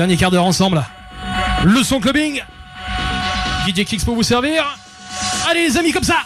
[0.00, 0.82] dernier quart d'heure ensemble.
[1.62, 2.42] Le son clubbing.
[3.68, 4.64] DJ Kix pour vous servir.
[5.46, 6.22] Allez les amis comme ça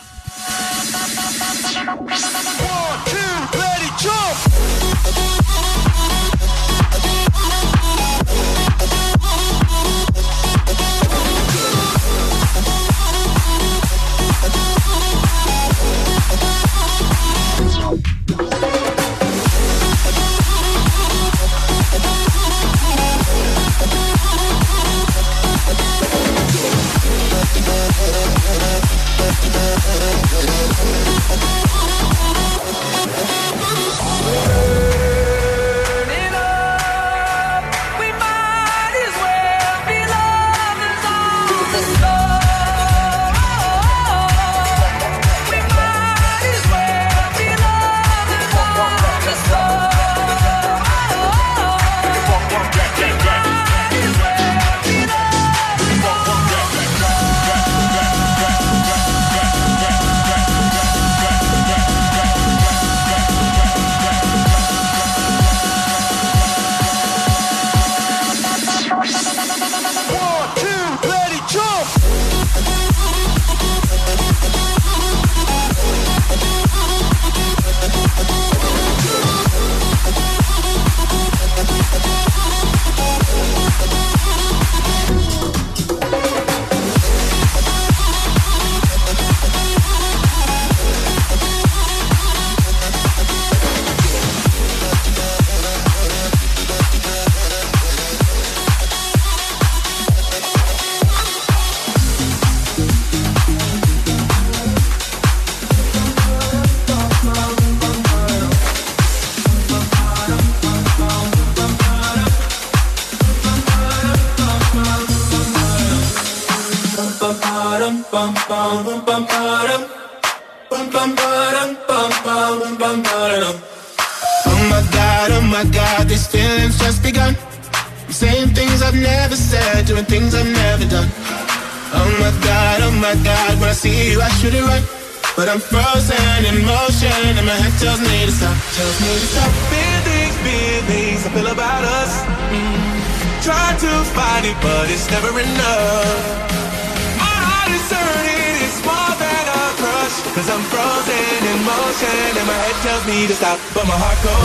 [153.72, 154.43] but my heart goes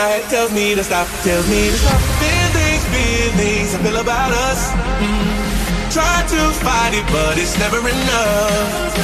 [0.00, 2.00] my head tells me to stop, tells me to stop.
[2.24, 4.72] Feelings, feelings, I feel about us.
[4.72, 5.04] Mm-hmm.
[5.04, 5.92] Mm.
[5.92, 8.96] Try to fight it, but it's never enough.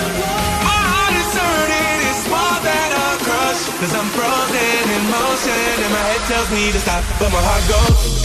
[0.65, 3.63] My heart is hurting, it's more than a crush.
[3.77, 7.65] Cause I'm frozen in motion, and my head tells me to stop, but my heart
[7.69, 8.16] goes.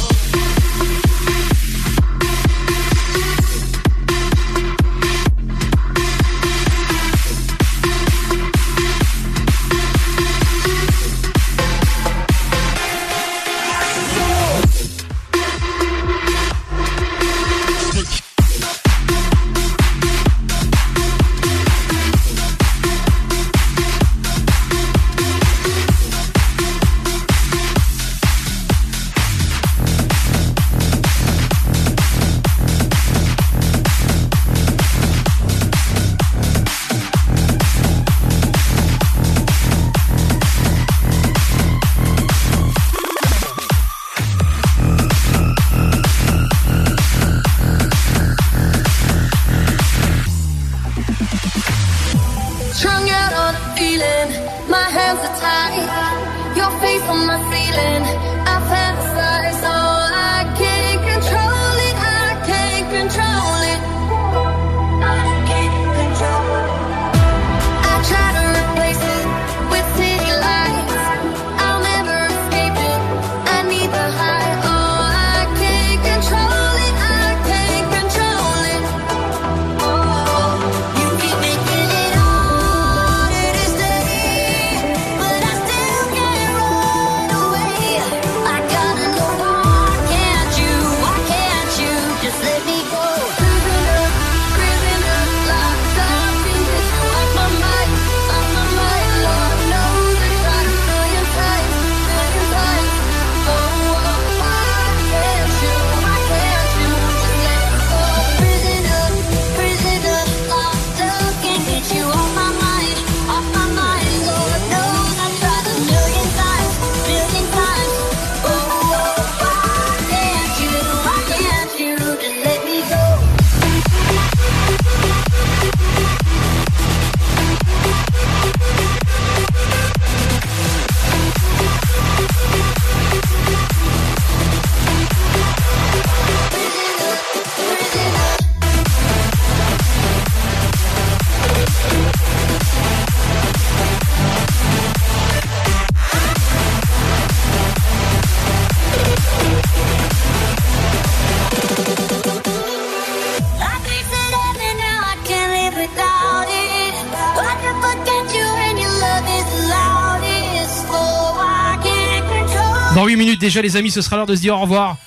[163.41, 164.97] déjà les amis, ce sera l'heure de se dire au revoir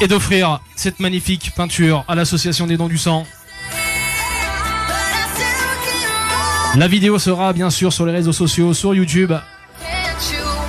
[0.00, 3.26] et d'offrir cette magnifique peinture à l'association des dons du sang.
[6.76, 9.32] La vidéo sera bien sûr sur les réseaux sociaux, sur YouTube.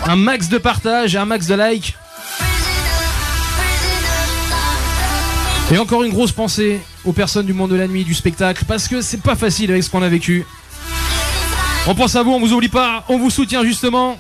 [0.06, 1.96] Un max de partage, et un max de likes.
[5.70, 8.88] Et encore une grosse pensée aux personnes du monde de la nuit, du spectacle, parce
[8.88, 10.46] que c'est pas facile avec ce qu'on a vécu.
[11.86, 14.18] On pense à vous, on vous oublie pas, on vous soutient justement.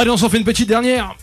[0.00, 1.14] Allez, on s'en fait une petite dernière.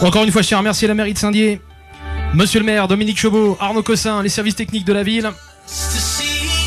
[0.00, 1.60] Encore une fois, je tiens à remercier la mairie de Saint-Dié,
[2.32, 5.30] Monsieur le maire Dominique Chauveau, Arnaud Cossin, les services techniques de la ville,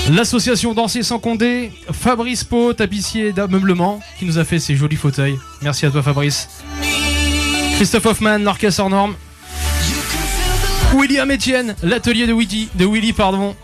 [0.09, 5.38] l'association Danser sans Condé, Fabrice Pau, tapissier d'ameublement, qui nous a fait ces jolis fauteuils.
[5.61, 6.49] Merci à toi, Fabrice.
[7.75, 9.15] Christophe Hoffman, l'orchestre hors norme.
[10.93, 13.56] William Etienne, l'atelier de Willy, de Willy pardon,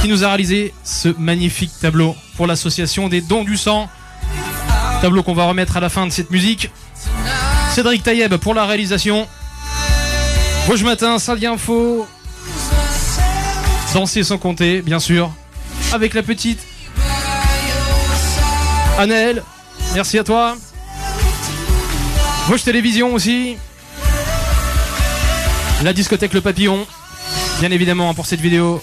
[0.00, 3.88] qui nous a réalisé ce magnifique tableau pour l'association des dons du sang.
[5.02, 6.70] Tableau qu'on va remettre à la fin de cette musique.
[7.72, 9.26] Cédric Taïeb pour la réalisation.
[10.66, 12.06] Rouge Matin, Saint Info.
[13.94, 15.32] Danser sans compter, bien sûr.
[15.92, 16.60] Avec la petite.
[18.98, 19.42] Anaël,
[19.94, 20.56] merci à toi.
[22.46, 23.56] Rouge Télévision aussi.
[25.82, 26.86] La discothèque Le Papillon.
[27.58, 28.82] Bien évidemment, pour cette vidéo.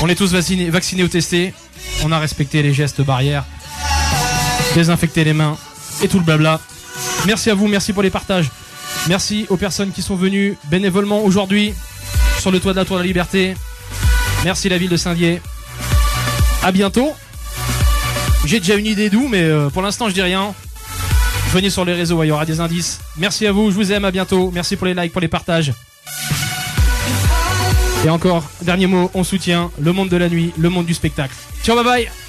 [0.00, 1.52] On est tous vaccinés, vaccinés ou testés.
[2.04, 3.44] On a respecté les gestes barrières.
[4.74, 5.56] Désinfecté les mains.
[6.02, 6.60] Et tout le blabla.
[7.26, 8.50] Merci à vous, merci pour les partages.
[9.08, 11.74] Merci aux personnes qui sont venues bénévolement aujourd'hui
[12.38, 13.54] sur le toit de la Tour de la Liberté.
[14.46, 15.40] Merci la ville de Saint-Dié.
[16.62, 17.12] À bientôt.
[18.44, 20.54] J'ai déjà une idée d'où, mais euh, pour l'instant je dis rien.
[21.50, 23.00] Venez sur les réseaux, il y aura des indices.
[23.16, 24.52] Merci à vous, je vous aime, à bientôt.
[24.54, 25.72] Merci pour les likes, pour les partages.
[28.04, 31.34] Et encore, dernier mot, on soutient le monde de la nuit, le monde du spectacle.
[31.64, 32.25] Ciao, bye bye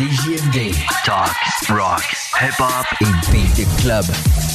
[0.00, 0.72] CJMD.
[1.04, 1.36] Talk,
[1.68, 2.02] rock,
[2.34, 4.49] hip-hop et beat the club.